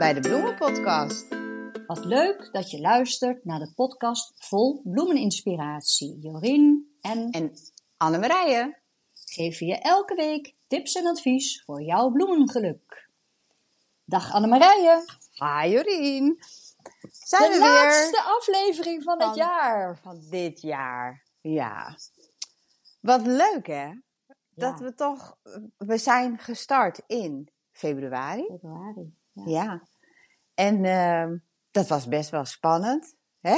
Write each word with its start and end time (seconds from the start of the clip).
bij 0.00 0.12
de 0.12 0.20
Bloemenpodcast. 0.20 1.28
Wat 1.86 2.04
leuk 2.04 2.48
dat 2.52 2.70
je 2.70 2.80
luistert 2.80 3.44
naar 3.44 3.58
de 3.58 3.72
podcast 3.74 4.32
vol 4.48 4.82
bloemeninspiratie. 4.84 6.18
Jorien 6.18 6.96
en, 7.00 7.30
En 7.30 7.52
Annemarije. 7.96 8.78
geven 9.14 9.66
je 9.66 9.78
elke 9.78 10.14
week 10.14 10.54
tips 10.68 10.94
en 10.94 11.06
advies 11.06 11.62
voor 11.64 11.82
jouw 11.82 12.10
bloemengeluk. 12.10 13.08
Dag 14.04 14.32
Annemarije, 14.32 15.04
Hi 15.34 15.68
Jorien. 15.68 16.38
Zijn 17.10 17.50
de 17.50 17.58
we 17.58 17.64
laatste 17.64 18.22
aflevering 18.22 19.02
van, 19.02 19.22
het 19.22 19.34
jaar. 19.34 19.86
weer 19.86 19.98
van 20.02 20.20
dit 20.30 20.60
jaar. 20.60 21.24
Ja. 21.40 21.96
Wat 23.00 23.26
leuk 23.26 23.66
hè? 23.66 23.90
Dat 24.54 24.80
we 24.80 24.94
toch, 24.94 25.36
we 25.76 25.98
zijn 25.98 26.38
gestart 26.38 27.02
in 27.06 27.50
februari. 27.72 28.44
Februari. 28.48 29.18
Ja. 29.32 29.44
Ja. 29.46 29.82
En 30.54 30.84
ehm, 30.84 31.36
dat 31.70 31.88
was 31.88 32.08
best 32.08 32.30
wel 32.30 32.44
spannend. 32.44 33.16
Hè? 33.40 33.56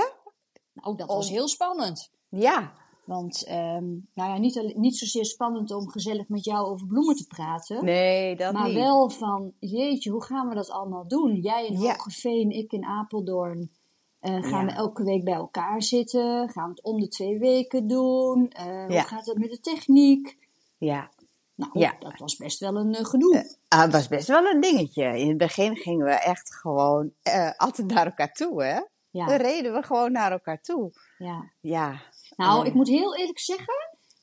Nou, 0.73 0.97
dat 0.97 1.07
was 1.09 1.29
heel 1.31 1.49
spannend. 1.49 2.11
Ja. 2.29 2.73
Want 3.05 3.45
ehm, 3.47 3.89
nou 4.15 4.31
ja, 4.31 4.39
niet, 4.39 4.73
niet 4.77 4.97
zozeer 4.97 5.25
spannend 5.25 5.71
om 5.71 5.89
gezellig 5.91 6.29
met 6.29 6.45
jou 6.45 6.67
over 6.67 6.87
bloemen 6.87 7.17
te 7.17 7.27
praten. 7.27 7.85
Nee, 7.85 8.37
dat 8.37 8.53
maar 8.53 8.67
niet. 8.67 8.75
wel 8.77 9.11
van, 9.11 9.53
jeetje, 9.59 10.11
hoe 10.11 10.25
gaan 10.25 10.49
we 10.49 10.55
dat 10.55 10.71
allemaal 10.71 11.09
doen? 11.09 11.35
Jij 11.41 11.67
in 11.67 11.81
Ja. 11.81 11.97
Ik 12.49 12.73
in 12.73 12.85
Apeldoorn. 12.85 13.71
Eh, 14.21 14.33
gaan 14.43 14.61
Ja. 14.61 14.65
we 14.65 14.73
elke 14.73 15.05
week 15.05 15.25
bij 15.25 15.35
elkaar 15.35 15.83
zitten? 15.83 16.49
Gaan 16.51 16.65
we 16.65 16.71
het 16.75 16.83
om 16.83 17.01
de 17.01 17.09
twee 17.09 17.39
weken 17.39 17.87
doen? 17.87 18.49
Eh, 18.49 18.67
Ja. 18.67 18.87
Hoe 18.87 18.99
gaat 19.01 19.27
het 19.27 19.39
met 19.39 19.51
de 19.51 19.61
techniek? 19.61 20.39
Ja. 20.79 21.11
Nou, 21.55 21.79
Ja. 21.79 21.95
dat 21.99 22.19
was 22.19 22.37
best 22.37 22.59
wel 22.61 22.77
een 22.77 22.95
eh, 22.95 23.05
gedoe. 23.05 23.57
Ah, 23.69 23.81
het 23.81 23.93
was 23.93 24.09
best 24.09 24.29
wel 24.29 24.45
een 24.47 24.61
dingetje. 24.61 25.19
In 25.19 25.29
het 25.29 25.37
begin 25.39 25.77
gingen 25.77 26.05
we 26.07 26.13
echt 26.13 26.55
gewoon 26.55 27.11
eh, 27.23 27.51
altijd 27.57 27.87
naar 27.87 28.07
elkaar 28.07 28.33
toe, 28.33 28.63
hè? 28.65 28.75
Dan 28.75 29.29
ja, 29.29 29.37
reden 29.37 29.73
we 29.73 29.83
gewoon 29.83 30.13
naar 30.13 30.33
elkaar 30.33 30.61
toe. 30.61 30.91
ja. 31.19 31.51
Ja. 31.61 32.01
Nou, 32.37 32.61
Eh. 32.61 32.67
ik 32.67 32.75
moet 32.75 32.89
heel 32.89 33.17
eerlijk 33.17 33.39
zeggen, 33.39 33.75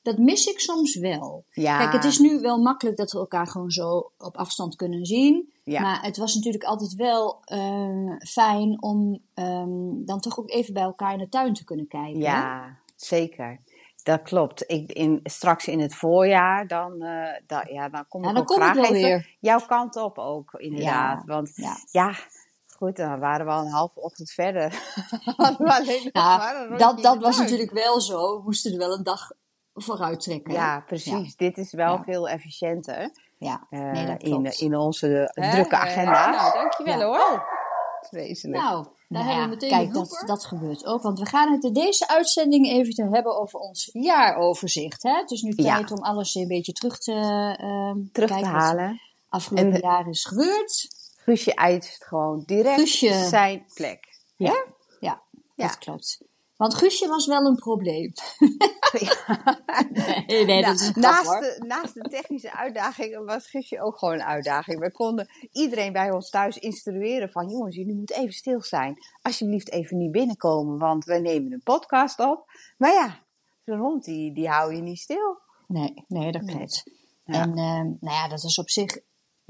dat 0.02 0.18
mis 0.18 0.46
ik 0.46 0.60
soms 0.60 0.96
wel. 0.96 1.44
Ja. 1.50 1.78
Kijk, 1.78 1.92
het 1.92 2.04
is 2.04 2.18
nu 2.18 2.40
wel 2.40 2.58
makkelijk 2.62 2.96
dat 2.96 3.12
we 3.12 3.18
elkaar 3.18 3.46
gewoon 3.46 3.70
zo 3.70 4.12
op 4.18 4.36
afstand 4.36 4.76
kunnen 4.76 5.06
zien. 5.06 5.52
Ja. 5.64 5.80
Maar 5.80 6.02
het 6.02 6.16
was 6.16 6.34
natuurlijk 6.34 6.64
altijd 6.64 6.94
wel 6.94 7.40
eh, 7.44 8.16
fijn 8.28 8.82
om 8.82 9.20
ehm, 9.34 10.04
dan 10.04 10.20
toch 10.20 10.38
ook 10.38 10.50
even 10.50 10.74
bij 10.74 10.82
elkaar 10.82 11.12
in 11.12 11.18
de 11.18 11.28
tuin 11.28 11.54
te 11.54 11.64
kunnen 11.64 11.88
kijken. 11.88 12.20
hè? 12.20 12.26
Ja, 12.26 12.78
zeker. 12.96 13.60
Dat 14.02 14.22
klopt. 14.22 14.64
Ik, 14.66 14.92
in, 14.92 15.20
straks 15.22 15.66
in 15.66 15.80
het 15.80 15.94
voorjaar, 15.94 16.66
dan, 16.66 17.02
eh, 17.02 17.40
da- 17.46 17.66
ja, 17.68 17.88
dan 17.88 18.04
kom 18.08 18.22
Ja, 18.22 18.28
ik 18.28 18.34
dan 18.34 18.42
ik 18.42 18.50
graag 18.50 18.74
wel 18.74 18.92
weer. 18.92 19.36
jouw 19.40 19.60
kant 19.66 19.96
op 19.96 20.18
ook, 20.18 20.52
inderdaad. 20.52 21.24
Want 21.24 21.52
ja. 21.54 21.76
ja. 21.90 22.12
goed, 22.76 22.96
dan 22.96 23.18
waren 23.18 23.46
we 23.46 23.52
al 23.52 23.60
een 23.60 23.70
halve 23.72 24.00
ochtend 24.00 24.30
verder. 24.30 24.82
Alleen 25.36 26.10
Nou, 26.12 26.76
dat, 26.76 27.02
dat 27.02 27.18
was 27.22 27.38
natuurlijk 27.38 27.70
wel 27.70 28.00
zo. 28.00 28.36
We 28.36 28.42
moesten 28.44 28.72
er 28.72 28.78
wel 28.78 28.92
een 28.92 29.02
dag 29.02 29.30
vooruit 29.74 30.20
trekken. 30.20 30.52
Ja, 30.52 30.80
precies. 30.80 31.36
Dit 31.36 31.58
is 31.58 31.72
wel 31.72 32.02
veel 32.04 32.28
efficiënter 32.28 33.10
Ja, 33.38 33.66
eh, 33.70 33.80
nee, 33.80 34.06
dat 34.06 34.22
in, 34.22 34.58
in 34.58 34.76
onze 34.76 35.30
Hè? 35.34 35.50
drukke 35.50 35.74
Eh, 35.76 35.80
agenda. 35.82 36.30
nou, 36.30 36.52
dankjewel, 36.52 37.00
hoor. 37.02 37.18
Oh, 37.18 37.40
vreselijk. 38.00 38.62
Nou, 38.62 38.86
daar 39.10 39.24
Nou 39.24 39.34
hebben 39.34 39.42
ja, 39.42 39.48
we 39.58 39.66
meteen 39.66 39.92
kijk, 39.92 39.92
dat-. 39.94 40.22
Dat, 40.26 40.44
gebeurt 40.44 40.86
ook, 40.86 41.02
want 41.02 41.18
we 41.18 41.26
gaan 41.26 41.52
het 41.52 41.64
in 41.64 41.72
deze 41.72 42.08
uitzending 42.08 42.66
even 42.66 42.94
te 42.94 43.02
hebben 43.12 43.40
over 43.40 43.58
ons 43.60 43.90
jaaroverzicht. 43.92 45.02
Hè? 45.02 45.12
Het 45.16 45.30
is 45.30 45.42
nu 45.42 45.52
Ja. 45.56 45.74
tijd 45.76 45.90
om 45.90 46.02
alles 46.02 46.34
een 46.34 46.48
beetje 46.48 46.72
terug 46.72 46.98
te, 46.98 47.12
ehm, 47.58 47.98
Terug 48.12 48.38
te 48.38 48.44
halen. 48.46 49.00
afgelopen 49.28 49.72
En- 49.72 49.80
jaar 49.80 50.08
is 50.08 50.24
gebeurd. 50.24 50.88
Guusje 51.16 51.54
eist 51.54 52.04
gewoon 52.04 52.42
direct 52.46 52.74
Guusje. 52.74 53.26
zijn 53.28 53.64
plek. 53.74 54.18
Ja, 54.36 54.64
ja, 55.00 55.22
Ja. 55.54 55.66
dat 55.66 55.78
klopt. 55.78 56.20
Want 56.60 56.74
Guusje 56.74 57.08
was 57.08 57.26
wel 57.26 57.46
een 57.46 57.54
probleem. 57.54 58.12
nee, 60.26 60.44
nee, 60.44 60.62
dat 60.62 60.80
is 60.80 60.88
grap, 60.88 61.02
naast, 61.02 61.30
de, 61.30 61.64
naast 61.66 61.94
de 61.94 62.00
technische 62.00 62.52
uitdagingen 62.52 63.24
was 63.24 63.46
Guusje 63.46 63.82
ook 63.82 63.98
gewoon 63.98 64.14
een 64.14 64.22
uitdaging. 64.22 64.80
We 64.80 64.92
konden 64.92 65.28
iedereen 65.52 65.92
bij 65.92 66.10
ons 66.10 66.30
thuis 66.30 66.56
instrueren 66.58 67.30
van... 67.30 67.48
jongens, 67.48 67.76
jullie 67.76 67.94
moeten 67.94 68.16
even 68.16 68.32
stil 68.32 68.62
zijn. 68.62 68.96
Alsjeblieft 69.22 69.70
even 69.70 69.96
niet 69.96 70.10
binnenkomen, 70.10 70.78
want 70.78 71.04
we 71.04 71.18
nemen 71.18 71.52
een 71.52 71.62
podcast 71.62 72.18
op. 72.18 72.44
Maar 72.78 72.92
ja, 72.92 73.18
zo'n 73.64 73.78
hond, 73.78 74.04
die, 74.04 74.34
die 74.34 74.48
hou 74.48 74.74
je 74.74 74.82
niet 74.82 74.98
stil. 74.98 75.38
Nee, 75.66 76.04
nee, 76.08 76.32
dat 76.32 76.42
Nee. 76.42 76.56
klopt. 76.56 76.82
Ja. 77.24 77.40
En 77.42 77.50
ehm, 77.50 77.86
nou 78.00 78.16
ja, 78.16 78.28
dat 78.28 78.44
is 78.44 78.58
op 78.58 78.70
zich 78.70 78.98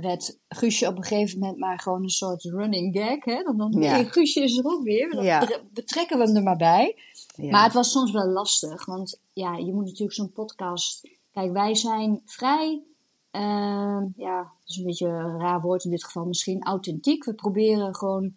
werd 0.01 0.39
Guusje 0.49 0.87
op 0.87 0.97
een 0.97 1.05
gegeven 1.05 1.39
moment 1.39 1.59
maar 1.59 1.81
gewoon 1.81 2.03
een 2.03 2.09
soort 2.09 2.43
running 2.45 2.97
gag. 2.99 3.25
Hè? 3.25 3.43
Dan, 3.43 3.57
dan 3.57 3.73
Ja. 3.83 3.91
hey, 3.91 4.05
Guusje 4.05 4.43
is 4.43 4.57
er 4.59 4.65
ook 4.65 4.83
weer. 4.83 5.11
Dan 5.11 5.25
Ja. 5.25 5.49
betrekken 5.73 6.19
we 6.19 6.25
hem 6.25 6.37
er 6.37 6.43
maar 6.43 6.57
bij. 6.57 6.97
Ja. 7.35 7.51
Maar 7.51 7.65
het 7.65 7.73
was 7.73 7.91
soms 7.91 8.11
wel 8.11 8.27
lastig, 8.29 8.85
want 8.85 9.21
ja, 9.33 9.57
je 9.57 9.73
moet 9.73 9.85
natuurlijk 9.85 10.13
zo'n 10.13 10.33
podcast. 10.33 11.09
Kijk, 11.33 11.53
wij 11.53 11.75
zijn 11.75 12.23
vrij, 12.25 12.83
ehm, 13.31 14.05
ja, 14.17 14.39
dat 14.39 14.69
is 14.69 14.77
een 14.77 14.85
beetje 14.85 15.07
een 15.07 15.39
raar 15.39 15.61
woord 15.61 15.85
in 15.85 15.91
dit 15.91 16.05
geval, 16.05 16.25
misschien 16.25 16.63
authentiek. 16.63 17.25
We 17.25 17.35
proberen 17.35 17.95
gewoon, 17.95 18.35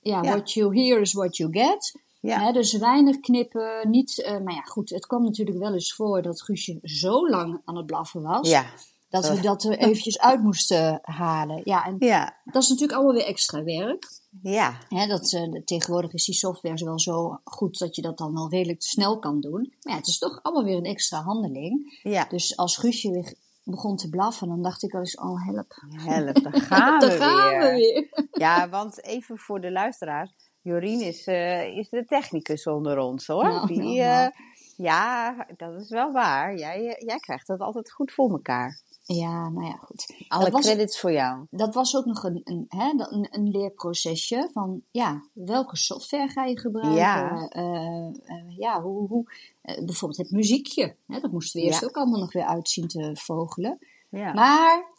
ja, 0.00 0.20
what 0.20 0.52
you 0.52 0.78
hear 0.80 1.00
is 1.00 1.12
what 1.12 1.36
you 1.36 1.52
get. 1.52 2.00
Ja. 2.20 2.40
Hè, 2.44 2.52
dus 2.52 2.72
weinig 2.78 3.20
knippen, 3.20 3.90
niet, 3.90 4.22
eh, 4.22 4.38
maar 4.40 4.54
ja, 4.54 4.60
goed, 4.60 4.90
het 4.90 5.06
kwam 5.06 5.22
natuurlijk 5.24 5.58
wel 5.58 5.72
eens 5.72 5.94
voor 5.94 6.22
dat 6.22 6.42
Guusje 6.42 6.78
zo 6.82 7.28
lang 7.28 7.60
aan 7.64 7.76
het 7.76 7.86
blaffen 7.86 8.22
was. 8.22 8.50
ja. 8.50 8.64
Dat 9.08 9.28
we 9.28 9.36
Eh. 9.36 9.42
dat 9.42 9.64
er 9.64 9.78
eventjes 9.78 10.18
uit 10.18 10.42
moesten 10.42 10.98
halen. 11.02 11.60
Ja, 11.64 11.84
en 11.84 11.96
Ja. 11.98 12.36
dat 12.44 12.62
is 12.62 12.68
natuurlijk 12.68 12.98
allemaal 12.98 13.14
weer 13.16 13.26
extra 13.26 13.62
werk. 13.64 14.04
Ja. 14.42 14.78
Hè, 14.88 15.06
dat, 15.06 15.32
eh, 15.32 15.62
tegenwoordig 15.64 16.12
is 16.12 16.24
die 16.24 16.34
software 16.34 16.84
wel 16.84 17.00
zo 17.00 17.38
goed 17.44 17.78
dat 17.78 17.96
je 17.96 18.02
dat 18.02 18.18
dan 18.18 18.34
wel 18.34 18.50
redelijk 18.50 18.82
snel 18.82 19.18
kan 19.18 19.40
doen. 19.40 19.74
Maar 19.82 19.92
ja, 19.92 19.98
het 19.98 20.06
is 20.06 20.18
toch 20.18 20.38
allemaal 20.42 20.64
weer 20.64 20.76
een 20.76 20.84
extra 20.84 21.22
handeling. 21.22 22.00
Ja. 22.02 22.26
Dus 22.28 22.56
als 22.56 22.76
Guusje 22.76 23.10
weer 23.10 23.34
begon 23.62 23.96
te 23.96 24.08
blaffen, 24.08 24.48
dan 24.48 24.62
dacht 24.62 24.82
ik 24.82 24.92
wel 24.92 25.00
eens, 25.00 25.16
oh 25.16 25.44
help. 25.46 25.82
Help, 25.90 26.42
daar 26.42 26.60
gaan 26.70 27.00
Daar 27.00 27.10
we 27.10 27.16
gaan 27.16 27.58
weer. 27.58 27.60
we 27.60 27.74
weer. 27.74 28.28
Ja, 28.32 28.68
want 28.68 29.04
even 29.04 29.38
voor 29.38 29.60
de 29.60 29.70
luisteraars. 29.70 30.30
Jorien 30.62 31.00
is, 31.00 31.26
eh, 31.26 31.76
is 31.76 31.88
de 31.88 32.04
technicus 32.04 32.66
onder 32.66 32.98
ons 32.98 33.26
hoor. 33.26 33.44
Nou, 33.44 33.66
Die, 33.66 33.78
nou, 33.78 33.98
eh, 33.98 34.06
nou. 34.06 34.30
Ja, 34.76 35.46
dat 35.56 35.80
is 35.80 35.88
wel 35.88 36.12
waar. 36.12 36.56
Jij, 36.56 36.86
eh, 36.86 37.06
jij 37.06 37.16
krijgt 37.16 37.48
het 37.48 37.60
altijd 37.60 37.92
goed 37.92 38.12
voor 38.12 38.30
elkaar. 38.30 38.80
Ja, 39.02 39.48
nou 39.48 39.66
ja, 39.66 39.76
goed. 39.76 40.14
Alle 40.28 40.44
dat, 40.44 40.52
was, 40.52 40.64
credits 40.64 41.00
voor 41.00 41.12
jou. 41.12 41.46
dat 41.50 41.74
was 41.74 41.96
ook 41.96 42.04
nog 42.04 42.22
een, 42.22 42.40
een, 42.44 42.64
hè, 42.68 42.90
een, 42.96 43.28
een 43.30 43.48
leerprocesje 43.48 44.48
van, 44.52 44.82
ja, 44.90 45.22
welke 45.32 45.76
software 45.76 46.28
ga 46.28 46.44
je 46.44 46.58
gebruiken? 46.58 46.94
Ja. 47.00 47.48
Eh, 47.48 48.06
eh, 48.24 48.56
ja, 48.56 48.82
hoe, 48.82 49.08
hoe, 49.08 49.24
bijvoorbeeld 49.62 50.20
het 50.20 50.30
muziekje. 50.30 50.96
Hè, 51.06 51.20
dat 51.20 51.32
moesten 51.32 51.60
we 51.60 51.66
eerst 51.66 51.80
Ja. 51.80 51.86
ook 51.86 51.96
allemaal 51.96 52.20
nog 52.20 52.32
weer 52.32 52.46
uitzien 52.46 52.88
te 52.88 53.10
vogelen. 53.14 53.78
Ja. 54.10 54.32
Maar 54.32 54.92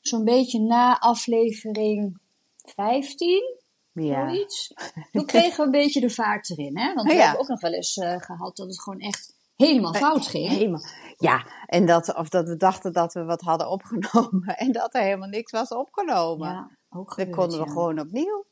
zo'n 0.00 0.24
beetje 0.24 0.60
na 0.60 1.00
aflevering 1.00 2.18
15, 2.56 3.58
ja. 3.94 4.28
zoiets, 4.28 4.72
toen 5.12 5.26
kregen 5.26 5.56
we 5.58 5.64
een 5.64 5.70
beetje 5.70 6.00
de 6.00 6.10
vaart 6.10 6.50
erin. 6.50 6.78
Hè? 6.78 6.94
Want 6.94 7.08
we 7.08 7.14
Ja. 7.14 7.20
hebben 7.22 7.40
ook 7.40 7.48
nog 7.48 7.60
wel 7.60 7.72
eens 7.72 7.96
eh, 7.96 8.16
gehad 8.20 8.56
dat 8.56 8.66
het 8.66 8.80
gewoon 8.82 9.00
echt 9.00 9.34
helemaal 9.56 9.94
fout 9.94 10.26
ging. 10.26 10.48
Helemaal. 10.48 10.84
Ja, 11.16 11.46
en 11.66 11.86
dat, 11.86 12.14
of 12.14 12.28
dat 12.28 12.48
we 12.48 12.56
dachten 12.56 12.92
dat 12.92 13.12
we 13.12 13.24
wat 13.24 13.40
hadden 13.40 13.70
opgenomen 13.70 14.56
en 14.56 14.72
dat 14.72 14.94
er 14.94 15.02
helemaal 15.02 15.28
niks 15.28 15.50
was 15.52 15.68
opgenomen. 15.68 16.48
Ja, 16.48 16.70
ook 16.88 17.06
Dan 17.16 17.26
gebeurd, 17.26 17.36
konden 17.36 17.58
we 17.58 17.64
ja. 17.64 17.70
gewoon 17.72 18.00
opnieuw. 18.00 18.44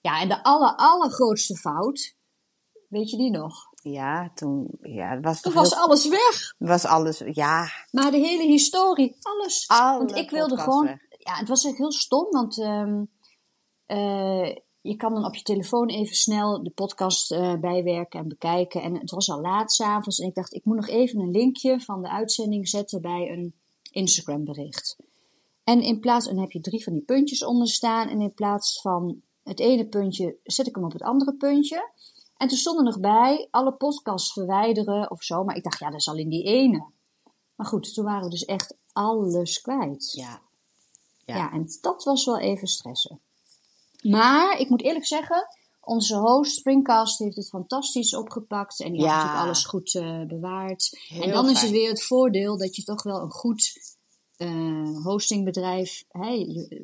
Ja, 0.00 0.20
en 0.20 0.28
de 0.28 0.42
aller, 0.42 0.74
allergrootste 0.76 1.56
fout, 1.56 2.14
weet 2.88 3.10
je 3.10 3.16
die 3.16 3.30
nog? 3.30 3.54
Ja, 3.82 4.30
toen 4.34 4.68
ja, 4.80 5.20
was 5.20 5.40
Toen 5.40 5.52
was 5.52 5.70
heel- 5.74 5.82
alles 5.82 6.08
weg. 6.08 6.54
was 6.58 6.84
alles, 6.84 7.22
ja, 7.32 7.68
Maar 7.90 8.10
de 8.10 8.16
hele 8.18 8.42
historie, 8.42 9.16
alles. 9.22 9.64
Alle 9.68 9.98
want 9.98 10.16
ik 10.16 10.30
wilde 10.30 10.56
gewoon. 10.58 10.84
weg. 10.86 10.98
Ja, 11.18 11.34
het 11.34 11.48
was 11.48 11.64
echt 11.64 11.76
heel 11.76 11.92
stom, 11.92 12.26
want 12.30 12.58
ehm, 12.60 13.02
eh, 13.86 14.56
je 14.88 14.96
kan 14.96 15.14
dan 15.14 15.24
op 15.24 15.34
je 15.34 15.42
telefoon 15.42 15.88
even 15.88 16.16
snel 16.16 16.62
de 16.62 16.70
podcast 16.70 17.32
eh, 17.32 17.54
bijwerken 17.54 18.20
en 18.20 18.28
bekijken. 18.28 18.82
En 18.82 18.94
het 18.98 19.10
was 19.10 19.30
al 19.30 19.40
laat 19.40 19.72
s'avonds 19.72 20.18
en 20.18 20.26
ik 20.26 20.34
dacht, 20.34 20.54
ik 20.54 20.64
moet 20.64 20.76
nog 20.76 20.88
even 20.88 21.20
een 21.20 21.30
linkje 21.30 21.80
van 21.80 22.02
de 22.02 22.08
uitzending 22.08 22.68
zetten 22.68 23.00
bij 23.00 23.30
een 23.30 23.54
Instagram 23.90 24.44
bericht. 24.44 24.96
En 25.64 25.82
in 25.82 26.00
plaats, 26.00 26.26
en 26.26 26.32
dan 26.34 26.42
heb 26.42 26.52
je 26.52 26.60
drie 26.60 26.84
van 26.84 26.92
die 26.92 27.02
puntjes 27.02 27.44
onder 27.44 27.68
staan. 27.68 28.08
En 28.08 28.20
in 28.20 28.34
plaats 28.34 28.80
van 28.80 29.20
het 29.42 29.60
ene 29.60 29.86
puntje 29.86 30.36
zet 30.42 30.66
ik 30.66 30.74
hem 30.74 30.84
op 30.84 30.92
het 30.92 31.02
andere 31.02 31.34
puntje. 31.34 31.90
En 32.36 32.48
toen 32.48 32.58
stond 32.58 32.78
er 32.78 32.84
nog 32.84 33.00
bij, 33.00 33.48
alle 33.50 33.72
podcasts 33.72 34.32
verwijderen 34.32 35.10
of 35.10 35.22
zo. 35.22 35.44
Maar 35.44 35.56
ik 35.56 35.62
dacht, 35.62 35.78
ja, 35.78 35.90
dat 35.90 36.00
is 36.00 36.08
al 36.08 36.16
in 36.16 36.28
die 36.28 36.44
ene. 36.44 36.86
Maar 37.54 37.66
goed, 37.66 37.94
toen 37.94 38.04
waren 38.04 38.24
we 38.24 38.30
dus 38.30 38.44
echt 38.44 38.76
alles 38.92 39.60
kwijt. 39.60 40.12
ja, 40.12 40.40
Ja, 41.24 41.36
Ja. 41.36 41.52
en 41.52 41.66
dat 41.80 42.04
was 42.04 42.24
wel 42.24 42.38
even 42.38 42.68
stressen. 42.68 43.20
Maar 44.02 44.58
ik 44.58 44.68
moet 44.68 44.82
eerlijk 44.82 45.06
zeggen, 45.06 45.46
onze 45.80 46.16
host 46.16 46.56
Springcast 46.56 47.18
heeft 47.18 47.36
het 47.36 47.48
fantastisch 47.48 48.14
opgepakt. 48.16 48.80
En 48.80 48.92
die 48.92 49.00
Ja. 49.00 49.06
heeft 49.06 49.16
natuurlijk 49.16 49.44
alles 49.44 49.64
goed 49.64 49.94
eh, 49.94 50.22
bewaard. 50.26 50.98
Heel 51.08 51.22
en 51.22 51.30
dan 51.30 51.48
is 51.50 51.62
het 51.62 51.70
weer 51.70 51.88
het 51.88 52.04
voordeel 52.04 52.58
dat 52.58 52.76
je 52.76 52.82
toch 52.82 53.02
wel 53.02 53.20
een 53.20 53.30
goed 53.30 53.96
eh, 54.36 55.02
hostingbedrijf, 55.04 56.04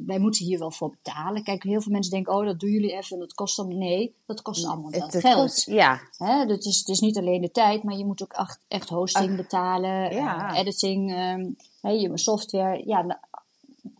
wij 0.06 0.18
moeten 0.18 0.44
hier 0.44 0.58
wel 0.58 0.70
voor 0.70 0.90
betalen. 0.90 1.42
Kijk, 1.42 1.62
heel 1.62 1.80
veel 1.80 1.92
mensen 1.92 2.10
denken, 2.12 2.34
oh, 2.34 2.44
dat 2.46 2.60
doen 2.60 2.70
jullie 2.70 2.92
even 2.92 3.12
en 3.12 3.18
dat 3.18 3.34
kost 3.34 3.56
dan... 3.56 3.78
Nee, 3.78 4.16
dat 4.26 4.42
kost 4.42 4.64
allemaal 4.66 4.90
wel 4.90 5.00
Het- 5.02 5.16
geld. 5.20 5.40
kost- 5.40 5.66
ja, 5.66 6.00
Hè, 6.16 6.46
dat 6.46 6.64
is, 6.64 6.78
het 6.78 6.88
is 6.88 7.00
niet 7.00 7.18
alleen 7.18 7.40
de 7.40 7.50
tijd, 7.50 7.82
maar 7.82 7.96
je 7.96 8.04
moet 8.06 8.22
ook 8.22 8.32
echt, 8.32 8.60
echt 8.68 8.88
hosting 8.88 9.36
betalen, 9.36 10.14
ja. 10.14 10.52
eh, 10.52 10.58
editing, 10.58 11.10
hè, 11.80 11.90
je 11.90 12.18
software. 12.18 12.82
Ja, 12.86 13.02
nou, 13.02 13.20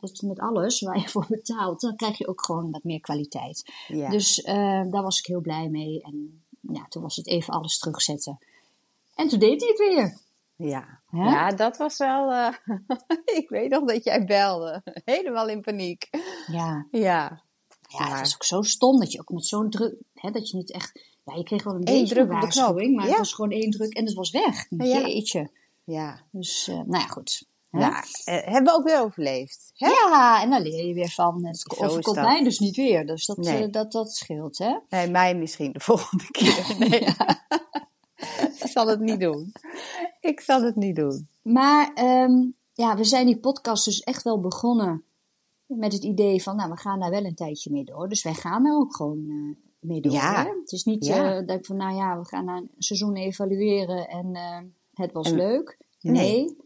dat 0.00 0.22
met 0.22 0.40
alles 0.40 0.80
waar 0.80 0.98
je 0.98 1.08
voor 1.14 1.26
betaalt, 1.28 1.80
dan 1.80 1.96
krijg 1.96 2.18
je 2.18 2.28
ook 2.28 2.44
gewoon 2.44 2.70
wat 2.70 2.84
meer 2.84 3.00
kwaliteit. 3.00 3.72
ja. 3.88 4.10
Dus 4.10 4.42
eh, 4.42 4.82
daar 4.90 5.02
was 5.02 5.18
ik 5.18 5.26
heel 5.26 5.40
blij 5.40 5.68
mee. 5.68 6.02
En 6.02 6.42
ja, 6.60 6.86
toen 6.88 7.02
was 7.02 7.16
het 7.16 7.26
even 7.26 7.54
alles 7.54 7.78
terugzetten. 7.78 8.38
En 9.14 9.28
toen 9.28 9.38
deed 9.38 9.60
hij 9.60 9.68
het 9.68 9.78
weer. 9.78 10.18
Ja. 10.68 11.00
Hè? 11.06 11.24
ja, 11.24 11.50
dat 11.50 11.76
was 11.76 11.98
wel. 11.98 12.30
eh, 12.32 12.52
ik 13.40 13.48
weet 13.48 13.70
nog 13.70 13.84
dat 13.84 14.04
jij 14.04 14.24
belde. 14.24 14.82
Helemaal 15.04 15.48
in 15.48 15.60
paniek. 15.60 16.08
Ja, 16.46 16.86
Ja. 16.90 17.42
ja 17.88 18.08
het 18.10 18.20
was 18.20 18.34
ook 18.34 18.44
zo 18.44 18.62
stom 18.62 18.98
dat 18.98 19.12
je 19.12 19.20
ook 19.20 19.30
met 19.30 19.46
zo'n 19.46 19.70
druk, 19.70 19.94
hè, 20.14 20.30
dat 20.30 20.50
je 20.50 20.56
niet 20.56 20.72
echt, 20.72 21.00
ja, 21.24 21.34
je 21.34 21.42
kreeg 21.42 21.62
wel 21.64 21.74
een 21.74 21.88
Eén 21.88 22.00
beetje 22.00 22.14
druk 22.14 22.28
een 22.30 22.40
waarschuwing, 22.40 22.94
maar 22.94 23.04
Ja. 23.04 23.10
het 23.10 23.18
was 23.18 23.32
gewoon 23.34 23.50
één 23.50 23.70
druk 23.70 23.92
en 23.94 24.04
het 24.04 24.14
was 24.14 24.30
weg. 24.30 24.66
Ja. 24.68 24.84
Jeetje. 24.84 25.50
Ja. 25.84 26.20
Dus, 26.30 26.68
eh, 26.68 26.74
nou 26.74 26.90
ja, 27.02 27.06
goed. 27.06 27.46
Hè? 27.74 27.80
Nou, 27.80 28.04
eh, 28.24 28.52
hebben 28.52 28.72
we 28.72 28.78
ook 28.78 28.84
weer 28.84 29.00
overleefd. 29.00 29.70
Hè? 29.74 29.86
Ja, 29.88 30.42
en 30.42 30.50
daar 30.50 30.60
leer 30.60 30.86
je 30.86 30.94
weer 30.94 31.08
van. 31.10 31.46
Het 31.46 31.58
Zo 31.58 31.74
is 31.84 31.90
overkomt 31.90 32.16
dat. 32.16 32.24
mij 32.24 32.42
dus 32.44 32.58
niet 32.58 32.76
weer. 32.76 33.06
Dus 33.06 33.26
dat, 33.26 33.36
Nee. 33.36 33.62
eh, 33.64 33.72
dat, 33.72 33.92
dat 33.92 34.12
scheelt, 34.12 34.58
hè? 34.58 34.76
Nee, 34.88 35.10
mij 35.10 35.34
misschien 35.36 35.72
de 35.72 35.80
volgende 35.90 36.30
keer. 36.30 36.74
Nee. 36.78 37.00
ik 38.60 38.66
zal 38.70 38.86
het 38.86 39.00
niet 39.00 39.20
doen. 39.20 39.52
Ik 40.20 40.40
zal 40.40 40.62
het 40.62 40.76
niet 40.76 40.96
doen. 40.96 41.28
Maar 41.42 41.90
ehm, 41.94 42.32
ja, 42.72 42.96
we 42.96 43.04
zijn 43.04 43.26
die 43.26 43.38
podcast 43.38 43.84
dus 43.84 44.00
echt 44.00 44.22
wel 44.22 44.40
begonnen 44.40 45.04
met 45.66 45.92
het 45.92 46.02
idee 46.04 46.42
van, 46.42 46.56
nou, 46.56 46.70
we 46.70 46.76
gaan 46.76 47.00
daar 47.00 47.10
wel 47.10 47.24
een 47.24 47.34
tijdje 47.34 47.70
mee 47.70 47.84
door. 47.84 48.08
Dus 48.08 48.22
wij 48.22 48.34
gaan 48.34 48.66
er 48.66 48.74
ook 48.76 48.96
gewoon 48.96 49.24
eh, 49.28 49.56
mee 49.88 50.00
door. 50.00 50.12
Ja. 50.12 50.42
Hè? 50.44 50.50
Het 50.60 50.72
is 50.72 50.84
niet 50.84 51.04
Ja. 51.06 51.40
dat 51.42 51.58
ik 51.58 51.66
van, 51.66 51.76
nou 51.76 51.94
ja, 51.96 52.18
we 52.18 52.24
gaan 52.26 52.48
een 52.48 52.70
seizoen 52.78 53.16
evalueren 53.16 54.08
en 54.08 54.34
het 54.94 55.12
was 55.12 55.30
En- 55.30 55.36
leuk. 55.36 55.78
Nee. 56.00 56.12
Nee. 56.12 56.56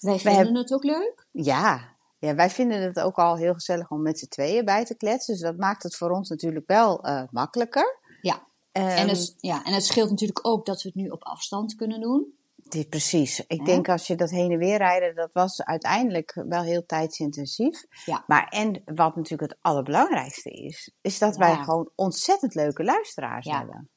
Wij 0.00 0.18
vinden 0.18 0.34
hebben- 0.36 0.56
het 0.56 0.72
ook 0.72 0.84
leuk. 0.84 1.26
Ja. 1.30 1.80
ja, 2.18 2.34
wij 2.34 2.50
vinden 2.50 2.82
het 2.82 3.00
ook 3.00 3.16
al 3.16 3.36
heel 3.36 3.54
gezellig 3.54 3.90
om 3.90 4.02
met 4.02 4.18
z'n 4.18 4.28
tweeën 4.28 4.64
bij 4.64 4.84
te 4.84 4.96
kletsen. 4.96 5.34
Dus 5.34 5.42
dat 5.42 5.56
maakt 5.56 5.82
het 5.82 5.96
voor 5.96 6.10
ons 6.10 6.28
natuurlijk 6.28 6.66
wel 6.66 7.02
eh, 7.02 7.22
makkelijker. 7.30 7.98
Ja. 8.20 8.42
Ehm, 8.72 8.86
en, 8.86 9.08
het, 9.08 9.34
ja, 9.38 9.64
en 9.64 9.72
het 9.72 9.84
scheelt 9.84 10.10
natuurlijk 10.10 10.46
ook 10.46 10.66
dat 10.66 10.82
we 10.82 10.88
het 10.88 10.96
nu 10.96 11.08
op 11.08 11.24
afstand 11.24 11.74
kunnen 11.74 12.00
doen. 12.00 12.38
dit, 12.56 12.88
precies. 12.88 13.44
Ik 13.46 13.64
denk 13.64 13.88
als 13.88 14.06
je 14.06 14.14
dat 14.14 14.30
heen 14.30 14.50
en 14.52 14.58
weer 14.58 14.76
rijden, 14.76 15.14
dat 15.14 15.32
was 15.32 15.62
uiteindelijk 15.62 16.42
wel 16.48 16.62
heel 16.62 16.86
tijdsintensief. 16.86 17.84
Ja. 18.04 18.24
Maar 18.26 18.48
en 18.48 18.82
wat 18.84 19.16
natuurlijk 19.16 19.50
het 19.52 19.58
allerbelangrijkste 19.60 20.50
is, 20.50 20.92
is 21.00 21.18
dat 21.18 21.36
wij 21.36 21.56
gewoon 21.56 21.90
ontzettend 21.94 22.54
leuke 22.54 22.84
luisteraars 22.84 23.46
Ja. 23.46 23.58
hebben. 23.58 23.90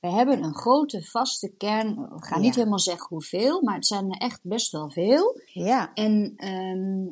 We 0.00 0.08
hebben 0.08 0.42
een 0.42 0.54
grote 0.54 1.02
vaste 1.02 1.48
kern. 1.56 1.94
We 1.94 2.24
gaan 2.24 2.40
niet 2.40 2.54
helemaal 2.54 2.78
zeggen 2.78 3.06
hoeveel, 3.08 3.62
maar 3.62 3.74
het 3.74 3.86
zijn 3.86 4.10
er 4.10 4.20
echt 4.20 4.40
best 4.42 4.72
wel 4.72 4.90
veel. 4.90 5.40
Ja, 5.44 5.92
En 5.94 6.32
ehm, 6.36 7.06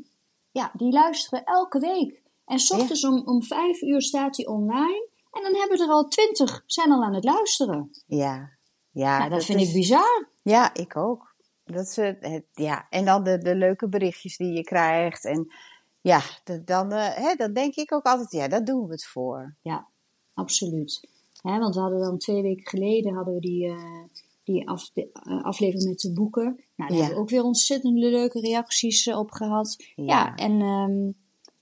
ja, 0.50 0.70
die 0.76 0.92
luisteren 0.92 1.44
elke 1.44 1.78
week. 1.78 2.22
En 2.46 2.58
s 2.58 2.70
ochtends 2.70 3.04
om, 3.04 3.22
om 3.26 3.42
vijf 3.42 3.82
uur 3.82 4.02
staat 4.02 4.36
hij 4.36 4.46
online. 4.46 5.08
En 5.32 5.42
dan 5.42 5.54
hebben 5.54 5.80
er 5.80 5.88
al 5.88 6.08
twintig 6.08 6.62
zijn 6.66 6.92
al 6.92 7.02
aan 7.04 7.14
het 7.14 7.24
luisteren. 7.24 7.90
ja. 8.06 8.56
Ja, 8.90 9.18
nou, 9.18 9.30
dat, 9.30 9.44
vind 9.44 9.60
is- 9.60 9.68
ik 9.68 9.74
bizar. 9.74 10.28
Ja, 10.42 10.74
ik 10.74 10.96
ook. 10.96 11.34
Dat 11.64 11.94
het, 11.94 12.16
het- 12.20 12.46
ja. 12.52 12.86
En 12.90 13.04
dan 13.04 13.22
de, 13.24 13.38
de 13.38 13.54
leuke 13.54 13.88
berichtjes 13.88 14.36
die 14.36 14.52
je 14.52 14.62
krijgt. 14.64 15.24
En 15.24 15.52
ja, 16.00 16.20
de- 16.44 16.64
dan, 16.64 16.92
eh, 16.92 17.14
hè, 17.14 17.34
dan 17.34 17.52
denk 17.52 17.74
ik 17.74 17.92
ook 17.92 18.04
altijd, 18.04 18.30
ja, 18.30 18.48
daar 18.48 18.64
doen 18.64 18.86
we 18.86 18.92
het 18.92 19.06
voor. 19.06 19.56
Ja, 19.62 19.88
absoluut. 20.34 21.08
Hè, 21.42 21.58
want 21.58 21.74
we 21.74 21.80
hadden 21.80 22.00
dan 22.00 22.18
twee 22.18 22.42
weken 22.42 22.66
geleden 22.68 23.14
hadden 23.14 23.34
we 23.34 23.40
die, 23.40 23.66
eh, 23.66 24.02
die 24.44 24.68
af, 24.68 24.90
de, 24.92 25.08
eh, 25.12 25.44
aflevering 25.44 25.88
met 25.88 25.98
de 26.00 26.12
boeken. 26.12 26.42
Nou, 26.44 26.60
daar 26.76 26.90
Ja. 26.90 26.96
hebben 26.96 27.14
we 27.14 27.20
ook 27.22 27.30
weer 27.30 27.42
ontzettend 27.42 27.98
leuke 27.98 28.40
reacties 28.40 29.06
eh, 29.06 29.18
op 29.18 29.30
gehad. 29.30 29.76
Ja, 29.96 30.04
Ja. 30.04 30.34
en 30.34 30.60
ehm, 30.60 31.10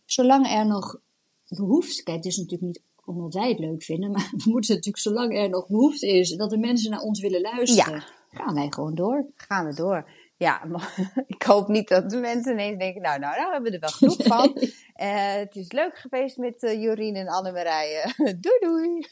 zolang 0.05 0.47
er 0.49 0.67
nog 0.67 1.01
behoefte... 1.49 2.03
Kijk, 2.03 2.17
het 2.17 2.27
is 2.27 2.37
natuurlijk 2.37 2.63
niet 2.63 2.83
omdat 3.05 3.35
wij 3.35 3.49
het 3.49 3.59
leuk 3.59 3.83
vinden, 3.83 4.11
maar 4.13 4.31
we 4.37 4.51
moeten 4.51 4.75
natuurlijk 4.75 5.03
zolang 5.03 5.37
er 5.37 5.49
nog 5.49 5.69
behoefte 5.69 6.07
is 6.09 6.31
dat 6.37 6.51
de 6.51 6.59
mensen 6.59 6.91
naar 6.91 7.01
ons 7.01 7.21
willen 7.21 7.41
luisteren, 7.41 8.05
gaan 8.31 8.55
wij 8.55 8.71
gewoon 8.71 8.95
door. 8.95 9.27
Gaan 9.35 9.67
we 9.67 9.75
door. 9.75 10.11
Ja, 10.39 10.63
ik 11.27 11.43
hoop 11.43 11.69
niet 11.69 11.89
dat 11.89 12.11
de 12.11 12.17
mensen 12.17 12.53
ineens 12.53 12.79
denken, 12.79 13.03
nou, 13.03 13.19
nou, 13.19 13.37
nou 13.37 13.53
hebben 13.53 13.71
we 13.71 13.77
er 13.79 13.81
wel 13.81 13.91
genoeg 14.11 14.23
van. 14.37 14.57
Eh, 14.95 15.33
het 15.35 15.57
is 15.57 15.73
leuk 15.73 15.99
geweest 15.99 16.37
met 16.37 16.63
eh, 16.63 16.83
Jorien 16.83 17.15
en 17.15 17.29
Annemarije. 17.29 18.13
doei, 18.41 18.59
doei. 18.61 19.07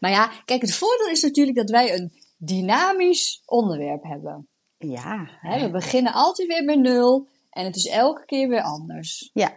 Maar 0.00 0.10
ja, 0.10 0.30
kijk, 0.44 0.60
het 0.60 0.74
voordeel 0.74 1.08
is 1.08 1.22
natuurlijk 1.22 1.56
dat 1.56 1.70
wij 1.70 1.94
een 1.94 2.12
dynamisch 2.36 3.42
onderwerp 3.44 4.02
hebben. 4.02 4.48
Ja, 4.78 5.28
Hè, 5.40 5.60
we 5.60 5.70
beginnen 5.70 6.12
altijd 6.12 6.48
weer 6.48 6.64
bij 6.64 6.76
nul 6.76 7.28
en 7.50 7.64
het 7.64 7.76
is 7.76 7.86
elke 7.86 8.24
keer 8.24 8.48
weer 8.48 8.62
anders. 8.62 9.30
ja, 9.32 9.56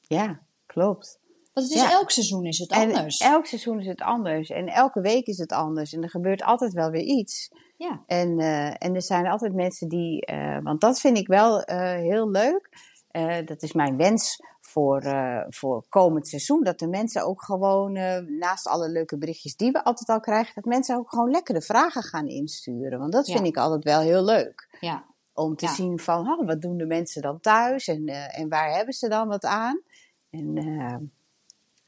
ja, 0.00 0.40
klopt. 0.66 1.18
Want 1.52 1.66
het 1.68 1.76
is 1.76 1.82
Ja. 1.82 1.90
elk 1.90 2.10
seizoen 2.10 2.44
is 2.44 2.58
het 2.58 2.70
anders. 2.70 3.18
En 3.18 3.30
elk 3.30 3.46
seizoen 3.46 3.80
is 3.80 3.86
het 3.86 4.00
anders. 4.00 4.50
En 4.50 4.66
elke 4.68 5.00
week 5.00 5.26
is 5.26 5.38
het 5.38 5.52
anders. 5.52 5.92
En 5.92 6.02
er 6.02 6.10
gebeurt 6.10 6.42
altijd 6.42 6.72
wel 6.72 6.90
weer 6.90 7.02
iets. 7.04 7.48
Ja, 7.80 8.02
En, 8.06 8.38
eh, 8.38 8.66
en 8.84 8.94
er 8.94 9.02
zijn 9.02 9.26
altijd 9.26 9.54
mensen 9.54 9.88
die, 9.88 10.24
eh, 10.26 10.58
want 10.62 10.80
dat 10.80 11.00
vind 11.00 11.18
ik 11.18 11.26
wel 11.26 11.62
eh, 11.62 11.78
heel 11.92 12.30
leuk. 12.30 12.68
Dat 13.44 13.62
is 13.62 13.72
mijn 13.72 13.96
wens 13.96 14.36
voor, 14.60 15.02
voor 15.48 15.84
komend 15.88 16.28
seizoen. 16.28 16.62
Dat 16.62 16.78
de 16.78 16.88
mensen 16.88 17.26
ook 17.26 17.42
gewoon, 17.42 17.92
naast 18.38 18.66
alle 18.66 18.88
leuke 18.88 19.18
berichtjes 19.18 19.56
die 19.56 19.70
we 19.70 19.84
altijd 19.84 20.08
al 20.08 20.20
krijgen, 20.20 20.54
dat 20.54 20.64
mensen 20.64 20.96
ook 20.96 21.10
gewoon 21.10 21.30
lekker 21.30 21.54
de 21.54 21.60
vragen 21.62 22.02
gaan 22.02 22.26
insturen. 22.26 22.98
Want 22.98 23.12
dat 23.12 23.26
Ja. 23.26 23.32
vind 23.34 23.46
ik 23.46 23.56
altijd 23.56 23.84
wel 23.84 24.00
heel 24.00 24.24
leuk. 24.24 24.76
ja, 24.80 25.04
Om 25.32 25.56
te 25.56 25.64
Ja. 25.66 25.72
zien 25.74 25.98
van, 25.98 26.28
oh, 26.28 26.46
wat 26.46 26.60
doen 26.60 26.76
de 26.76 26.86
mensen 26.86 27.22
dan 27.22 27.40
thuis 27.40 27.88
en, 27.88 28.06
en 28.08 28.48
waar 28.48 28.70
hebben 28.72 28.94
ze 28.94 29.08
dan 29.08 29.28
wat 29.28 29.44
aan? 29.44 29.80
En 30.30 31.12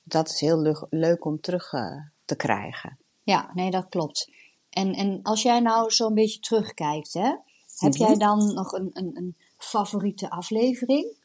dat 0.03 0.29
is 0.29 0.41
heel 0.41 0.59
leuk, 0.61 0.87
leuk 0.91 1.25
om 1.25 1.41
terug 1.41 1.71
te 2.25 2.37
krijgen. 2.37 2.99
ja, 3.23 3.51
nee, 3.55 3.71
dat 3.71 3.89
klopt. 3.89 4.31
En, 4.73 4.95
en 4.95 5.21
als 5.23 5.43
jij 5.43 5.61
nou 5.61 5.91
zo'n 5.91 6.15
beetje 6.15 6.41
terugkijkt, 6.41 7.13
hè, 7.13 7.29
heb 7.77 7.93
Mhm. 7.93 8.03
jij 8.03 8.17
dan 8.17 8.55
nog 8.55 8.73
een, 8.73 8.91
een, 8.93 9.11
een 9.15 9.37
favoriete 9.59 10.31
aflevering? 10.31 11.17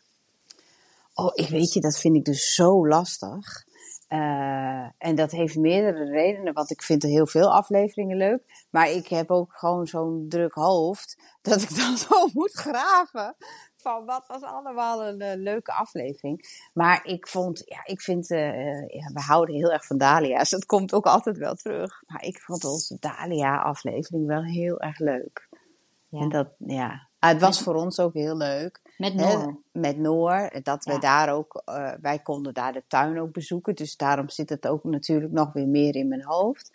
Oh, 1.13 1.31
ik 1.33 1.47
weet 1.49 1.73
je, 1.73 1.79
dat 1.79 1.97
vind 1.97 2.15
ik 2.15 2.25
dus 2.25 2.55
zo 2.55 2.87
lastig. 2.87 3.65
Eh, 4.07 4.85
en 4.97 5.15
dat 5.15 5.31
heeft 5.31 5.55
meerdere 5.55 6.03
redenen, 6.09 6.53
want 6.53 6.69
ik 6.69 6.81
vind 6.81 7.03
er 7.03 7.09
heel 7.09 7.27
veel 7.27 7.53
afleveringen 7.53 8.17
leuk. 8.17 8.65
Maar 8.69 8.89
ik 8.91 9.07
heb 9.07 9.31
ook 9.31 9.53
gewoon 9.53 9.87
zo'n 9.87 10.25
druk 10.29 10.53
hoofd 10.53 11.17
dat 11.41 11.61
ik 11.61 11.75
dan 11.81 11.97
zo 11.97 12.27
moet 12.33 12.51
graven. 12.51 13.35
Van 13.77 14.05
wat 14.05 14.27
was 14.27 14.41
allemaal 14.41 15.05
een 15.05 15.21
eh, 15.21 15.37
leuke 15.39 15.73
aflevering. 15.73 16.67
Maar 16.73 17.05
ik 17.05 17.27
vond, 17.27 17.61
ja, 17.65 17.79
ik 17.83 18.01
vind, 18.01 18.27
ja, 18.27 19.11
we 19.13 19.21
houden 19.25 19.55
heel 19.55 19.71
erg 19.71 19.85
van 19.85 19.97
Dalia's. 19.97 20.49
Dat 20.49 20.65
komt 20.65 20.93
ook 20.93 21.05
altijd 21.05 21.37
wel 21.37 21.53
terug. 21.55 22.03
Maar 22.07 22.23
ik 22.23 22.39
vond 22.41 22.65
onze 22.65 22.97
Dalia-aflevering 22.99 24.25
wel 24.27 24.43
heel 24.43 24.79
erg 24.79 24.99
leuk. 24.99 25.47
Ja. 26.09 26.19
En 26.19 26.29
dat, 26.29 26.47
ja, 26.57 27.05
Ah, 27.19 27.29
het 27.29 27.41
was 27.41 27.61
voor 27.61 27.75
ons 27.75 27.99
ook 27.99 28.13
heel 28.13 28.37
leuk. 28.37 28.81
Met 28.97 29.13
Hè, 29.13 29.33
Noor. 29.33 29.61
met 29.71 29.97
Noor. 29.97 30.49
Dat 30.63 30.85
we 30.85 30.91
Ja. 30.91 30.99
daar 30.99 31.33
ook, 31.33 31.61
wij 32.01 32.19
konden 32.19 32.53
daar 32.53 32.73
de 32.73 32.83
tuin 32.87 33.19
ook 33.19 33.31
bezoeken. 33.31 33.75
Dus 33.75 33.95
daarom 33.95 34.29
zit 34.29 34.49
het 34.49 34.67
ook 34.67 34.83
natuurlijk 34.83 35.31
nog 35.33 35.53
weer 35.53 35.67
meer 35.67 35.95
in 35.95 36.07
mijn 36.07 36.23
hoofd. 36.23 36.71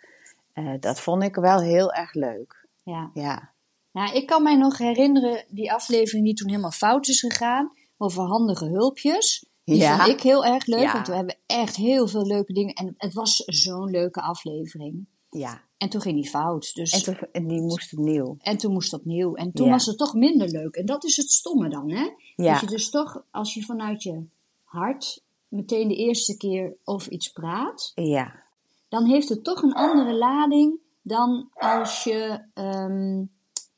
Dat 0.79 0.99
vond 0.99 1.23
ik 1.23 1.35
wel 1.35 1.61
heel 1.61 1.93
erg 1.93 2.13
leuk. 2.13 2.67
Ja. 2.83 3.09
Ja. 3.13 3.52
Nou, 3.93 4.15
ik 4.15 4.25
kan 4.27 4.43
mij 4.43 4.55
nog 4.55 4.77
herinneren 4.77 5.45
die 5.49 5.71
aflevering 5.71 6.25
die 6.25 6.33
toen 6.33 6.49
helemaal 6.49 6.71
fout 6.71 7.07
is 7.07 7.19
gegaan. 7.19 7.71
Over 7.97 8.23
handige 8.23 8.65
hulpjes. 8.65 9.45
Die 9.63 9.75
Ja. 9.75 9.97
vond 9.97 10.07
ik 10.09 10.21
heel 10.21 10.45
erg 10.45 10.65
leuk, 10.65 10.79
Ja. 10.79 10.93
want 10.93 11.07
we 11.07 11.15
hebben 11.15 11.37
echt 11.45 11.75
heel 11.75 12.07
veel 12.07 12.25
leuke 12.25 12.53
dingen. 12.53 12.73
En 12.73 12.93
het 12.97 13.13
was 13.13 13.35
zo'n 13.45 13.89
leuke 13.89 14.21
aflevering. 14.21 15.05
Ja. 15.29 15.61
En 15.77 15.89
toen 15.89 16.01
ging 16.01 16.15
die 16.15 16.29
fout. 16.29 16.73
Dus, 16.73 16.91
En, 16.91 17.03
toen, 17.03 17.27
en 17.31 17.47
die 17.47 17.61
moest 17.61 17.93
opnieuw. 17.93 18.35
en 18.39 18.57
toen 18.57 18.73
moest 18.73 18.91
het 18.91 18.99
opnieuw. 18.99 19.35
En 19.35 19.51
toen 19.51 19.65
Ja. 19.65 19.71
was 19.71 19.85
het 19.85 19.97
toch 19.97 20.13
minder 20.13 20.47
leuk. 20.49 20.75
En 20.75 20.85
dat 20.85 21.03
is 21.03 21.17
het 21.17 21.31
stomme 21.31 21.69
dan, 21.69 21.91
hè? 21.91 22.09
Ja. 22.35 22.51
Dat 22.51 22.59
je 22.61 22.67
dus 22.67 22.89
toch, 22.89 23.23
als 23.31 23.53
je 23.53 23.63
vanuit 23.63 24.03
je 24.03 24.23
hart 24.63 25.23
meteen 25.47 25.87
de 25.87 25.95
eerste 25.95 26.37
keer 26.37 26.75
over 26.83 27.11
iets 27.11 27.31
praat, 27.31 27.91
Ja. 27.95 28.43
dan 28.89 29.05
heeft 29.05 29.29
het 29.29 29.43
toch 29.43 29.61
een 29.61 29.73
andere 29.73 30.13
lading 30.13 30.79
dan 31.01 31.49
als 31.53 32.03
je 32.03 32.39
ehm, 32.53 33.23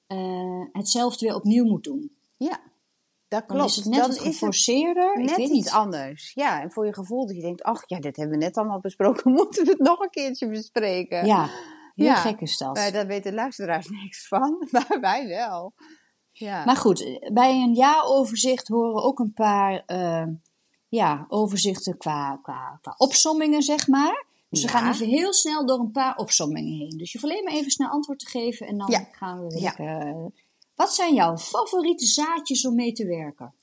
eh, 0.07 0.61
hetzelfde 0.71 1.25
weer 1.25 1.35
opnieuw 1.35 1.65
moet 1.65 1.83
doen. 1.83 2.11
Ja. 2.37 2.59
Dat 3.27 3.47
Dan 3.47 3.57
klopt. 3.57 3.69
is 3.69 3.75
het 3.75 3.85
net 3.85 3.99
Dan 4.01 4.09
is 4.09 4.15
het 4.17 4.25
ik 5.29 5.29
weet 5.37 5.37
iets 5.39 5.49
niet. 5.49 5.69
anders. 5.69 6.31
Ja, 6.33 6.61
en 6.61 6.71
voor 6.71 6.85
je 6.85 6.93
gevoel 6.93 7.25
dat 7.27 7.35
je 7.35 7.41
denkt, 7.41 7.63
ach 7.63 7.83
ja, 7.85 7.99
dit 7.99 8.15
hebben 8.15 8.37
we 8.37 8.43
net 8.45 8.57
allemaal 8.57 8.79
besproken. 8.79 9.31
Moeten 9.37 9.63
we 9.65 9.69
het 9.71 9.79
nog 9.79 9.99
een 9.99 10.09
keertje 10.09 10.47
bespreken? 10.47 11.25
Ja, 11.25 11.43
heel 11.95 12.05
Ja. 12.05 12.15
gek 12.15 12.41
is 12.41 12.57
dat. 12.57 12.75
Maar 12.75 12.91
daar 12.91 13.07
weten 13.07 13.33
luisteraars 13.33 13.87
niks 14.03 14.27
van, 14.27 14.67
maar 14.71 14.97
wij 15.01 15.27
wel. 15.27 15.73
Ja. 16.31 16.65
Maar 16.65 16.75
goed, 16.77 17.29
bij 17.33 17.51
een 17.61 17.73
jaaroverzicht 17.73 18.67
horen 18.67 19.03
ook 19.03 19.19
een 19.19 19.33
paar 19.33 19.83
eh, 19.85 20.25
ja, 20.87 21.25
overzichten 21.27 21.97
qua, 21.97 22.39
qua, 22.41 22.77
qua 22.81 22.93
opsommingen, 22.97 23.61
zeg 23.61 23.87
maar. 23.87 24.25
Dus 24.61 24.71
we 24.71 24.77
gaan 24.77 24.91
even 24.91 25.07
heel 25.07 25.33
snel 25.33 25.65
door 25.65 25.79
een 25.79 25.91
paar 25.91 26.15
opsommingen 26.17 26.73
heen. 26.77 26.97
Dus 26.97 27.11
je 27.11 27.19
hoeft 27.19 27.31
alleen 27.33 27.43
maar 27.43 27.53
even 27.53 27.71
snel 27.71 27.89
antwoord 27.89 28.19
te 28.19 28.27
geven 28.27 28.67
en 28.67 28.77
dan 28.77 28.91
Ja. 28.91 29.07
gaan 29.11 29.39
we 29.41 29.47
weer. 29.47 29.61
Ja. 29.61 29.73
lekker- 29.77 30.31
wat 30.75 30.93
zijn 30.93 31.13
jouw 31.13 31.37
favoriete 31.37 32.05
zaadjes 32.05 32.65
om 32.65 32.75
mee 32.75 32.91
te 32.93 33.05
werken? 33.05 33.53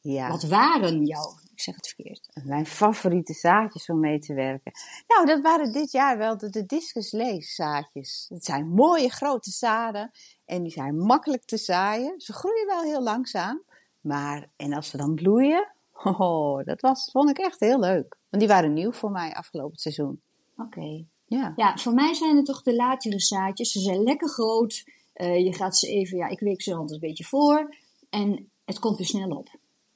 ja. 0.00 0.28
Wat 0.28 0.42
waren 0.42 1.04
jouw, 1.04 1.38
ik 1.52 1.60
zeg 1.60 1.74
het 1.74 1.86
verkeerd. 1.88 2.28
Mijn 2.44 2.66
favoriete 2.66 3.32
zaadjes 3.32 3.88
om 3.88 4.00
mee 4.00 4.18
te 4.18 4.34
werken. 4.34 4.72
Nou, 5.06 5.26
dat 5.26 5.40
waren 5.40 5.72
dit 5.72 5.92
jaar 5.92 6.18
wel 6.18 6.36
de, 6.36 6.48
de 6.50 6.66
discus 6.66 7.08
zaadjes. 7.54 8.26
Het 8.28 8.44
zijn 8.44 8.68
mooie 8.68 9.08
grote 9.08 9.50
zaden 9.50 10.10
en 10.44 10.62
die 10.62 10.72
zijn 10.72 10.96
makkelijk 10.98 11.44
te 11.44 11.56
zaaien. 11.56 12.20
Ze 12.20 12.32
groeien 12.32 12.66
wel 12.66 12.82
heel 12.82 13.02
langzaam, 13.02 13.62
maar 14.00 14.50
en 14.56 14.72
als 14.72 14.88
ze 14.88 14.96
dan 14.96 15.14
bloeien, 15.14 15.72
oh, 16.04 16.64
dat 16.64 16.80
was, 16.80 17.10
vond 17.12 17.30
ik 17.30 17.38
echt 17.38 17.60
heel 17.60 17.78
leuk. 17.78 18.16
Want 18.30 18.42
die 18.42 18.52
waren 18.52 18.72
nieuw 18.72 18.92
voor 18.92 19.10
mij 19.10 19.32
afgelopen 19.34 19.78
seizoen. 19.78 20.22
Oké. 20.56 21.04
Ja, 21.24 21.52
Ja, 21.56 21.76
voor 21.76 21.94
mij 21.94 22.14
zijn 22.14 22.36
het 22.36 22.44
toch 22.46 22.62
de 22.62 22.74
latere 22.74 23.20
zaadjes. 23.20 23.72
Ze 23.72 23.80
zijn 23.80 24.02
lekker 24.02 24.28
groot. 24.28 24.84
Eh, 25.12 25.44
je 25.44 25.52
gaat 25.54 25.76
ze 25.78 25.86
even, 25.88 26.16
ja, 26.18 26.26
ik 26.28 26.40
week 26.40 26.62
ze 26.62 26.74
altijd 26.74 26.90
een 27.02 27.08
beetje 27.08 27.24
voor. 27.24 27.76
En 28.10 28.50
het 28.64 28.78
komt 28.78 28.96
weer 28.98 29.06
snel 29.06 29.30
op. 29.30 29.48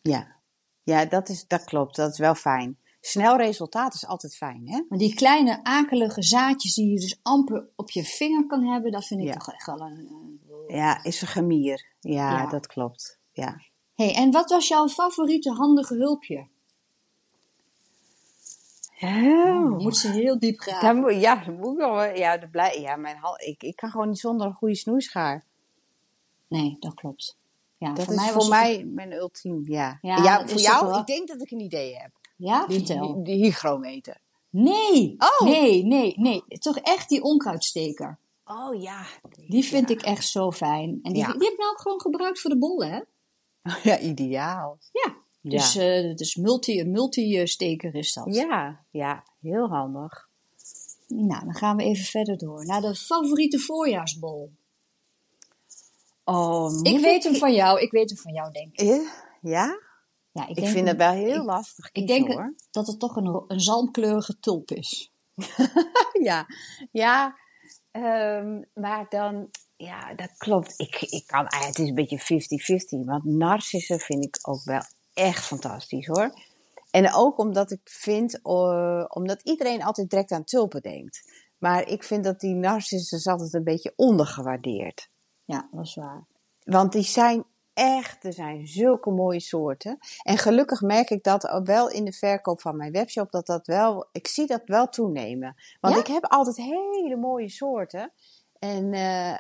ja. 0.03 0.35
ja 0.83 1.05
dat, 1.05 1.29
is, 1.29 1.47
dat 1.47 1.65
klopt. 1.65 1.97
Dat 1.97 2.13
is 2.13 2.19
wel 2.19 2.35
fijn. 2.35 2.79
Snel 3.01 3.37
resultaat 3.37 3.95
is 3.95 4.07
altijd 4.07 4.37
fijn, 4.37 4.63
hè? 4.69 4.83
Maar 4.89 4.99
die 4.99 5.15
kleine 5.15 5.65
akelige 5.65 6.23
zaadjes 6.23 6.75
die 6.75 6.89
je 6.93 7.01
dus 7.01 7.19
amper 7.23 7.69
op 7.77 7.91
je 7.91 8.05
vinger 8.05 8.47
kan 8.47 8.65
hebben, 8.65 8.93
dat 8.93 9.07
vind 9.07 9.21
ik 9.21 9.27
Ja. 9.27 9.33
toch 9.33 9.49
echt 9.53 9.67
wel 9.67 9.81
een... 9.81 10.09
een- 10.09 10.41
Ja, 10.77 11.05
is 11.05 11.21
een 11.23 11.29
gemier. 11.29 11.87
Ja, 12.01 12.31
Ja. 12.31 12.47
dat 12.47 12.67
klopt. 12.67 13.19
Ja. 13.33 13.61
hey, 13.95 14.15
en 14.15 14.31
wat 14.31 14.51
was 14.51 14.69
jouw 14.69 14.89
favoriete 14.89 15.51
handige 15.51 15.95
hulpje? 15.95 16.47
Oh. 19.01 19.79
Moet 19.79 19.97
ze 19.97 20.09
heel 20.11 20.39
diep. 20.39 20.77
Dan 20.81 20.97
moet, 20.97 21.15
ja, 21.21 21.45
dan 21.45 21.55
moet 21.57 21.73
ik 21.73 21.79
nog 21.79 21.95
wel. 21.95 22.15
Ja, 22.15 22.37
de 22.39 22.49
blij, 22.49 22.81
ja 22.81 22.97
mijn 22.97 23.17
hand, 23.17 23.41
ik, 23.43 23.63
ik 23.63 23.77
kan 23.77 23.91
gewoon 23.91 24.09
niet 24.09 24.19
zonder 24.19 24.47
een 24.47 24.55
goede 24.55 24.75
snoeischaar. 24.75 25.45
Nee, 26.49 26.77
dat 26.81 26.95
klopt. 26.95 27.37
Ja, 27.79 27.93
Dat 27.93 28.05
voor 28.05 28.15
is 28.15 28.21
mij 28.21 28.33
voor 28.33 28.49
mij 28.49 28.85
mijn 28.85 29.13
ultiem, 29.13 29.63
ja. 29.65 29.99
Ja, 30.03 30.17
Ja, 30.23 30.39
dat 30.39 30.51
voor 30.51 30.61
jou, 30.61 30.87
wel- 30.87 30.99
ik 30.99 31.07
denk 31.07 31.29
dat 31.29 31.41
ik 31.41 31.51
een 31.51 31.61
idee 31.61 31.97
heb. 31.97 32.11
Ja, 32.37 32.67
Die, 32.67 32.77
vertel. 32.79 33.15
die, 33.15 33.23
die 33.35 33.45
hygrometer. 33.45 34.17
Nee, 34.51 35.17
Oh. 35.19 35.49
nee, 35.49 35.85
nee, 35.85 36.15
nee. 36.19 36.43
Toch 36.49 36.77
echt 36.79 37.09
die 37.09 37.23
onkruidsteker. 37.23 38.19
Oh 38.45 38.81
ja. 38.83 39.03
Die 39.49 39.65
vind 39.65 39.91
ik 39.91 40.03
echt 40.03 40.29
zo 40.29 40.51
fijn. 40.53 40.99
En 41.03 41.13
die, 41.13 41.23
Ja. 41.23 41.33
die 41.33 41.43
heb 41.43 41.53
ik 41.53 41.59
nou 41.59 41.71
ook 41.71 41.81
gewoon 41.81 42.01
gebruikt 42.01 42.41
voor 42.41 42.51
de 42.51 42.59
bollen, 42.59 42.91
hè? 42.91 43.01
Ja, 43.91 43.99
ideaal. 43.99 44.79
Ja. 44.93 45.15
Ja. 45.51 45.59
Dus, 45.59 45.77
eh 45.77 46.15
dus 46.15 46.35
multi, 46.35 46.81
een 46.81 46.91
multi-steker 46.91 47.95
is 47.95 48.13
dat. 48.13 48.35
Ja, 48.35 48.85
ja, 48.91 49.25
heel 49.41 49.69
handig. 49.69 50.29
Nou, 51.07 51.45
dan 51.45 51.55
gaan 51.55 51.77
we 51.77 51.83
even 51.83 52.05
verder 52.05 52.39
door. 52.39 52.65
Naar 52.67 52.81
de 52.81 52.95
favoriete 52.95 53.59
voorjaarsbol. 53.59 54.53
Oh, 56.25 56.81
Ik 56.83 56.99
weet 57.01 57.25
hem 57.25 57.35
van 57.35 57.55
jou. 57.55 57.81
Ik 57.81 57.91
weet 57.91 58.11
hem 58.11 58.19
van 58.19 58.33
jou, 58.33 58.53
denk 58.53 58.73
ik. 58.73 58.81
Eh, 58.89 59.09
Ja? 59.41 59.81
Ja, 60.33 60.47
ik, 60.49 60.57
Ik 60.57 60.67
vind 60.69 60.89
het 60.89 60.97
wel 60.97 61.13
heel 61.13 61.41
ik- 61.41 61.47
lastig 61.47 61.89
Ik 61.93 62.07
denk 62.07 62.29
hoor. 62.33 62.55
dat 62.71 62.87
het 62.87 62.99
toch 62.99 63.17
een, 63.17 63.45
een 63.49 63.61
zalmkleurige 63.61 64.39
tulp 64.39 64.71
is. 64.71 65.13
Ja, 66.23 66.47
ja. 66.93 67.37
ehm, 67.91 68.63
maar 68.75 69.07
dan, 69.09 69.51
ja, 69.77 70.15
dat 70.15 70.37
klopt. 70.37 70.75
Ik, 70.77 71.01
ik 71.03 71.27
kan, 71.27 71.47
ah, 71.49 71.67
het 71.67 71.79
is 71.79 71.89
een 71.89 71.95
beetje 71.95 72.19
50-50. 72.19 73.05
Want 73.07 73.25
narcissen 73.25 73.99
vind 73.99 74.25
ik 74.25 74.39
ook 74.49 74.65
wel 74.65 74.81
echt 75.17 75.45
fantastisch 75.45 76.07
hoor. 76.07 76.31
En 76.91 77.15
ook 77.15 77.39
omdat 77.39 77.71
ik 77.71 77.81
vind, 77.85 78.43
eh, 78.43 79.05
omdat 79.09 79.43
iedereen 79.43 79.83
altijd 79.83 80.11
direct 80.11 80.31
aan 80.33 80.45
tulpen 80.45 80.83
denkt. 80.83 81.45
Maar 81.59 81.89
ik 81.89 82.05
vind 82.05 82.25
dat 82.25 82.41
die 82.41 82.55
narcissen 82.55 83.19
is 83.19 83.27
altijd 83.27 83.55
een 83.55 83.65
beetje 83.65 83.93
ondergewaardeerd. 83.97 85.11
Ja, 85.45 85.69
dat 85.73 85.85
is 85.85 85.95
waar. 85.95 86.27
Want 86.65 86.93
die 86.93 87.03
zijn 87.03 87.45
echt, 87.75 88.25
er 88.25 88.33
zijn 88.33 88.67
zulke 88.67 89.11
mooie 89.11 89.41
soorten. 89.41 89.99
En 90.23 90.39
gelukkig 90.39 90.81
merk 90.81 91.11
ik 91.11 91.23
dat 91.23 91.49
ook 91.49 91.67
wel 91.67 91.91
in 91.91 92.05
de 92.05 92.13
verkoop 92.13 92.61
van 92.61 92.77
mijn 92.77 92.93
webshop, 92.93 93.31
dat 93.31 93.47
dat 93.47 93.67
wel, 93.67 94.09
ik 94.13 94.27
zie 94.27 94.47
dat 94.47 94.63
wel 94.65 94.89
toenemen. 94.89 95.55
Want 95.81 95.95
Ja? 95.95 96.01
ik 96.01 96.07
heb 96.07 96.25
altijd 96.25 96.57
hele 96.57 97.17
mooie 97.17 97.49
soorten. 97.49 98.13
En 98.59 98.93
eh, 98.93 99.33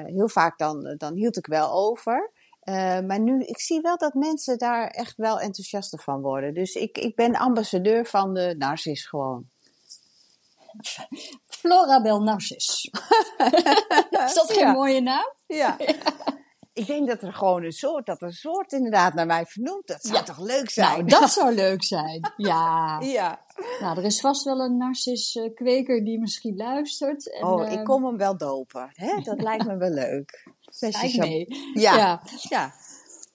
eh, 0.00 0.06
heel 0.06 0.28
vaak 0.28 0.58
dan, 0.58 0.94
dan 0.98 1.14
hield 1.14 1.36
ik 1.36 1.46
wel 1.46 1.72
over. 1.72 2.32
Eh, 2.66 3.00
maar 3.00 3.20
nu, 3.20 3.42
ik 3.42 3.60
zie 3.60 3.80
wel 3.80 3.96
dat 3.96 4.14
mensen 4.14 4.58
daar 4.58 4.86
echt 4.88 5.16
wel 5.16 5.40
enthousiaster 5.40 5.98
van 5.98 6.20
worden. 6.20 6.54
Dus 6.54 6.74
ik, 6.74 6.98
ik 6.98 7.14
ben 7.16 7.34
ambassadeur 7.36 8.06
van 8.06 8.34
de 8.34 8.54
Narcis 8.58 9.06
gewoon. 9.06 9.44
Florabel 11.46 12.22
Narcis. 12.22 12.90
is 14.26 14.34
dat 14.34 14.52
geen 14.52 14.58
Ja. 14.66 14.72
mooie 14.72 15.00
naam? 15.00 15.32
Ja. 15.46 15.76
Ik 16.72 16.86
denk 16.86 17.08
dat 17.08 17.22
er 17.22 17.32
gewoon 17.32 17.64
een 17.64 17.72
soort, 17.72 18.06
dat 18.06 18.22
een 18.22 18.32
soort 18.32 18.72
inderdaad 18.72 19.14
naar 19.14 19.26
mij 19.26 19.46
vernoemd. 19.46 19.86
Dat 19.86 20.02
zou 20.02 20.14
Ja. 20.16 20.22
toch 20.22 20.38
leuk 20.38 20.70
zijn? 20.70 21.04
Nou, 21.06 21.20
dat 21.20 21.30
zou 21.30 21.54
leuk 21.54 21.84
zijn. 21.84 22.32
Ja. 22.36 23.00
Ja. 23.00 23.44
Nou, 23.80 23.98
er 23.98 24.04
is 24.04 24.20
vast 24.20 24.44
wel 24.44 24.60
een 24.60 24.76
narcis-kweker 24.76 26.04
die 26.04 26.20
misschien 26.20 26.56
luistert. 26.56 27.32
En, 27.32 27.44
Oh, 27.46 27.66
eh, 27.66 27.72
ik 27.72 27.84
kom 27.84 28.04
hem 28.04 28.16
wel 28.16 28.36
dopen. 28.36 28.90
Hè? 28.92 29.20
Dat 29.20 29.42
lijkt 29.42 29.66
me 29.66 29.76
wel 29.76 29.90
leuk. 29.90 30.48
Cham- 30.78 31.18
mee. 31.28 31.46
Ja. 31.74 31.96
Ja. 31.96 32.22
Ja. 32.48 32.74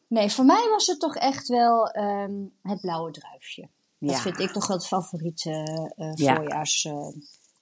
Nee, 0.08 0.32
voor 0.32 0.46
mij 0.46 0.68
was 0.70 0.88
het 0.88 1.00
toch 1.00 1.16
echt 1.16 1.48
wel 1.48 1.88
ehm, 1.88 2.34
het 2.62 2.82
blauwe 2.82 3.12
druifje. 3.12 3.70
Dat 4.00 4.20
vind 4.20 4.40
ik 4.40 4.52
toch 4.52 4.68
het 4.68 4.88
favoriete 4.88 5.52
eh 5.96 6.12
Ja. 6.14 6.36
voorjaars... 6.36 6.86
eh, 6.86 7.08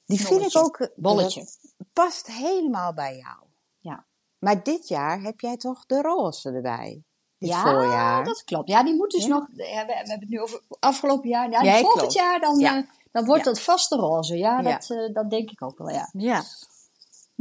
Die 0.05 0.25
vind 0.25 0.41
ik 0.41 0.57
ook. 0.57 0.77
eh, 0.79 0.87
Bolletje. 0.95 1.45
past 1.93 2.27
helemaal 2.27 2.93
bij 2.93 3.15
jou. 3.17 3.37
Ja. 3.79 4.05
Maar 4.39 4.63
dit 4.63 4.87
jaar 4.87 5.21
heb 5.21 5.39
jij 5.39 5.57
toch 5.57 5.85
de 5.85 6.01
roze 6.01 6.49
erbij? 6.51 7.03
Dit 7.37 7.49
ja, 7.49 7.61
voorjaar. 7.61 8.23
dat 8.23 8.43
klopt. 8.43 8.69
Ja, 8.69 8.83
die 8.83 8.95
moet 8.95 9.11
dus 9.11 9.23
Ja. 9.25 9.29
nog... 9.29 9.47
We, 9.47 9.55
we 9.55 9.63
hebben 9.95 10.19
het 10.19 10.29
nu 10.29 10.39
over 10.41 10.61
afgelopen 10.79 11.29
jaar. 11.29 11.49
Ja, 11.51 11.61
Nee, 11.61 11.81
volgend 11.81 12.13
jaar 12.13 12.39
dan, 12.39 12.59
Ja. 12.59 12.85
dan 13.11 13.25
wordt 13.25 13.43
dat 13.43 13.59
vaste 13.61 13.95
roze. 13.95 14.37
Ja, 14.37 14.59
Ja. 14.59 14.71
Dat, 14.87 15.13
dat 15.13 15.29
denk 15.29 15.49
ik 15.51 15.61
ook 15.63 15.77
wel, 15.77 15.89
ja. 15.89 16.09
Ja. 16.13 16.43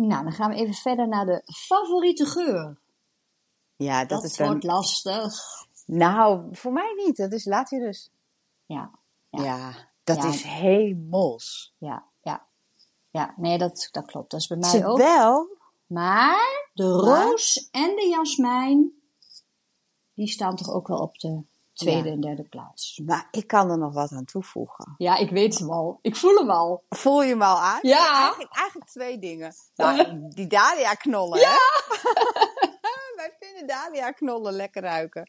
Nou, 0.06 0.22
dan 0.22 0.32
gaan 0.32 0.50
we 0.50 0.56
even 0.56 0.74
verder 0.74 1.08
naar 1.08 1.26
de 1.26 1.42
favoriete 1.44 2.26
geur. 2.26 2.78
Ja, 3.76 3.98
dat, 4.04 4.08
Dat, 4.22 4.30
is 4.30 4.38
wordt 4.38 4.64
lastig. 4.64 5.34
Nou, 5.86 6.56
voor 6.56 6.72
mij 6.72 6.92
niet. 7.06 7.16
Dat 7.16 7.32
is 7.32 7.44
Latirus. 7.44 8.10
Ja, 8.66 8.90
Ja. 9.30 9.42
Ja. 9.44 9.72
dat 10.04 10.16
Ja. 10.16 10.28
is 10.28 10.42
hemels. 10.42 11.74
ja, 11.78 12.04
ja. 12.20 12.46
Ja, 13.10 13.34
nee, 13.36 13.58
dat, 13.58 13.88
dat 13.90 14.06
klopt. 14.06 14.30
Dat 14.30 14.40
is 14.40 14.46
bij 14.46 14.56
mij 14.56 14.86
ook. 14.86 14.96
Terwijl. 14.96 15.56
Maar 15.86 16.70
de 16.72 16.84
roos 16.90 17.68
en 17.70 17.96
de 17.96 18.08
jasmijn, 18.08 18.92
die 20.14 20.28
staan 20.28 20.56
toch 20.56 20.70
ook 20.70 20.88
wel 20.88 20.98
op 20.98 21.18
de 21.18 21.42
tweede 21.78 22.08
Ja. 22.08 22.14
en 22.14 22.20
derde 22.20 22.42
plaats. 22.42 23.00
Maar 23.04 23.28
ik 23.30 23.46
kan 23.46 23.70
er 23.70 23.78
nog 23.78 23.92
wat 23.92 24.12
aan 24.12 24.24
toevoegen. 24.24 24.94
Ja, 24.98 25.16
ik 25.16 25.30
weet 25.30 25.58
hem 25.58 25.70
al. 25.70 25.98
Ik 26.02 26.16
voel 26.16 26.36
hem 26.38 26.50
al. 26.50 26.84
Voel 26.88 27.22
je 27.22 27.28
hem 27.28 27.42
al 27.42 27.58
aan? 27.60 27.78
Ja. 27.82 28.20
Eigenlijk, 28.24 28.56
eigenlijk 28.56 28.90
twee 28.90 29.18
dingen. 29.18 29.54
Nou, 29.76 30.18
die 30.28 30.46
Dahlia-knollen, 30.46 31.38
hè? 31.38 31.46
Wij 33.16 33.36
vinden 33.40 33.66
Dahlia-knollen 33.66 34.52
lekker 34.52 34.82
ruiken. 34.82 35.28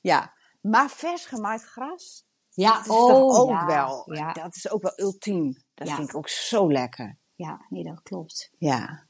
Ja, 0.00 0.32
maar 0.60 0.90
vers 0.90 1.26
gemaaid 1.26 1.62
gras, 1.64 2.24
Ja, 2.50 2.70
dat 2.72 2.80
is 2.80 2.86
toch 2.86 3.10
ook 3.10 3.32
Oh, 3.38 3.48
ja, 3.50 3.66
wel, 3.66 4.12
Ja, 4.14 4.32
dat 4.32 4.54
is 4.56 4.70
ook 4.70 4.82
wel 4.82 4.92
ultiem. 4.96 5.56
Dat 5.74 5.88
Ja. 5.88 5.94
vind 5.94 6.08
ik 6.08 6.16
ook 6.16 6.28
zo 6.28 6.72
lekker. 6.72 7.16
ja, 7.34 7.64
nee, 7.68 7.84
dat 7.84 8.02
klopt. 8.02 8.50
Ja. 8.58 9.02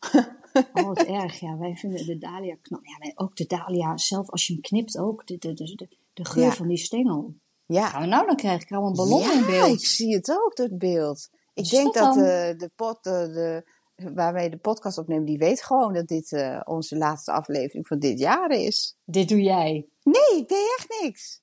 Oh, 0.72 0.86
wat 0.86 1.02
erg. 1.02 1.40
Ja, 1.40 1.56
wij 1.58 1.74
vinden 1.76 2.06
de 2.06 2.18
dahlia 2.18 2.56
knop. 2.62 2.86
Ja, 2.86 2.96
wij- 2.98 3.12
ook 3.14 3.36
de 3.36 3.46
dahlia 3.46 3.96
zelf, 3.96 4.30
als 4.30 4.46
je 4.46 4.52
hem 4.52 4.62
knipt 4.62 4.98
ook, 4.98 5.26
de, 5.26 5.38
de, 5.38 5.52
de, 5.54 5.74
de, 5.74 5.96
de 6.12 6.24
geur 6.24 6.44
Ja. 6.44 6.52
van 6.52 6.68
die 6.68 6.76
stengel. 6.76 7.34
Ja. 7.66 7.86
Gaan 7.88 8.00
we 8.00 8.06
nou 8.06 8.26
dan 8.26 8.36
krijg 8.36 8.62
ik 8.62 8.70
allemaal 8.72 8.94
ballon 8.94 9.20
ja, 9.20 9.32
in 9.32 9.46
beeld. 9.46 9.68
ik 9.80 9.86
zie 9.86 10.14
het 10.14 10.30
ook, 10.30 10.56
dat 10.56 10.78
beeld. 10.78 11.28
Ik 11.54 11.64
is 11.64 11.70
denk 11.70 11.84
dat 11.94 11.94
dat 11.94 12.14
dan? 12.14 12.24
eh, 12.24 12.58
de 12.58 12.70
pot, 12.76 13.06
eh, 13.06 13.12
de, 13.12 13.70
waar 14.14 14.32
wij 14.32 14.48
de 14.48 14.56
podcast 14.58 14.98
opnemen, 14.98 15.24
die 15.24 15.38
weet 15.38 15.62
gewoon 15.62 15.92
dat 15.92 16.06
dit 16.06 16.32
eh, 16.32 16.60
onze 16.64 16.96
laatste 16.96 17.32
aflevering 17.32 17.86
van 17.86 17.98
dit 17.98 18.18
jaar 18.18 18.50
is. 18.50 18.96
Dit 19.04 19.28
doe 19.28 19.40
jij. 19.42 19.88
Nee, 20.02 20.40
ik 20.40 20.48
deed 20.48 20.74
echt 20.78 21.02
niks. 21.02 21.42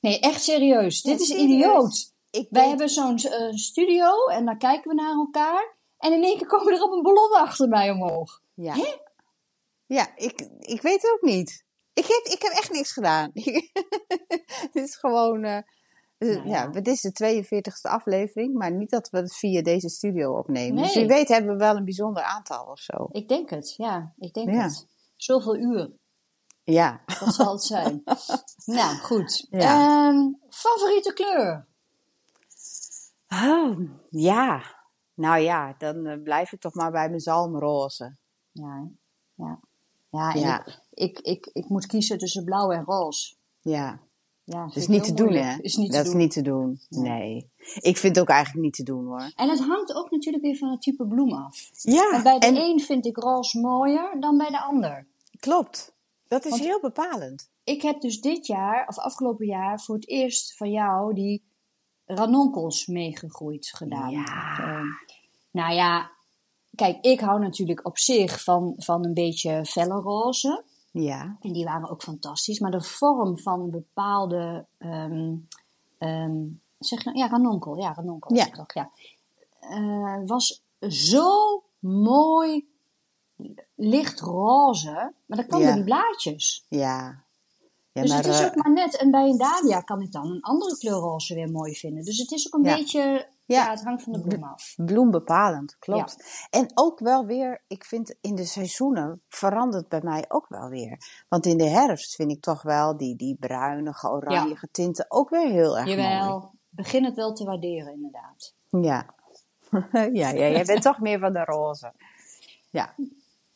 Nee, 0.00 0.18
echt 0.20 0.42
serieus. 0.42 1.00
Ja, 1.02 1.10
Dit 1.10 1.20
is 1.20 1.26
serieus. 1.26 1.48
idioot. 1.50 2.12
Ik 2.30 2.46
Wij 2.50 2.68
hebben 2.68 2.88
zo'n 2.88 3.18
studio 3.54 4.26
en 4.26 4.44
dan 4.44 4.58
kijken 4.58 4.88
we 4.90 5.02
naar 5.02 5.14
elkaar. 5.14 5.73
En 6.04 6.12
in 6.12 6.22
één 6.24 6.36
keer 6.38 6.46
komen 6.46 6.74
er 6.74 6.82
op 6.82 6.92
een 6.92 7.02
ballon 7.02 7.32
achter 7.32 7.68
mij 7.68 7.90
omhoog. 7.90 8.40
Ja. 8.54 8.74
Ja, 9.86 10.16
ik, 10.16 10.48
ik 10.58 10.82
weet 10.82 11.02
het 11.02 11.12
ook 11.12 11.22
niet. 11.22 11.64
Ik 11.92 12.06
heb, 12.06 12.32
ik 12.32 12.42
heb 12.42 12.52
echt 12.52 12.70
niks 12.72 12.92
gedaan. 12.92 13.30
Dit 14.72 14.88
is 14.88 14.96
gewoon. 14.96 15.40
Nou 15.40 15.62
ja. 16.48 16.66
dit 16.66 16.86
is 16.86 17.00
de 17.00 17.44
42e 17.44 17.90
aflevering, 17.90 18.54
maar 18.54 18.72
niet 18.72 18.90
dat 18.90 19.10
we 19.10 19.18
het 19.18 19.36
via 19.36 19.62
deze 19.62 19.88
studio 19.88 20.38
opnemen. 20.38 20.82
Dus 20.82 20.94
Nee. 20.94 21.06
wie 21.06 21.14
weet 21.16 21.28
hebben 21.28 21.52
we 21.52 21.58
wel 21.58 21.76
een 21.76 21.84
bijzonder 21.84 22.22
aantal 22.22 22.64
of 22.64 22.78
zo. 22.80 23.08
Ik 23.10 23.28
denk 23.28 23.50
het, 23.50 23.74
ja. 23.76 24.12
Ik 24.18 24.32
denk 24.34 24.50
Ja. 24.50 24.62
het. 24.62 24.86
Zoveel 25.16 25.56
uur. 25.56 25.90
Ja. 26.64 27.00
Dat 27.20 27.34
zal 27.34 27.52
het 27.52 27.62
zijn. 27.62 28.02
nou, 28.78 28.96
goed. 28.96 29.46
Ja. 29.50 30.06
Ehm, 30.08 30.32
favoriete 30.48 31.12
kleur? 31.12 31.66
Oh, 33.28 33.78
ja. 34.10 34.73
Nou 35.14 35.38
ja, 35.40 35.74
dan 35.78 36.06
eh, 36.06 36.22
blijf 36.22 36.52
ik 36.52 36.60
toch 36.60 36.74
maar 36.74 36.90
bij 36.90 37.08
mijn 37.08 37.20
zalmroze. 37.20 38.16
Ja, 38.52 38.88
ja. 39.34 39.60
Ja, 40.10 40.34
en 40.34 40.40
Ja. 40.40 40.66
Ik, 40.66 41.18
ik, 41.18 41.18
ik, 41.18 41.50
ik 41.52 41.68
moet 41.68 41.86
kiezen 41.86 42.18
tussen 42.18 42.44
blauw 42.44 42.70
en 42.70 42.84
roze. 42.84 43.34
Ja. 43.62 44.00
Ja, 44.44 44.66
Dat 44.66 44.76
is 44.76 44.86
niet 44.88 45.04
te 45.04 45.14
doen, 45.14 45.32
hè? 45.32 45.56
Is 45.60 45.76
niet 45.76 45.92
dat 45.92 46.00
te 46.00 46.06
is 46.06 46.10
doen. 46.12 46.20
niet 46.20 46.30
te 46.32 46.42
doen. 46.42 46.80
Nee. 46.88 47.02
Nee. 47.02 47.50
Ik 47.74 47.96
vind 47.96 48.14
het 48.16 48.20
ook 48.20 48.28
eigenlijk 48.30 48.64
niet 48.64 48.74
te 48.74 48.82
doen, 48.82 49.06
hoor. 49.06 49.30
En 49.36 49.48
het 49.48 49.58
hangt 49.60 49.94
ook 49.94 50.10
natuurlijk 50.10 50.42
weer 50.44 50.56
van 50.56 50.70
het 50.70 50.80
type 50.82 51.06
bloem 51.06 51.32
af. 51.32 51.70
Ja, 51.72 52.10
Want 52.10 52.22
bij 52.22 52.38
de 52.38 52.46
en 52.46 52.56
een 52.56 52.80
vind 52.80 53.06
ik 53.06 53.16
roze 53.16 53.60
mooier 53.60 54.16
dan 54.20 54.36
bij 54.38 54.48
de 54.48 54.60
ander. 54.60 55.06
klopt. 55.40 55.92
Dat 56.28 56.44
is 56.44 56.50
Want- 56.50 56.62
heel 56.62 56.80
bepalend. 56.80 57.50
Ik 57.64 57.82
heb 57.82 58.00
dus 58.00 58.20
dit 58.20 58.46
jaar, 58.46 58.88
of 58.88 58.98
afgelopen 58.98 59.46
jaar, 59.46 59.80
voor 59.80 59.94
het 59.94 60.08
eerst 60.08 60.56
van 60.56 60.70
jou 60.70 61.14
die 61.14 61.42
ranonkels 62.06 62.86
meegegroeid 62.86 63.66
gedaan. 63.76 64.10
Ja. 64.10 64.58
Eh, 64.58 64.82
nou 65.50 65.74
ja, 65.74 66.10
kijk, 66.74 66.98
ik 67.04 67.20
hou 67.20 67.40
natuurlijk 67.40 67.86
op 67.86 67.98
zich 67.98 68.42
van, 68.42 68.72
van 68.76 69.04
een 69.04 69.14
beetje 69.14 69.64
felle 69.64 70.00
roze. 70.00 70.64
Ja. 70.90 71.36
En 71.40 71.52
die 71.52 71.64
waren 71.64 71.90
ook 71.90 72.02
fantastisch. 72.02 72.58
Maar 72.58 72.70
de 72.70 72.82
vorm 72.82 73.38
van 73.38 73.70
bepaalde. 73.70 74.66
ehm, 74.78 75.34
ehm, 75.98 76.42
zeg 76.78 76.98
je 77.04 77.10
nou? 77.10 77.18
Ja, 77.18 77.28
ranonkel. 77.28 77.76
Ja, 77.76 77.92
ranonkel. 77.92 78.36
Ja. 78.36 78.44
toch, 78.46 78.74
ja. 78.74 78.90
Eh, 79.60 80.18
was 80.26 80.62
zo 80.88 81.62
mooi 81.78 82.68
lichtroze. 83.74 85.12
Maar 85.26 85.38
dat 85.38 85.46
kwam 85.46 85.60
Ja. 85.60 85.66
door 85.66 85.74
die 85.74 85.84
blaadjes. 85.84 86.66
Ja. 86.68 87.23
Ja, 87.94 88.00
dus 88.02 88.10
maar, 88.10 88.18
het 88.22 88.26
is 88.26 88.40
eh, 88.40 88.46
ook 88.46 88.54
maar 88.54 88.72
net. 88.72 88.96
En 88.96 89.10
bij 89.10 89.28
een 89.28 89.36
dahlia 89.38 89.80
kan 89.80 90.00
ik 90.00 90.12
dan 90.12 90.30
een 90.30 90.42
andere 90.42 90.76
kleur 90.78 90.94
roze 90.94 91.34
weer 91.34 91.50
mooi 91.50 91.74
vinden. 91.74 92.04
Dus 92.04 92.18
het 92.18 92.30
is 92.30 92.46
ook 92.46 92.60
een 92.60 92.68
Ja. 92.70 92.76
beetje. 92.76 93.00
Ja. 93.00 93.64
Ja. 93.64 93.70
het 93.70 93.82
hangt 93.84 94.02
van 94.02 94.12
de 94.12 94.20
bloem 94.20 94.42
af. 94.44 94.74
bloembepalend, 94.76 95.76
klopt. 95.78 96.46
En 96.50 96.70
ook 96.74 96.98
wel 96.98 97.26
weer, 97.26 97.64
ik 97.66 97.84
vind 97.84 98.14
in 98.20 98.34
de 98.34 98.44
seizoenen 98.44 99.22
verandert 99.28 99.88
bij 99.88 100.00
mij 100.02 100.24
ook 100.28 100.48
wel 100.48 100.68
weer. 100.68 100.98
Want 101.28 101.46
in 101.46 101.58
de 101.58 101.68
herfst 101.68 102.14
vind 102.14 102.30
ik 102.30 102.40
toch 102.42 102.62
wel 102.62 102.96
die, 102.96 103.16
die 103.16 103.36
bruinige, 103.40 104.10
oranje 104.10 104.68
tinten 104.72 105.04
ook 105.08 105.28
weer 105.30 105.48
heel 105.50 105.78
erg 105.78 105.88
Jawel, 105.88 106.50
begin 106.70 107.04
het 107.04 107.14
wel 107.14 107.32
te 107.32 107.44
waarderen, 107.44 107.92
inderdaad. 107.92 108.54
mooi. 108.70 108.86
Ja. 108.86 109.06
ja, 109.92 110.08
ja, 110.12 110.30
jij 110.32 110.64
bent 110.64 110.82
toch 110.82 110.98
meer 110.98 111.18
van 111.18 111.32
de 111.32 111.44
roze. 111.44 111.92
Ja, 112.70 112.94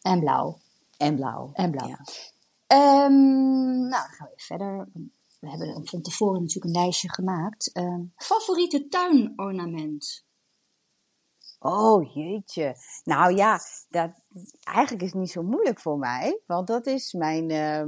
En 0.00 0.20
blauw. 0.20 0.58
en 0.96 1.16
blauw. 1.16 1.50
En 1.52 1.70
blauw. 1.70 1.96
Ehm, 2.68 3.78
nou, 3.78 3.90
dan 3.90 4.10
gaan 4.10 4.26
we 4.26 4.32
even 4.36 4.46
verder. 4.46 4.88
We 5.40 5.48
hebben 5.50 5.86
van 5.86 6.02
tevoren 6.02 6.40
natuurlijk 6.40 6.74
een 6.74 6.80
lijstje 6.82 7.12
gemaakt. 7.12 7.72
Ehm, 7.72 8.00
favoriete 8.16 8.88
tuinornament? 8.88 10.26
Oh 11.58 12.14
jeetje. 12.14 12.76
Nou 13.04 13.36
ja, 13.36 13.60
dat, 13.88 14.10
eigenlijk 14.62 15.02
is 15.04 15.10
het 15.12 15.20
niet 15.20 15.30
zo 15.30 15.42
moeilijk 15.42 15.80
voor 15.80 15.98
mij. 15.98 16.40
Want 16.46 16.66
dat 16.66 16.86
is 16.86 17.12
mijn, 17.12 17.50
eh, 17.50 17.84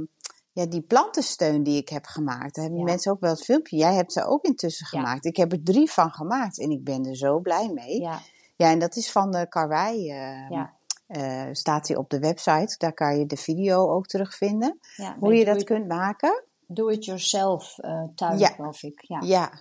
ja, 0.51 0.65
die 0.65 0.81
plantensteun 0.81 1.63
die 1.63 1.77
ik 1.77 1.89
heb 1.89 2.05
gemaakt. 2.05 2.55
Daar 2.55 2.63
hebben 2.63 2.79
Ja. 2.81 2.85
mensen 2.89 3.11
ook 3.11 3.19
wel 3.19 3.29
het 3.31 3.43
filmpje. 3.43 3.77
Jij 3.77 3.93
hebt 3.93 4.13
ze 4.13 4.25
ook 4.25 4.43
intussen 4.43 4.87
Ja. 4.91 4.97
gemaakt. 4.99 5.25
Ik 5.25 5.35
heb 5.35 5.51
er 5.51 5.63
drie 5.63 5.91
van 5.91 6.11
gemaakt 6.11 6.59
en 6.59 6.71
ik 6.71 6.83
ben 6.83 7.05
er 7.05 7.15
zo 7.15 7.39
blij 7.39 7.69
mee. 7.73 7.99
Ja, 8.01 8.19
Ja, 8.55 8.69
en 8.69 8.79
dat 8.79 8.95
is 8.95 9.11
van 9.11 9.31
de 9.31 9.47
Karwei. 9.49 10.03
Ja. 10.03 10.73
Eh, 11.11 11.47
staat 11.51 11.87
hij 11.87 11.97
op 11.97 12.09
de 12.09 12.19
website. 12.19 12.75
Daar 12.77 12.93
kan 12.93 13.19
je 13.19 13.25
de 13.25 13.37
video 13.37 13.89
ook 13.89 14.05
terugvinden. 14.05 14.79
ja 14.95 15.15
Hoe 15.19 15.33
je 15.35 15.45
dat 15.45 15.63
kunt 15.63 15.87
maken. 15.87 16.43
Do-it-yourself 16.67 17.77
eh, 17.79 18.03
tuin, 18.15 18.37
Ja. 18.37 18.47
geloof 18.47 18.83
ik. 18.83 19.03
Ja, 19.07 19.21
Ja. 19.25 19.51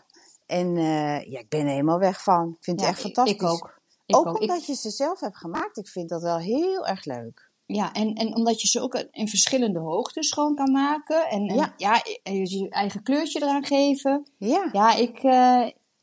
En 0.46 0.76
eh, 0.76 1.22
ja, 1.30 1.38
ik 1.38 1.48
ben 1.48 1.60
er 1.60 1.66
helemaal 1.70 1.98
weg 1.98 2.22
van. 2.22 2.48
Ik 2.58 2.64
vind 2.64 2.80
Ja, 2.80 2.86
het 2.86 2.94
echt 2.94 3.04
fantastisch. 3.04 3.34
Ik 3.34 3.42
ook. 3.42 3.78
Ik 4.06 4.16
ook 4.16 4.26
ook. 4.26 4.34
Ik- 4.36 4.40
omdat 4.50 4.66
je 4.66 4.74
ze 4.74 4.90
zelf 4.90 5.20
hebt 5.20 5.36
gemaakt. 5.36 5.76
Ik 5.78 5.88
vind 5.88 6.08
dat 6.08 6.22
wel 6.22 6.38
heel 6.38 6.86
erg 6.86 7.04
leuk. 7.04 7.48
ja, 7.66 7.92
en, 7.92 8.14
en 8.14 8.34
omdat 8.36 8.60
je 8.60 8.68
ze 8.68 8.80
ook 8.80 8.94
in 9.10 9.28
verschillende 9.28 9.78
hoogtes 9.78 10.32
gewoon 10.32 10.54
kan 10.54 10.70
maken. 10.72 11.28
En, 11.28 11.46
en 11.48 11.72
Ja. 11.76 12.02
je 12.02 12.68
eigen 12.68 13.02
kleurtje 13.02 13.42
eraan 13.42 13.64
geven. 13.64 14.26
Ja. 14.36 14.68
Ja, 14.72 14.94
ik, 14.94 15.18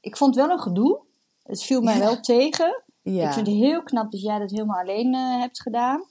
ik 0.02 0.18
vond 0.18 0.36
het 0.36 0.46
wel 0.46 0.56
een 0.56 0.62
gedoe. 0.62 1.00
Het 1.44 1.64
viel 1.64 1.82
mij 1.82 1.94
Ja. 1.94 2.00
wel 2.00 2.20
tegen. 2.20 2.84
Ja. 3.14 3.28
Ik 3.28 3.34
vind 3.34 3.48
het 3.48 3.56
heel 3.56 3.84
knap 3.84 4.12
dat 4.12 4.22
jij 4.22 4.40
dat 4.40 4.50
helemaal 4.52 4.80
alleen 4.80 5.14
eh, 5.14 5.40
hebt 5.40 5.62
gedaan. 5.62 6.06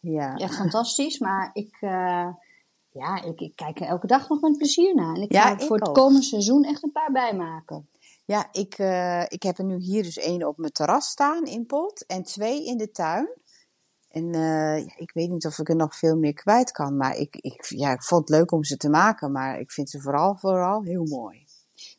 ja. 0.00 0.34
Echt 0.34 0.54
fantastisch. 0.54 1.18
Maar 1.18 1.50
ik, 1.52 1.76
eh, 1.80 2.28
ja, 2.90 3.22
ik, 3.24 3.40
ik 3.40 3.56
kijk 3.56 3.80
er 3.80 3.86
elke 3.86 4.06
dag 4.06 4.28
nog 4.28 4.40
met 4.40 4.56
plezier 4.56 4.94
naar. 4.94 5.14
En 5.14 5.22
ik 5.22 5.32
Ja, 5.32 5.42
ga 5.42 5.52
ik 5.52 5.60
voor 5.60 5.78
het 5.78 5.92
komende 5.92 6.22
seizoen 6.22 6.64
echt 6.64 6.82
een 6.82 6.92
paar 6.92 7.12
bijmaken. 7.12 7.88
Ja, 8.24 8.48
ik, 8.52 8.74
eh, 8.74 9.22
ik 9.22 9.42
heb 9.42 9.58
er 9.58 9.64
nu 9.64 9.76
hier 9.76 10.02
dus 10.02 10.18
één 10.18 10.48
op 10.48 10.58
mijn 10.58 10.72
terras 10.72 11.06
staan 11.06 11.44
in 11.44 11.66
pot 11.66 12.06
en 12.06 12.22
twee 12.22 12.64
in 12.64 12.76
de 12.76 12.90
tuin. 12.90 13.28
En 14.08 14.34
ik 14.96 15.10
weet 15.12 15.30
niet 15.30 15.46
of 15.46 15.58
ik 15.58 15.68
er 15.68 15.76
nog 15.76 15.96
veel 15.96 16.16
meer 16.16 16.32
kwijt 16.32 16.70
kan, 16.70 16.96
maar 16.96 17.16
ik, 17.16 17.36
ik, 17.36 17.64
ja, 17.68 17.92
ik 17.92 18.02
vond 18.02 18.28
het 18.28 18.38
leuk 18.38 18.52
om 18.52 18.64
ze 18.64 18.76
te 18.76 18.88
maken, 18.88 19.32
maar 19.32 19.60
ik 19.60 19.72
vind 19.72 19.90
ze 19.90 20.00
vooral, 20.00 20.36
vooral 20.36 20.82
heel 20.82 21.04
mooi. 21.04 21.46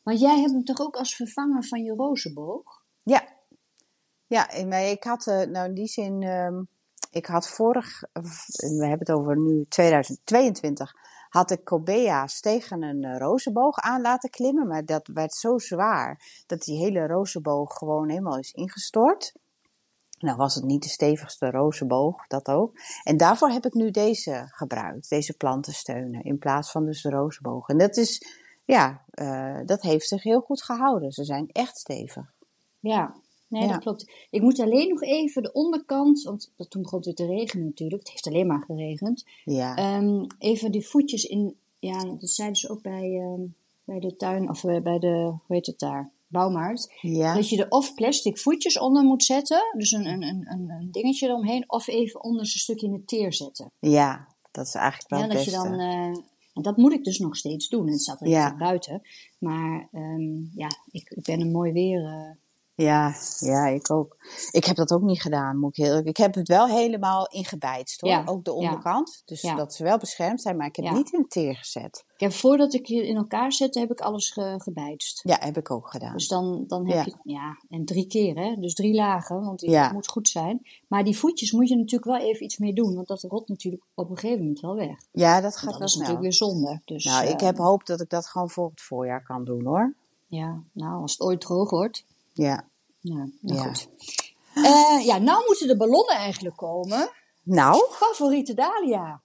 Maar 0.02 0.14
jij 0.14 0.40
hebt 0.40 0.52
hem 0.52 0.64
toch 0.64 0.80
ook 0.80 0.96
als 0.96 1.16
vervanger 1.16 1.64
van 1.64 1.82
je 1.82 1.94
rozenboog? 1.94 2.75
Ja, 4.26 4.50
ik 4.50 5.04
had, 5.04 5.26
eh, 5.26 5.42
nou 5.42 5.68
in 5.68 5.74
die 5.74 5.86
zin, 5.86 6.22
ehm, 6.22 6.62
ik 7.10 7.26
had 7.26 7.48
vorig, 7.48 8.00
we 8.56 8.86
hebben 8.86 8.98
het 8.98 9.12
over 9.12 9.38
nu 9.38 9.66
2022, 9.68 10.92
had 11.28 11.50
ik 11.50 11.64
Cobea's 11.64 12.40
tegen 12.40 12.82
een 12.82 13.04
eh, 13.04 13.18
rozenboog 13.18 13.78
aan 13.78 14.00
laten 14.00 14.30
klimmen, 14.30 14.66
maar 14.66 14.84
dat 14.84 15.06
werd 15.12 15.34
zo 15.34 15.58
zwaar 15.58 16.42
dat 16.46 16.62
die 16.62 16.78
hele 16.78 17.06
rozenboog 17.06 17.72
gewoon 17.74 18.08
helemaal 18.08 18.38
is 18.38 18.52
ingestort. 18.52 19.32
Nou 20.18 20.36
was 20.36 20.54
het 20.54 20.64
niet 20.64 20.82
de 20.82 20.88
stevigste 20.88 21.50
rozenboog, 21.50 22.26
dat 22.26 22.48
ook. 22.48 22.78
En 23.02 23.16
daarvoor 23.16 23.48
heb 23.48 23.66
ik 23.66 23.74
nu 23.74 23.90
deze 23.90 24.48
gebruikt, 24.50 25.08
deze 25.08 25.36
plantensteunen, 25.36 26.22
in 26.22 26.38
plaats 26.38 26.70
van 26.70 26.84
dus 26.84 27.02
de 27.02 27.10
rozenboog. 27.10 27.68
En 27.68 27.78
dat 27.78 27.96
is, 27.96 28.22
ja, 28.64 29.04
eh, 29.10 29.60
dat 29.64 29.82
heeft 29.82 30.08
zich 30.08 30.22
heel 30.22 30.40
goed 30.40 30.62
gehouden. 30.62 31.12
Ze 31.12 31.24
zijn 31.24 31.48
echt 31.52 31.76
stevig. 31.76 32.32
Ja, 32.80 33.14
nee, 33.48 33.62
Ja. 33.62 33.68
dat 33.68 33.78
klopt. 33.78 34.10
Ik 34.30 34.42
moet 34.42 34.60
alleen 34.60 34.88
nog 34.88 35.02
even 35.02 35.42
de 35.42 35.52
onderkant, 35.52 36.22
want 36.22 36.52
dat, 36.56 36.70
toen 36.70 36.82
begon 36.82 37.00
het 37.04 37.16
te 37.16 37.26
regenen 37.26 37.64
natuurlijk. 37.66 38.02
Het 38.02 38.10
heeft 38.10 38.26
alleen 38.26 38.46
maar 38.46 38.62
geregend. 38.66 39.24
Ja, 39.44 39.76
Ehm, 39.76 40.24
even 40.38 40.72
die 40.72 40.86
voetjes 40.86 41.24
in, 41.24 41.56
ja, 41.78 42.04
dat 42.04 42.28
zeiden 42.30 42.56
ze 42.56 42.68
ook 42.70 42.82
bij, 42.82 43.18
ehm, 43.20 43.40
bij 43.84 43.98
de 44.00 44.16
tuin, 44.16 44.50
of 44.50 44.62
bij 44.62 44.98
de, 44.98 45.08
hoe 45.46 45.56
heet 45.56 45.66
het 45.66 45.78
daar, 45.78 46.10
bouwmarkt. 46.28 46.94
ja. 47.00 47.34
Dat 47.34 47.48
je 47.48 47.56
er 47.64 47.70
of 47.70 47.94
plastic 47.94 48.38
voetjes 48.38 48.78
onder 48.78 49.04
moet 49.04 49.24
zetten, 49.24 49.60
dus 49.76 49.90
een, 49.92 50.06
een, 50.06 50.22
een, 50.22 50.46
een 50.50 50.70
een 50.70 50.88
dingetje 50.90 51.26
eromheen, 51.28 51.64
of 51.70 51.86
even 51.86 52.22
onder 52.24 52.46
zijn 52.46 52.58
stukje 52.58 52.86
in 52.86 52.92
het 52.92 53.06
teer 53.08 53.32
zetten. 53.32 53.72
Ja, 53.80 54.26
dat 54.50 54.66
is 54.66 54.74
eigenlijk 54.74 55.10
wel 55.10 55.20
Ja, 55.20 55.26
dat 55.26 55.44
je 55.44 55.50
beste. 55.50 55.68
dan, 55.68 55.78
eh, 55.78 56.16
en 56.54 56.62
dat 56.62 56.76
moet 56.76 56.92
ik 56.92 57.04
dus 57.04 57.18
nog 57.18 57.36
steeds 57.36 57.68
doen. 57.68 57.88
Het 57.90 58.00
staat 58.02 58.20
er 58.20 58.28
Ja. 58.28 58.56
buiten. 58.56 59.02
Maar 59.38 59.88
ehm, 59.92 60.34
ja, 60.54 60.68
ik, 60.90 61.10
ik 61.10 61.22
ben 61.24 61.40
een 61.40 61.50
mooi 61.52 61.72
weer. 61.72 62.04
eh, 62.04 62.30
Ja, 62.76 63.14
ja, 63.38 63.66
ik 63.66 63.90
ook. 63.90 64.16
Ik 64.50 64.64
heb 64.64 64.76
dat 64.76 64.92
ook 64.92 65.02
niet 65.02 65.20
gedaan, 65.22 65.58
moet 65.58 65.78
ik 65.78 65.84
heel 65.84 65.96
Ik 65.98 66.16
heb 66.16 66.34
het 66.34 66.48
wel 66.48 66.66
helemaal 66.68 67.26
ingebijtst 67.26 68.00
hoor, 68.00 68.10
Ja, 68.10 68.22
ook 68.24 68.44
de 68.44 68.50
ja. 68.50 68.56
onderkant. 68.56 69.22
Dus 69.24 69.40
Ja. 69.40 69.54
dat 69.54 69.74
ze 69.74 69.82
wel 69.82 69.98
beschermd 69.98 70.42
zijn, 70.42 70.56
maar 70.56 70.66
ik 70.66 70.76
heb 70.76 70.84
Ja. 70.84 70.92
niet 70.92 71.12
in 71.12 71.20
het 71.20 71.30
teer 71.30 71.56
gezet. 71.56 72.04
ik 72.14 72.20
heb 72.20 72.32
voordat 72.32 72.74
ik 72.74 72.86
je 72.86 73.06
in 73.06 73.16
elkaar 73.16 73.52
zette, 73.52 73.78
heb 73.80 73.90
ik 73.90 74.00
alles 74.00 74.30
ge, 74.30 74.54
gebijtst. 74.58 75.20
Ja, 75.24 75.36
heb 75.40 75.56
ik 75.56 75.70
ook 75.70 75.90
gedaan. 75.90 76.12
Dus 76.12 76.28
dan, 76.28 76.64
dan 76.66 76.88
heb 76.88 77.04
je, 77.06 77.14
ja, 77.22 77.56
en 77.68 77.84
drie 77.84 78.06
keer 78.06 78.36
hè, 78.36 78.54
dus 78.60 78.74
drie 78.74 78.94
lagen, 78.94 79.40
want 79.40 79.58
die 79.60 79.70
Ja. 79.70 79.92
moet 79.92 80.08
goed 80.08 80.28
zijn. 80.28 80.66
Maar 80.88 81.04
die 81.04 81.18
voetjes 81.18 81.52
moet 81.52 81.68
je 81.68 81.76
natuurlijk 81.76 82.04
wel 82.04 82.28
even 82.30 82.44
iets 82.44 82.58
mee 82.58 82.72
doen, 82.72 82.94
want 82.94 83.06
dat 83.08 83.22
rot 83.22 83.48
natuurlijk 83.48 83.82
op 83.94 84.10
een 84.10 84.16
gegeven 84.18 84.40
moment 84.42 84.60
wel 84.60 84.74
weg. 84.74 84.98
ja, 85.12 85.40
dat 85.40 85.56
gaat 85.56 85.64
dat 85.70 85.78
wel 85.78 85.86
is 85.86 85.92
snel. 85.92 86.06
natuurlijk 86.06 86.22
weer 86.22 86.48
zonde. 86.48 86.80
Dus, 86.84 87.04
Nou, 87.04 87.26
ik 87.26 87.40
eh, 87.40 87.46
heb 87.46 87.56
hoop 87.56 87.86
dat 87.86 88.00
ik 88.00 88.10
dat 88.10 88.26
gewoon 88.26 88.50
voor 88.50 88.70
het 88.70 88.80
voorjaar 88.80 89.22
kan 89.22 89.44
doen 89.44 89.64
hoor. 89.64 89.94
Ja, 90.26 90.62
nou, 90.72 91.00
als 91.02 91.12
het 91.12 91.20
ooit 91.20 91.40
droog 91.40 91.70
wordt. 91.70 92.04
Ja. 92.36 92.68
Ja, 93.00 93.14
nou 93.40 93.58
Ja. 93.58 93.62
goed. 93.62 93.88
Eh, 94.54 95.04
ja, 95.06 95.18
nou 95.18 95.44
moeten 95.46 95.66
de 95.68 95.76
ballonnen 95.76 96.16
eigenlijk 96.16 96.56
komen. 96.56 97.10
Nou, 97.42 97.86
Favoriete 97.92 98.54
Dahlia. 98.54 99.22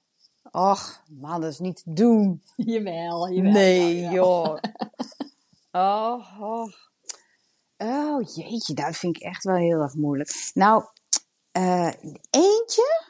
och, 0.52 1.04
man, 1.10 1.42
dat 1.42 1.52
is 1.52 1.60
niet 1.60 1.76
te 1.84 1.94
doen. 1.94 2.42
Jawel, 2.56 3.30
jawel. 3.30 3.52
Nee, 3.52 4.10
joh. 4.10 4.58
Oh, 5.74 6.42
oh. 6.42 6.74
Oh, 7.78 8.22
jeetje, 8.36 8.74
dat 8.74 8.96
vind 8.98 9.16
ik 9.16 9.22
echt 9.22 9.44
wel 9.44 9.56
heel 9.56 9.80
erg 9.80 9.94
moeilijk. 9.96 10.52
Nou, 10.54 10.84
eh, 11.52 11.94
eentje? 12.30 13.06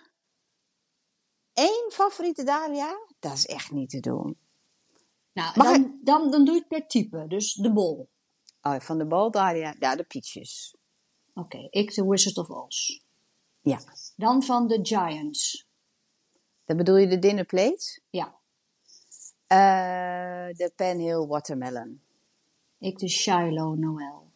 Eén 1.53 1.89
favoriete 1.91 2.43
Dahlia? 2.43 2.95
Dat 3.19 3.33
is 3.33 3.45
echt 3.45 3.71
niet 3.71 3.89
te 3.89 3.99
doen. 3.99 4.37
Nou, 5.33 5.53
dan, 5.53 5.99
dan, 6.03 6.31
dan 6.31 6.45
doe 6.45 6.53
je 6.53 6.59
het 6.59 6.67
per 6.67 6.87
type. 6.87 7.27
Dus 7.27 7.53
de 7.53 7.73
bol. 7.73 8.09
Oh, 8.61 8.79
van 8.79 8.97
de 8.97 9.05
bal 9.05 9.31
Dahlia, 9.31 9.75
ja, 9.79 9.95
de 9.95 10.03
pietjes. 10.03 10.75
Oké, 11.33 11.67
ik 11.69 11.93
de 11.93 12.05
Wizard 12.05 12.37
of 12.37 12.49
Oz. 12.49 12.99
Ja, 13.61 13.79
Dan 14.15 14.43
van 14.43 14.67
de 14.67 14.79
Giants. 14.81 15.67
Dan 16.65 16.77
bedoel 16.77 16.97
je 16.97 17.07
de 17.07 17.19
dinner 17.19 17.45
plates? 17.45 18.01
Ja. 18.09 18.35
Eh, 19.47 20.55
de 20.55 20.71
Penhill 20.75 21.25
Watermelon. 21.27 22.01
Ik 22.79 22.97
de 22.99 23.07
Shiloh 23.07 23.77
Noel. 23.77 24.29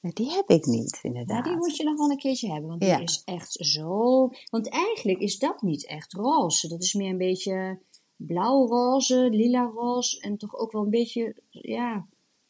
Die 0.00 0.30
heb 0.30 0.48
ik 0.48 0.64
niet, 0.66 0.90
Ja, 1.02 1.08
inderdaad. 1.08 1.44
die 1.44 1.56
moet 1.56 1.76
je 1.76 1.84
nog 1.84 1.98
wel 1.98 2.10
een 2.10 2.16
keertje 2.18 2.50
hebben, 2.52 2.68
want 2.68 2.80
die 2.80 2.88
Ja. 2.90 2.98
is 2.98 3.22
echt 3.24 3.52
zo... 3.52 4.30
Want 4.50 4.68
eigenlijk 4.68 5.18
is 5.18 5.38
dat 5.38 5.62
niet 5.62 5.86
echt 5.86 6.12
roze. 6.12 6.68
Dat 6.68 6.82
is 6.82 6.94
meer 6.94 7.10
een 7.10 7.16
beetje 7.18 7.80
blauwroze, 8.16 9.28
lila 9.30 9.64
roze 9.74 10.20
en 10.20 10.36
toch 10.36 10.54
ook 10.56 10.72
wel 10.72 10.82
een 10.82 10.90
beetje, 10.90 11.36
ja, 11.50 12.06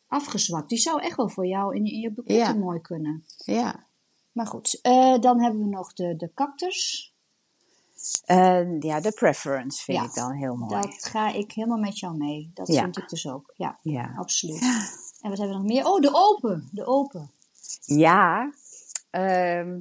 afgezwakt. 0.07 0.69
Die 0.69 0.79
zou 0.79 1.01
echt 1.03 1.17
wel 1.17 1.29
voor 1.29 1.47
jou 1.47 1.77
in, 1.77 1.85
in 1.85 2.01
je 2.01 2.23
Ja. 2.25 2.53
mooi 2.53 2.81
kunnen. 2.81 3.25
Ja. 3.45 3.87
Maar 4.33 4.47
goed, 4.47 4.79
eh, 4.83 5.19
dan 5.19 5.41
hebben 5.43 5.61
we 5.61 5.69
nog 5.69 5.93
de, 5.93 6.17
de 6.17 6.31
cactus. 6.35 7.09
Ja, 8.81 9.01
de 9.01 9.13
preference 9.15 9.83
vind 9.85 9.99
Ja, 9.99 10.05
ik 10.05 10.15
dan 10.15 10.33
heel 10.33 10.57
mooi. 10.57 10.81
Dat 10.81 11.05
ga 11.05 11.29
ik 11.33 11.53
helemaal 11.53 11.79
met 11.79 11.99
jou 11.99 12.17
mee. 12.17 12.51
Dat 12.55 12.69
Ja. 12.69 12.83
vind 12.83 12.97
ik 12.99 13.09
dus 13.09 13.27
ook. 13.29 13.53
Ja, 13.57 13.79
Ja. 13.83 14.13
absoluut. 14.17 14.61
En 15.21 15.31
wat 15.31 15.39
hebben 15.39 15.57
we 15.57 15.63
nog 15.63 15.73
meer? 15.73 15.87
Oh, 15.87 16.01
de 16.01 16.11
open. 16.13 16.69
De 16.73 16.87
open. 16.87 17.31
Ja, 17.85 18.53
ehm, 19.11 19.81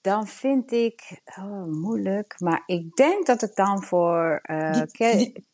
dan 0.00 0.26
vind 0.26 0.72
ik 0.72 1.20
oh, 1.38 1.64
moeilijk, 1.64 2.40
maar 2.40 2.62
ik 2.66 2.96
denk 2.96 3.26
dat 3.26 3.42
ik 3.42 3.54
dan 3.54 3.82
voor. 3.82 4.40
eh, 4.42 4.72
Die- 4.72 4.86
ke- 4.90 5.16
die- 5.16 5.46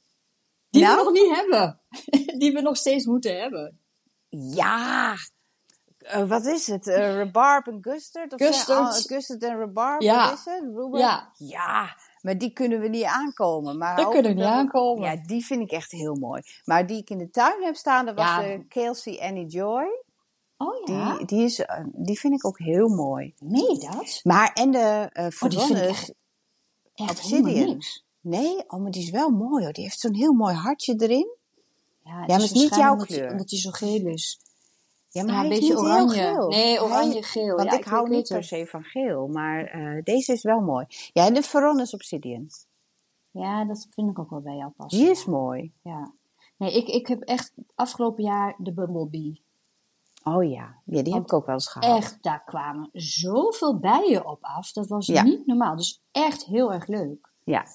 Die 0.75 0.83
Nou? 0.83 0.97
we 0.97 1.03
nog 1.05 1.13
niet 1.13 1.35
hebben. 1.37 1.81
Die 2.41 2.53
we 2.53 2.61
nog 2.61 2.77
steeds 2.77 3.07
moeten 3.07 3.41
hebben. 3.41 3.79
Ja, 4.29 5.15
Eh, 5.99 6.29
wat 6.29 6.47
is 6.47 6.67
het? 6.67 6.87
Eh 6.87 7.15
rhubarb 7.15 7.67
en 7.67 7.81
custard? 7.81 8.33
Of 8.33 8.39
Custard. 8.39 9.43
en 9.43 9.57
rhubarb, 9.59 10.03
Ja. 10.03 10.29
wat 10.29 10.39
is 10.39 10.45
het? 10.45 10.63
Rhubarb? 10.63 10.95
Ja. 11.03 11.33
Ja, 11.37 11.97
maar 12.21 12.39
die 12.39 12.53
kunnen 12.53 12.81
we 12.81 12.89
niet 12.89 13.05
aankomen. 13.05 13.79
Maar 13.79 13.99
ook 14.07 14.13
kunnen 14.13 14.31
we 14.31 14.37
niet 14.37 14.47
aankomen. 14.47 15.11
Ja, 15.11 15.17
die 15.27 15.45
vind 15.45 15.63
ik 15.63 15.71
echt 15.71 15.91
heel 15.91 16.15
mooi. 16.15 16.43
Maar 16.65 16.87
die 16.87 16.99
ik 16.99 17.11
in 17.11 17.19
de 17.19 17.31
tuin 17.31 17.63
heb 17.63 17.75
staan, 17.77 18.07
dat 18.07 18.15
was 18.15 18.25
Ja. 18.25 18.41
de 18.41 18.65
Kelsey 18.69 19.21
Annie 19.21 19.47
Joy. 19.47 20.03
Oh 20.57 20.85
Die, 20.85 20.95
ja? 20.95 21.19
die, 21.25 21.45
is, 21.45 21.59
eh, 21.61 21.85
die 21.93 22.19
vind 22.19 22.35
ik 22.35 22.47
ook 22.47 22.59
heel 22.59 22.89
mooi. 22.89 23.35
Nee, 23.39 23.79
dat? 23.79 24.21
Maar 24.23 24.53
en 24.53 24.71
de 24.71 25.11
Oh, 25.41 25.49
die 25.49 25.61
echt 25.87 26.13
Obsidian. 26.95 27.79
Nee, 28.25 28.65
oh, 28.69 28.81
maar 28.81 28.91
die 28.91 29.03
is 29.03 29.11
wel 29.11 29.31
mooi 29.31 29.65
hoor. 29.65 29.73
Die 29.73 29.83
heeft 29.85 30.01
zo'n 30.01 30.15
heel 30.15 30.33
mooi 30.33 30.55
hartje 30.55 30.95
erin. 30.99 31.37
Ja, 32.05 32.13
maar 32.15 32.29
het 32.29 32.41
is 32.43 32.53
niet 32.53 32.75
jouw 32.75 32.97
kleur. 32.97 33.31
Omdat 33.31 33.51
hij 33.51 33.59
zo 33.59 33.71
geel 33.71 34.07
is. 34.07 34.41
Ja, 35.09 35.23
Ja, 35.23 35.27
hij 35.35 35.45
een 35.47 35.53
is 35.53 35.59
beetje 35.59 35.75
niet 35.75 35.83
oranje. 35.83 36.47
Nee, 36.49 36.83
oranje, 36.83 37.13
Hij- 37.13 37.23
geel. 37.23 37.57
Want 37.57 37.69
Ja, 37.71 37.73
ik 37.75 37.79
ik 37.79 37.85
hou 37.85 38.09
niet 38.09 38.29
per 38.29 38.45
se 38.45 38.67
van 38.67 38.83
geel, 38.83 39.27
maar 39.29 39.65
eh, 39.65 40.03
deze 40.03 40.33
is 40.33 40.43
wel 40.43 40.61
mooi. 40.61 40.87
Ja, 41.13 41.27
en 41.27 41.35
de 41.35 41.43
Veronis 41.43 41.95
Obsidian. 41.95 42.49
Ja, 43.31 43.65
dat 43.65 43.87
vind 43.91 44.11
ik 44.11 44.19
ook 44.19 44.31
wel 44.31 44.41
bij 44.41 44.57
jou 44.57 44.71
passen. 44.77 45.01
Die 45.01 45.11
is 45.11 45.25
mooi. 45.25 45.73
Ja. 45.83 46.13
Nee, 46.57 46.73
ik, 46.77 46.89
ik 46.89 47.07
heb 47.07 47.23
echt 47.23 47.53
afgelopen 47.75 48.25
jaar 48.25 48.55
de 48.59 48.73
Bumblebee. 48.73 49.43
Oh 50.25 50.45
ja, 50.51 50.75
ja 50.85 51.03
die 51.03 51.15
heb 51.15 51.23
ik 51.23 51.33
ook 51.33 51.47
wel 51.47 51.55
eens 51.55 51.69
gehad. 51.69 51.97
Echt, 51.99 52.19
daar 52.23 52.45
kwamen 52.45 52.89
zoveel 52.93 53.79
bijen 53.79 54.27
op 54.27 54.39
af. 54.41 54.73
Dat 54.73 54.87
was 54.89 55.07
Ja. 55.07 55.23
niet 55.23 55.47
normaal. 55.47 55.77
Dus 55.77 56.01
echt 56.13 56.45
heel 56.45 56.73
erg 56.73 56.87
leuk. 56.87 57.33
Ja. 57.45 57.67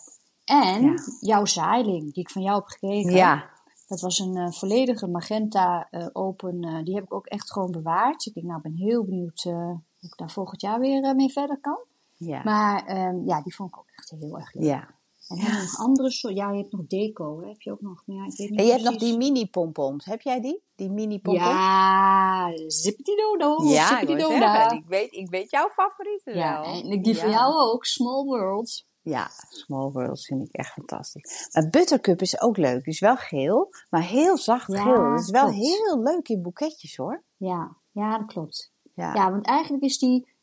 En 0.49 0.83
Ja. 0.83 0.93
jouw 1.19 1.45
zaailing, 1.45 2.13
die 2.13 2.23
ik 2.23 2.29
van 2.29 2.41
jou 2.41 2.55
heb 2.57 2.67
gekregen. 2.67 3.11
Ja. 3.11 3.49
Dat 3.87 4.01
was 4.01 4.19
een 4.19 4.35
eh, 4.35 4.51
volledige 4.51 5.07
magenta 5.07 5.87
eh, 5.89 6.07
open. 6.13 6.61
eh, 6.63 6.83
die 6.83 6.95
heb 6.95 7.03
ik 7.03 7.13
ook 7.13 7.25
echt 7.25 7.51
gewoon 7.51 7.71
bewaard. 7.71 8.25
Ik 8.25 8.33
denk, 8.33 8.45
nou, 8.45 8.61
ben 8.61 8.75
heel 8.75 9.05
benieuwd 9.05 9.41
hoe 9.43 9.81
ik 9.99 10.17
daar 10.17 10.31
volgend 10.31 10.61
jaar 10.61 10.79
weer 10.79 11.15
mee 11.15 11.31
verder 11.31 11.59
kan. 11.59 11.79
Ja. 12.17 12.41
Maar 12.43 12.85
ehm, 12.85 13.25
ja, 13.27 13.41
die 13.41 13.55
vond 13.55 13.69
ik 13.69 13.77
ook 13.79 13.89
echt 13.95 14.13
heel 14.19 14.37
erg 14.37 14.53
leuk. 14.53 14.63
ja. 14.65 14.97
En 15.27 15.37
nog 15.37 15.77
andere 15.77 16.11
soorten? 16.11 16.41
Ja, 16.41 16.51
je 16.51 16.57
hebt 16.57 16.71
nog 16.71 16.87
deco. 16.87 17.41
Hè? 17.41 17.47
Heb 17.47 17.61
je 17.61 17.71
ook 17.71 17.81
nog? 17.81 18.03
Ja, 18.05 18.25
ik 18.25 18.37
weet 18.37 18.49
niet 18.49 18.59
En 18.59 18.65
je 18.65 18.71
hebt 18.71 18.83
nog 18.83 18.95
die 18.95 19.17
mini 19.17 19.49
pompoms. 19.49 20.05
Heb 20.05 20.21
jij 20.21 20.41
die? 20.41 20.63
Die 20.75 20.89
mini 20.89 21.19
pompoms? 21.19 21.47
Ja, 21.47 22.51
zippity-dodo. 22.67 23.63
ja 23.63 23.99
ik, 24.01 24.07
zeggen, 24.07 24.77
ik, 24.77 24.85
weet, 24.87 25.13
ik 25.13 25.29
weet 25.29 25.51
jouw 25.51 25.69
favorieten 25.69 26.35
Ja, 26.35 26.61
wel. 26.61 26.91
en 26.91 27.01
die 27.01 27.17
van 27.17 27.29
jou 27.29 27.53
ook. 27.53 27.85
Small 27.85 28.23
World. 28.23 28.85
Ja, 29.01 29.29
Small 29.49 29.91
Worlds 29.91 30.25
vind 30.25 30.41
ik 30.41 30.55
echt 30.55 30.71
fantastisch. 30.71 31.49
Maar 31.51 31.69
Buttercup 31.69 32.21
is 32.21 32.41
ook 32.41 32.57
leuk. 32.57 32.83
Die 32.83 32.93
is 32.93 32.99
wel 32.99 33.15
geel, 33.15 33.69
maar 33.89 34.03
heel 34.03 34.37
zacht 34.37 34.71
Ja, 34.71 34.83
geel. 34.83 35.09
Dat 35.09 35.19
is 35.19 35.29
wel 35.29 35.47
klopt. 35.47 35.57
heel 35.57 36.01
leuk 36.03 36.29
in 36.29 36.41
boeketjes 36.41 36.95
hoor. 36.95 37.23
Ja, 37.37 37.77
ja, 37.91 38.17
dat 38.17 38.27
klopt. 38.27 38.71
Ja. 38.93 39.13
Ja, 39.13 39.31
want 39.31 39.45
eigenlijk 39.45 39.83
is 39.83 39.97
die... 39.97 40.37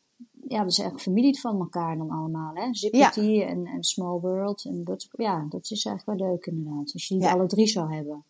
Ja, 0.47 0.57
dat 0.61 0.71
is 0.71 0.79
eigenlijk 0.79 1.09
familie 1.09 1.39
van 1.39 1.59
elkaar 1.59 1.97
dan 1.97 2.09
allemaal, 2.09 2.51
hè? 2.53 2.73
Zippity 2.73 3.41
en, 3.41 3.65
en 3.65 3.83
Small 3.83 4.19
World 4.19 4.65
en 4.65 4.83
Buttercup. 4.83 5.19
Ja, 5.19 5.45
dat 5.49 5.71
is 5.71 5.85
eigenlijk 5.85 6.19
wel 6.19 6.29
leuk 6.29 6.45
inderdaad. 6.45 6.93
Als 6.93 7.07
je 7.07 7.17
die 7.17 7.27
alle 7.27 7.47
drie 7.47 7.67
zou 7.67 7.93
hebben. 7.95 8.25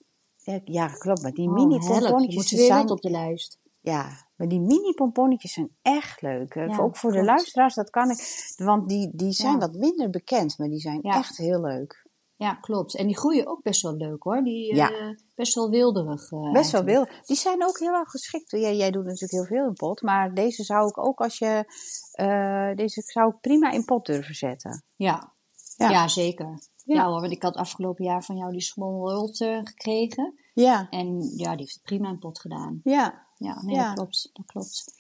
Ja, 0.64 0.88
klopt. 0.88 1.22
Maar 1.22 1.34
die 1.34 1.48
Oh, 1.48 1.54
mini 1.54 1.80
weer 1.80 2.66
zijn... 2.66 2.90
op 2.90 3.02
de 3.02 3.10
lijst. 3.10 3.60
Ja, 3.92 4.10
maar 4.36 4.48
die 4.48 4.60
mini 4.60 4.94
pomponnetjes 4.94 5.54
zijn 5.54 5.70
echt 5.82 6.22
leuk. 6.22 6.54
Ja, 6.54 6.78
ook 6.78 6.98
voor 6.98 7.12
de 7.12 7.24
luisteraars, 7.24 7.76
dat 7.76 7.90
kan 7.90 8.10
ik. 8.12 8.54
Want 8.58 8.90
die, 8.90 9.10
die 9.16 9.32
zijn 9.32 9.52
Ja. 9.54 9.58
wat 9.58 9.74
minder 9.74 10.10
bekend, 10.10 10.58
maar 10.58 10.68
die 10.68 10.80
zijn 10.80 11.00
Ja. 11.02 11.16
echt 11.16 11.38
heel 11.38 11.62
leuk. 11.62 12.06
Ja, 12.36 12.54
klopt. 12.54 12.96
En 12.96 13.08
die 13.08 13.18
groeien 13.18 13.48
ook 13.48 13.62
best 13.62 13.82
wel 13.82 13.96
leuk 13.96 14.24
hoor. 14.24 14.44
Die 14.44 14.76
Ja. 14.76 14.92
eh, 14.92 15.10
best 15.36 15.54
wel 15.56 15.70
wilderig. 15.70 16.32
eh, 16.32 16.52
Best 16.52 16.72
wel 16.72 16.82
eigenlijk. 16.84 17.10
wil. 17.10 17.24
Die 17.26 17.36
zijn 17.38 17.64
ook 17.66 17.80
heel 17.80 17.94
erg 17.94 18.10
geschikt. 18.10 18.52
Jij, 18.52 18.76
jij 18.76 18.92
doet 18.92 19.04
natuurlijk 19.06 19.32
heel 19.32 19.46
veel 19.46 19.68
in 19.68 19.74
pot, 19.74 20.02
maar 20.02 20.34
deze 20.34 20.64
zou 20.64 20.88
ik 20.88 20.98
ook 20.98 21.20
als 21.20 21.38
je. 21.38 21.64
eh, 22.12 22.76
deze 22.76 23.02
zou 23.02 23.30
ik 23.30 23.40
prima 23.42 23.72
in 23.72 23.86
pot 23.86 24.06
durven 24.06 24.36
zetten. 24.36 24.84
Ja. 24.96 25.34
Ja. 25.78 26.08
Zeker. 26.08 26.60
Ja. 26.84 27.06
Hoor, 27.06 27.20
want 27.20 27.32
ik 27.32 27.44
had 27.44 27.56
afgelopen 27.56 28.06
jaar 28.06 28.24
van 28.24 28.36
jou 28.38 28.52
die 28.52 28.62
Small 28.62 29.28
gekregen. 29.64 30.34
Ja, 30.54 30.88
En 30.90 31.22
ja, 31.36 31.50
die 31.52 31.60
heeft 31.66 31.80
prima 31.84 32.10
in 32.10 32.20
pot 32.20 32.40
gedaan. 32.40 32.80
ja. 32.84 33.26
Ja, 33.38 33.62
nee, 33.64 33.76
Ja. 33.76 33.86
dat 33.86 33.96
klopt. 33.96 34.30
Dat 34.34 34.46
klopt. 34.46 34.94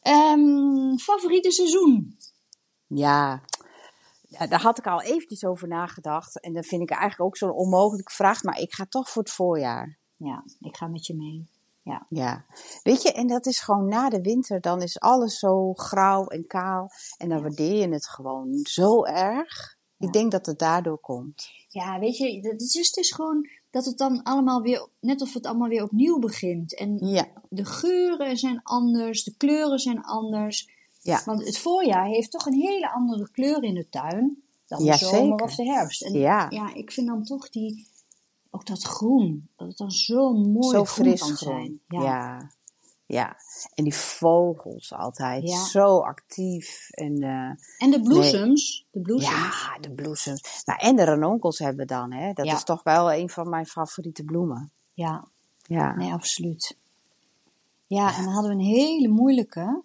Ehm, 0.00 0.96
favoriete 0.96 1.50
seizoen? 1.50 2.16
Ja. 2.86 3.42
Ja, 4.28 4.46
daar 4.46 4.60
had 4.60 4.78
ik 4.78 4.86
al 4.86 5.02
eventjes 5.02 5.44
over 5.44 5.68
nagedacht. 5.68 6.40
En 6.40 6.52
dan 6.52 6.62
vind 6.62 6.82
ik 6.82 6.90
eigenlijk 6.90 7.20
ook 7.20 7.36
zo'n 7.36 7.50
onmogelijke 7.50 8.12
vraag. 8.12 8.42
Maar 8.42 8.58
ik 8.58 8.72
ga 8.74 8.86
toch 8.88 9.10
voor 9.10 9.22
het 9.22 9.32
voorjaar. 9.32 9.98
Ja, 10.16 10.44
ik 10.60 10.76
ga 10.76 10.86
met 10.86 11.06
je 11.06 11.14
mee. 11.16 11.48
Ja. 11.82 12.06
Ja. 12.08 12.44
Weet 12.82 13.02
je, 13.02 13.12
en 13.12 13.26
dat 13.26 13.46
is 13.46 13.60
gewoon 13.60 13.88
na 13.88 14.08
de 14.08 14.20
winter. 14.20 14.60
Dan 14.60 14.82
is 14.82 15.00
alles 15.00 15.38
zo 15.38 15.72
grauw 15.74 16.26
en 16.26 16.46
kaal. 16.46 16.90
En 17.18 17.28
dan 17.28 17.42
waardeer 17.42 17.76
je 17.76 17.88
het 17.88 18.08
gewoon 18.08 18.60
zo 18.62 19.04
erg. 19.04 19.78
Ja. 19.96 20.06
Ik 20.06 20.12
denk 20.12 20.30
dat 20.30 20.46
het 20.46 20.58
daardoor 20.58 20.98
komt. 20.98 21.48
Ja, 21.68 21.98
weet 21.98 22.16
je, 22.16 22.48
het 22.48 22.60
is, 22.62 22.74
het 22.74 22.96
is 22.96 23.12
gewoon 23.12 23.48
dat 23.70 23.84
het 23.84 23.98
dan 23.98 24.22
allemaal 24.22 24.62
weer, 24.62 24.88
net 25.00 25.22
of 25.22 25.34
het 25.34 25.46
allemaal 25.46 25.68
weer 25.68 25.82
opnieuw 25.82 26.18
begint. 26.18 26.74
En 26.74 26.98
Ja. 27.06 27.26
de 27.48 27.64
geuren 27.64 28.36
zijn 28.36 28.60
anders, 28.62 29.24
de 29.24 29.34
kleuren 29.36 29.78
zijn 29.78 30.02
anders. 30.02 30.68
Ja. 31.02 31.22
Want 31.24 31.44
het 31.46 31.58
voorjaar 31.58 32.06
heeft 32.06 32.30
toch 32.30 32.46
een 32.46 32.60
hele 32.60 32.90
andere 32.92 33.30
kleur 33.30 33.62
in 33.62 33.74
de 33.74 33.88
tuin 33.88 34.42
dan 34.66 34.84
de 34.84 34.94
zomer 34.96 35.16
zeker. 35.28 35.44
of 35.44 35.54
de 35.54 35.64
herfst. 35.64 36.02
En 36.02 36.12
Ja. 36.12 36.46
ja, 36.50 36.74
ik 36.74 36.92
vind 36.92 37.06
dan 37.06 37.24
toch 37.24 37.50
die, 37.50 37.86
ook 38.50 38.66
dat 38.66 38.82
groen, 38.82 39.48
dat 39.56 39.68
het 39.68 39.76
dan 39.76 39.90
zo 39.90 40.32
mooi 40.32 40.76
zo 40.76 40.84
groen 40.84 41.06
fris 41.06 41.20
kan 41.20 41.36
groen. 41.36 41.52
zijn. 41.54 41.80
Ja. 41.88 42.02
Ja. 42.02 42.50
Ja. 43.12 43.36
En 43.74 43.84
die 43.84 43.94
vogels 43.94 44.92
altijd 44.92 45.48
Ja. 45.48 45.64
zo 45.64 45.98
actief. 45.98 46.90
En 46.90 47.22
eh, 47.22 47.50
En 47.78 47.90
de 47.90 48.00
bloesems, 48.02 48.86
de 48.90 49.00
bloesems. 49.00 49.32
ja, 49.62 49.78
de 49.80 49.90
bloesems. 49.90 50.62
Nou, 50.64 50.78
en 50.80 50.96
de 50.96 51.04
ranonkels 51.04 51.58
hebben 51.58 51.78
we 51.80 51.84
dan. 51.92 52.12
Hè? 52.12 52.32
Dat 52.32 52.46
Ja. 52.46 52.54
is 52.54 52.64
toch 52.64 52.82
wel 52.82 53.12
een 53.12 53.30
van 53.30 53.48
mijn 53.48 53.66
favoriete 53.66 54.24
bloemen. 54.24 54.70
Ja, 54.92 55.28
Ja. 55.62 55.94
nee, 55.96 56.12
absoluut. 56.12 56.76
Ja, 57.86 58.16
en 58.16 58.24
dan 58.24 58.32
hadden 58.32 58.56
we 58.56 58.62
een 58.62 58.68
hele 58.70 59.08
moeilijke, 59.08 59.82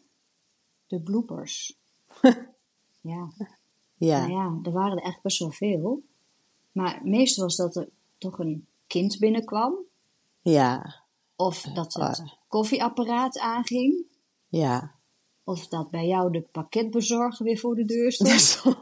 de 0.88 1.02
bloopers. 1.02 1.78
ja. 3.02 3.28
Ja. 3.98 4.28
Nou 4.28 4.32
ja, 4.32 4.60
er 4.64 4.72
waren 4.72 4.98
er 4.98 5.04
echt 5.04 5.22
best 5.22 5.40
wel 5.40 5.52
veel. 5.52 6.04
Maar 6.72 7.00
meestal 7.04 7.44
was 7.44 7.56
dat 7.56 7.76
er 7.76 7.90
toch 8.18 8.40
een 8.40 8.68
kind 8.88 9.20
binnenkwam. 9.20 9.76
Ja. 10.42 10.96
Of 11.36 11.62
dat 11.62 11.94
het 11.94 12.04
Ah. 12.20 12.28
Koffieapparaat 12.56 13.40
aanging. 13.40 14.08
Ja. 14.48 14.96
Of 15.44 15.68
dat 15.68 15.90
bij 15.90 16.06
jou 16.06 16.32
de 16.32 16.42
pakketbezorger 16.52 17.46
weer 17.46 17.58
voor 17.58 17.76
de 17.76 17.86
deur 17.86 18.12
stond. 18.42 18.78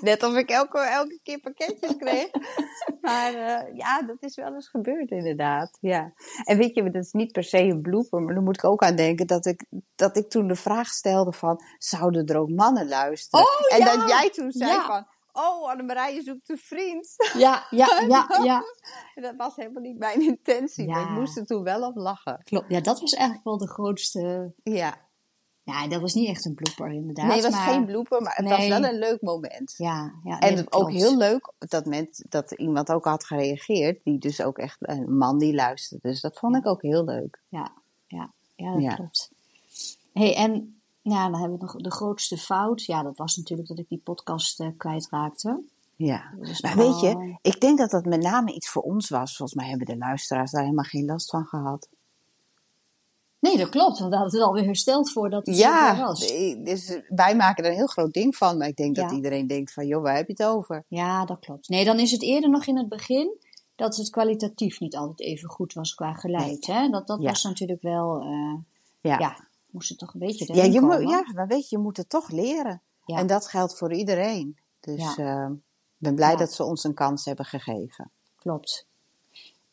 Net 0.00 0.22
of 0.22 0.36
ik 0.36 0.50
elke, 0.50 0.78
elke 0.78 1.20
keer 1.22 1.40
pakketjes 1.40 1.96
kreeg. 1.96 2.30
Maar 3.00 3.34
eh, 3.34 3.76
ja, 3.76 4.02
dat 4.02 4.22
is 4.22 4.36
wel 4.36 4.54
eens 4.54 4.68
gebeurd 4.68 5.10
inderdaad. 5.10 5.78
Ja. 5.80 6.12
En 6.44 6.58
weet 6.58 6.74
je, 6.74 6.90
dat 6.90 7.04
is 7.04 7.12
niet 7.12 7.32
per 7.32 7.44
se 7.44 7.58
een 7.58 7.82
blooper. 7.82 8.22
Maar 8.22 8.34
dan 8.34 8.44
moet 8.44 8.56
ik 8.56 8.64
ook 8.64 8.82
aan 8.82 8.96
denken 8.96 9.26
dat 9.26 9.46
ik, 9.46 9.64
dat 9.94 10.16
ik 10.16 10.30
toen 10.30 10.48
de 10.48 10.56
vraag 10.56 10.88
stelde 10.88 11.32
van... 11.32 11.60
Zouden 11.78 12.26
er 12.26 12.36
ook 12.36 12.50
mannen 12.50 12.88
luisteren? 12.88 13.46
Oh, 13.46 13.78
en 13.78 13.78
ja! 13.78 13.96
dat 13.96 14.08
jij 14.08 14.30
toen 14.30 14.52
zei 14.52 14.70
Ja. 14.70 14.86
van... 14.86 15.06
Oh, 15.36 15.70
Annemarije 15.70 16.22
zoekt 16.22 16.48
een 16.48 16.58
vriend. 16.58 17.14
Ja, 17.38 17.66
ja, 17.70 17.86
ja, 18.08 18.40
ja. 18.42 18.62
Dat 19.14 19.34
was 19.36 19.56
helemaal 19.56 19.82
niet 19.82 19.98
mijn 19.98 20.20
intentie. 20.22 20.88
Maar 20.88 21.02
ik 21.02 21.08
moest 21.08 21.36
er 21.36 21.46
toen 21.46 21.62
wel 21.62 21.86
op 21.86 21.96
lachen. 21.96 22.40
Klopt. 22.44 22.66
Ja, 22.68 22.80
dat 22.80 23.00
was 23.00 23.12
eigenlijk 23.12 23.44
wel 23.44 23.58
de 23.58 23.68
grootste. 23.68 24.52
Ja. 24.62 25.02
Ja, 25.62 25.88
dat 25.88 26.00
was 26.00 26.14
niet 26.14 26.28
echt 26.28 26.44
een 26.44 26.54
blooper 26.54 26.90
inderdaad. 26.92 27.26
nee, 27.26 27.34
het 27.34 27.44
was 27.44 27.54
maar... 27.54 27.68
geen 27.68 27.84
blooper, 27.86 28.22
maar 28.22 28.36
het 28.36 28.48
was 28.48 28.68
wel 28.68 28.84
een 28.84 28.98
leuk 28.98 29.20
moment. 29.22 29.74
Ja, 29.76 30.12
ja 30.24 30.38
nee, 30.38 30.56
En 30.56 30.72
ook 30.72 30.90
heel 30.90 31.16
leuk 31.16 31.52
dat, 31.58 31.84
met, 31.86 32.24
dat 32.28 32.50
iemand 32.52 32.92
ook 32.92 33.04
had 33.04 33.24
gereageerd, 33.26 34.00
die 34.04 34.18
dus 34.18 34.40
ook 34.42 34.58
echt 34.58 34.76
een 34.80 35.16
man 35.16 35.38
die 35.38 35.54
luisterde. 35.54 36.08
Dus 36.08 36.20
dat 36.20 36.38
vond 36.38 36.52
Ja. 36.54 36.58
ik 36.60 36.66
ook 36.66 36.82
heel 36.82 37.04
leuk. 37.04 37.42
Ja, 37.48 37.72
ja, 38.06 38.32
ja 38.56 38.72
dat 38.72 38.82
Ja. 38.82 38.94
klopt. 38.94 39.30
hey, 40.12 40.34
en 40.36 40.82
ja, 41.12 41.28
dan 41.30 41.40
hebben 41.40 41.58
we 41.58 41.64
nog 41.64 41.76
de 41.76 41.90
grootste 41.90 42.36
fout. 42.38 42.82
Ja, 42.84 43.02
dat 43.02 43.16
was 43.16 43.36
natuurlijk 43.36 43.68
dat 43.68 43.78
ik 43.78 43.88
die 43.88 44.00
podcast 44.04 44.60
eh, 44.60 44.68
kwijtraakte. 44.76 45.62
Ja. 45.96 46.22
Maar 46.62 46.76
weet 46.76 47.00
je, 47.00 47.36
ik 47.42 47.60
denk 47.60 47.78
dat 47.78 47.90
dat 47.90 48.04
met 48.04 48.22
name 48.22 48.52
iets 48.52 48.68
voor 48.68 48.82
ons 48.82 49.08
was. 49.08 49.36
Volgens 49.36 49.58
mij 49.58 49.68
hebben 49.68 49.86
de 49.86 49.96
luisteraars 49.96 50.50
daar 50.50 50.62
helemaal 50.62 50.84
geen 50.84 51.04
last 51.04 51.30
van 51.30 51.44
gehad. 51.44 51.88
Nee, 53.38 53.56
dat 53.56 53.68
klopt, 53.68 53.98
want 53.98 54.10
we 54.10 54.16
hadden 54.16 54.38
het 54.38 54.48
alweer 54.48 54.64
hersteld 54.64 55.12
voordat 55.12 55.46
het 55.46 55.56
Ja, 55.56 55.98
was. 56.00 56.28
dus 56.64 57.00
wij 57.08 57.36
maken 57.36 57.64
er 57.64 57.70
een 57.70 57.76
heel 57.76 57.86
groot 57.86 58.12
ding 58.12 58.36
van. 58.36 58.56
Maar 58.58 58.68
ik 58.68 58.76
denk 58.76 58.96
dat 58.96 59.10
iedereen 59.10 59.46
denkt 59.46 59.72
van, 59.72 59.86
joh, 59.86 60.02
waar 60.02 60.16
heb 60.16 60.26
je 60.26 60.32
het 60.32 60.44
over? 60.44 60.84
Ja, 60.88 61.24
dat 61.24 61.38
klopt. 61.38 61.68
Nee, 61.68 61.84
dan 61.84 61.98
is 61.98 62.10
het 62.10 62.22
eerder 62.22 62.50
nog 62.50 62.66
in 62.66 62.76
het 62.76 62.88
begin 62.88 63.36
dat 63.74 63.96
het 63.96 64.10
kwalitatief 64.10 64.80
niet 64.80 64.96
altijd 64.96 65.20
even 65.20 65.48
goed 65.48 65.72
was 65.72 65.94
qua 65.94 66.12
geluid. 66.12 66.66
Hè? 66.66 66.88
Dat, 66.88 67.06
dat 67.06 67.22
Ja. 67.22 67.28
was 67.28 67.42
natuurlijk 67.42 67.82
wel, 67.82 68.20
eh, 68.20 68.54
Ja, 69.00 69.18
ja, 69.18 69.36
moest 69.74 69.88
het 69.88 69.98
toch 69.98 70.14
een 70.14 70.20
beetje 70.20 70.54
ja, 70.54 70.62
je 70.64 70.80
komen. 70.80 71.02
moet, 71.02 71.10
ja 71.10 71.24
maar 71.34 71.46
weet 71.46 71.68
je, 71.68 71.76
je 71.76 71.82
moet 71.82 71.96
het 71.96 72.08
toch 72.08 72.30
leren. 72.30 72.82
Ja. 73.04 73.16
En 73.18 73.26
dat 73.26 73.46
geldt 73.48 73.78
voor 73.78 73.92
iedereen. 73.92 74.56
Dus 74.80 75.14
Ja. 75.16 75.16
eh, 75.44 75.50
ik 75.52 75.96
ben 75.96 76.14
blij 76.14 76.30
Ja. 76.30 76.36
dat 76.36 76.52
ze 76.52 76.64
ons 76.64 76.84
een 76.84 76.94
kans 76.94 77.24
hebben 77.24 77.44
gegeven. 77.44 78.10
Klopt. 78.36 78.86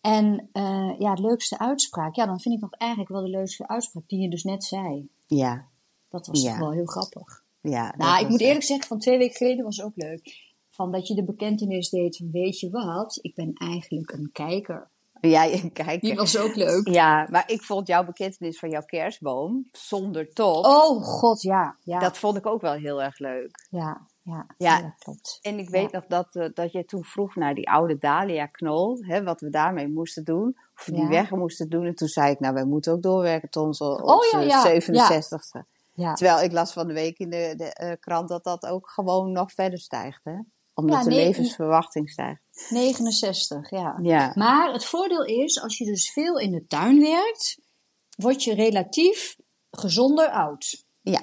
En 0.02 0.50
eh, 0.52 0.96
ja, 1.00 1.10
het 1.10 1.20
leukste 1.20 1.60
uitspraak. 1.60 2.16
Ja, 2.16 2.26
dan 2.26 2.40
vind 2.40 2.56
ik 2.56 2.62
nog 2.62 2.72
eigenlijk 2.74 3.12
wel 3.12 3.22
de 3.22 3.30
leukste 3.30 3.68
uitspraak 3.68 4.04
die 4.08 4.20
je 4.20 4.30
dus 4.30 4.44
net 4.44 4.64
zei. 4.64 5.10
Ja, 5.26 5.66
Dat 6.10 6.28
was 6.28 6.44
toch 6.44 6.58
wel 6.58 6.72
heel 6.72 6.86
grappig. 6.86 7.44
ja. 7.62 7.94
Nou, 7.98 8.16
ik 8.24 8.30
moet 8.30 8.40
echt- 8.40 8.48
eerlijk 8.48 8.66
zeggen, 8.66 8.88
van 8.88 9.00
twee 9.00 9.18
weken 9.18 9.36
geleden 9.36 9.64
was 9.66 9.82
ook 9.82 9.96
leuk. 9.96 10.50
Van 10.70 10.92
dat 10.92 11.08
je 11.08 11.16
de 11.16 11.24
bekentenis 11.24 11.90
deed 11.90 12.18
van, 12.18 12.32
weet 12.32 12.60
je 12.60 12.70
wat, 12.70 13.20
ik 13.22 13.36
ben 13.36 13.54
eigenlijk 13.54 14.12
een 14.12 14.30
kijker. 14.34 14.90
Ja. 15.30 15.98
Die 16.00 16.16
was 16.16 16.38
ook 16.38 16.56
leuk. 16.56 16.88
Ja, 16.88 17.28
maar 17.30 17.44
ik 17.48 17.62
vond 17.64 17.88
jouw 17.88 18.06
bekentenis 18.06 18.60
van 18.60 18.70
jouw 18.70 18.86
kerstboom 18.86 19.68
zonder 19.72 20.34
top. 20.34 20.66
Oh 20.66 21.04
god, 21.04 21.42
ja. 21.42 21.76
Ja, 21.84 22.00
Dat 22.00 22.18
vond 22.18 22.38
ik 22.38 22.46
ook 22.46 22.62
wel 22.62 22.74
heel 22.74 23.02
erg 23.02 23.20
leuk. 23.20 23.68
ja, 23.70 24.08
ja, 24.24 24.46
Ja. 24.58 24.78
ja, 24.78 24.96
klopt. 25.00 25.40
En 25.42 25.60
ik 25.60 25.70
weet 25.70 25.92
Ja. 25.92 25.98
nog 25.98 26.06
dat, 26.08 26.36
eh, 26.36 26.50
dat 26.54 26.72
je 26.72 26.86
toen 26.86 27.04
vroeg 27.04 27.36
naar 27.36 27.54
die 27.56 27.70
oude 27.70 27.98
Dahlia-knol, 27.98 28.98
hè, 29.02 29.24
wat 29.24 29.42
we 29.42 29.50
daarmee 29.50 29.88
moesten 29.88 30.24
doen, 30.24 30.58
of 30.78 30.86
we 30.86 30.92
die 30.92 31.08
weg 31.08 31.30
moesten 31.32 31.70
doen. 31.70 31.86
En 31.86 31.96
toen 31.96 32.08
zei 32.08 32.32
ik, 32.32 32.40
nou, 32.40 32.54
wij 32.54 32.66
moeten 32.66 32.94
ook 32.94 33.02
doorwerken 33.02 33.50
tot 33.50 33.66
onze, 33.66 33.84
Oh, 33.84 34.04
onze 34.16 34.38
ja, 34.40 34.42
ja. 34.42 34.64
67ste. 34.64 35.66
Ja. 35.94 36.14
Terwijl 36.14 36.42
ik 36.44 36.52
las 36.52 36.74
van 36.74 36.88
de 36.88 36.94
week 36.94 37.20
in 37.20 37.30
de, 37.30 37.54
de 37.58 37.74
eh, 37.74 37.92
krant 38.00 38.30
dat 38.30 38.44
dat 38.44 38.66
ook 38.66 38.90
gewoon 38.90 39.32
nog 39.32 39.52
verder 39.52 39.80
stijgt, 39.80 40.24
hè? 40.24 40.36
Omdat 40.74 40.98
Ja, 40.98 41.04
de 41.04 41.16
levensverwachting 41.16 42.10
stijgt. 42.10 42.42
69, 42.70 43.70
ja. 43.70 44.00
Ja, 44.02 44.32
Maar 44.36 44.72
het 44.74 44.86
voordeel 44.86 45.24
is, 45.24 45.62
als 45.62 45.78
je 45.78 45.86
dus 45.86 46.12
veel 46.12 46.38
in 46.40 46.52
de 46.52 46.66
tuin 46.68 47.00
werkt, 47.00 47.60
word 48.18 48.44
je 48.44 48.54
relatief 48.54 49.38
gezonder 49.72 50.30
oud. 50.30 50.86
ja. 51.02 51.22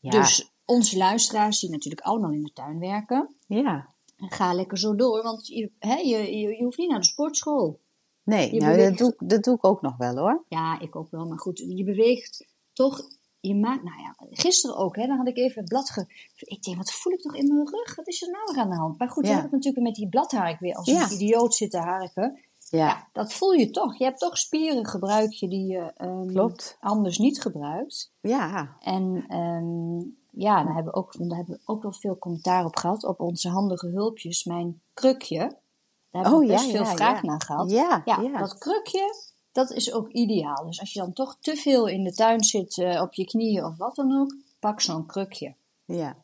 ja. 0.00 0.10
Dus 0.10 0.50
onze 0.64 0.96
luisteraars 0.96 1.60
die 1.60 1.70
natuurlijk 1.70 2.02
allemaal 2.06 2.30
in 2.32 2.42
de 2.42 2.52
tuin 2.52 2.78
werken, 2.78 3.34
ja. 3.46 3.94
ga 4.16 4.52
lekker 4.54 4.78
zo 4.78 4.94
door, 4.94 5.22
want 5.22 5.46
je, 5.46 5.70
hè, 5.78 5.94
je, 5.94 6.36
je, 6.38 6.56
je 6.56 6.62
hoeft 6.64 6.78
niet 6.78 6.90
naar 6.90 7.00
de 7.00 7.06
sportschool. 7.06 7.80
Nee, 8.22 8.54
Je 8.54 8.60
nou, 8.60 8.76
dat, 8.76 8.98
doe, 8.98 9.12
ik- 9.18 9.28
dat 9.28 9.42
doe 9.44 9.54
ik 9.54 9.64
ook 9.66 9.82
nog 9.82 9.96
wel 9.96 10.16
hoor. 10.16 10.44
Ja, 10.48 10.80
ik 10.80 10.96
ook 10.96 11.10
wel, 11.10 11.24
maar 11.26 11.38
goed, 11.38 11.58
je 11.58 11.84
beweegt 11.84 12.46
toch, 12.72 13.00
je 13.48 13.54
maakt, 13.56 13.82
nou 13.82 14.00
ja, 14.00 14.14
gisteren 14.30 14.76
ook, 14.76 14.96
hè, 14.96 15.06
dan 15.06 15.16
had 15.16 15.28
ik 15.28 15.36
even 15.36 15.60
het 15.60 15.68
blad 15.68 15.90
ge... 15.90 16.06
Ik 16.36 16.62
denk, 16.62 16.76
wat 16.76 16.92
voel 16.92 17.12
ik 17.12 17.20
toch 17.20 17.34
in 17.36 17.46
mijn 17.54 17.68
rug? 17.70 17.94
Wat 17.96 18.08
is 18.08 18.22
er 18.22 18.30
nou 18.30 18.44
weer 18.52 18.62
aan 18.62 18.70
de 18.70 18.76
hand? 18.76 18.98
Maar 18.98 19.08
goed, 19.08 19.26
Ja. 19.26 19.30
je 19.34 19.40
hebt 19.40 19.52
natuurlijk 19.52 19.84
met 19.84 19.94
die 19.94 20.08
bladhark 20.08 20.60
weer 20.60 20.74
als 20.74 20.86
Ja. 20.86 21.02
een 21.04 21.12
idioot 21.12 21.54
zitten 21.54 21.80
harken. 21.80 22.40
Ja, 22.68 22.86
Ja, 22.86 23.08
dat 23.12 23.32
voel 23.32 23.52
je 23.52 23.70
toch. 23.70 23.98
Je 23.98 24.04
hebt 24.04 24.18
toch 24.18 24.38
spieren 24.38 24.86
gebruik 24.86 25.30
je 25.32 25.48
die 25.48 25.66
je 25.66 25.92
ehm, 25.96 26.48
anders 26.80 27.18
niet 27.18 27.40
gebruikt. 27.42 28.12
Ja, 28.20 28.76
En 28.80 29.24
ehm, 29.28 29.98
ja, 30.30 30.64
daar 30.64 30.74
hebben, 30.74 30.92
we 30.92 30.98
ook, 30.98 31.12
daar 31.28 31.36
hebben 31.36 31.54
we 31.56 31.60
ook 31.72 31.82
wel 31.82 31.92
veel 31.92 32.18
commentaar 32.18 32.64
op 32.64 32.76
gehad. 32.76 33.04
Op 33.04 33.20
onze 33.20 33.48
handige 33.48 33.86
hulpjes, 33.88 34.44
mijn 34.44 34.82
krukje. 34.94 35.38
Daar 35.38 36.22
hebben 36.22 36.32
Oh, 36.32 36.38
we 36.40 36.46
best 36.46 36.70
veel 36.70 36.86
vraag 36.86 37.22
naar 37.22 37.42
gehad. 37.42 37.70
ja, 37.70 38.02
Ja, 38.04 38.20
ja. 38.20 38.38
dat 38.38 38.58
krukje, 38.58 39.14
dat 39.52 39.70
is 39.70 39.92
ook 39.92 40.08
ideaal. 40.08 40.64
Dus 40.66 40.80
als 40.80 40.92
je 40.92 40.98
dan 41.00 41.12
toch 41.12 41.36
te 41.40 41.56
veel 41.56 41.86
in 41.88 42.04
de 42.04 42.12
tuin 42.12 42.44
zit, 42.44 42.78
eh, 42.78 43.00
op 43.02 43.12
je 43.14 43.24
knieën 43.24 43.64
of 43.64 43.76
wat 43.76 43.94
dan 43.94 44.20
ook, 44.20 44.34
pak 44.58 44.80
zo'n 44.80 45.06
krukje. 45.06 45.54
Ja. 45.84 46.16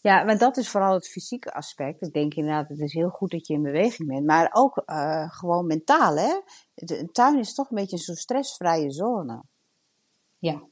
Ja, 0.00 0.22
maar 0.24 0.38
dat 0.38 0.56
is 0.56 0.68
vooral 0.68 0.94
het 0.94 1.08
fysieke 1.08 1.52
aspect. 1.52 2.02
Ik 2.02 2.12
denk 2.12 2.34
inderdaad, 2.34 2.68
het 2.68 2.78
is 2.78 2.92
heel 2.92 3.08
goed 3.08 3.30
dat 3.30 3.46
je 3.46 3.54
in 3.54 3.62
beweging 3.62 4.08
bent. 4.08 4.26
Maar 4.26 4.48
ook 4.52 4.76
eh, 4.76 5.30
gewoon 5.30 5.66
mentaal, 5.66 6.16
hè. 6.16 6.40
De, 6.74 6.98
een 6.98 7.12
tuin 7.12 7.38
is 7.38 7.54
toch 7.54 7.70
een 7.70 7.76
beetje 7.76 7.98
zo'n 7.98 8.14
stressvrije 8.14 8.90
zone. 8.90 9.42
Ja, 10.38 10.62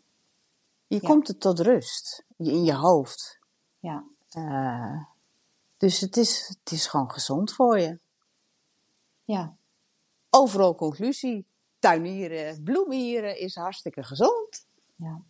Je 0.87 0.99
Ja. 1.03 1.09
komt 1.09 1.29
er 1.29 1.39
tot 1.39 1.61
rust 1.61 2.25
in 2.37 2.65
je 2.65 2.75
hoofd. 2.75 3.39
ja, 3.79 4.05
Eh, 4.31 5.03
dus 5.77 6.01
het 6.01 6.17
is, 6.17 6.49
het 6.63 6.73
is 6.73 6.87
gewoon 6.87 7.11
gezond 7.11 7.53
voor 7.53 7.79
je. 7.81 7.99
ja. 9.25 9.57
Overal 10.31 10.75
conclusie. 10.75 11.47
Tuinieren, 11.83 12.63
bloemieren 12.63 13.39
is 13.39 13.55
hartstikke 13.55 14.03
gezond. 14.03 14.67
ja. 14.97 15.21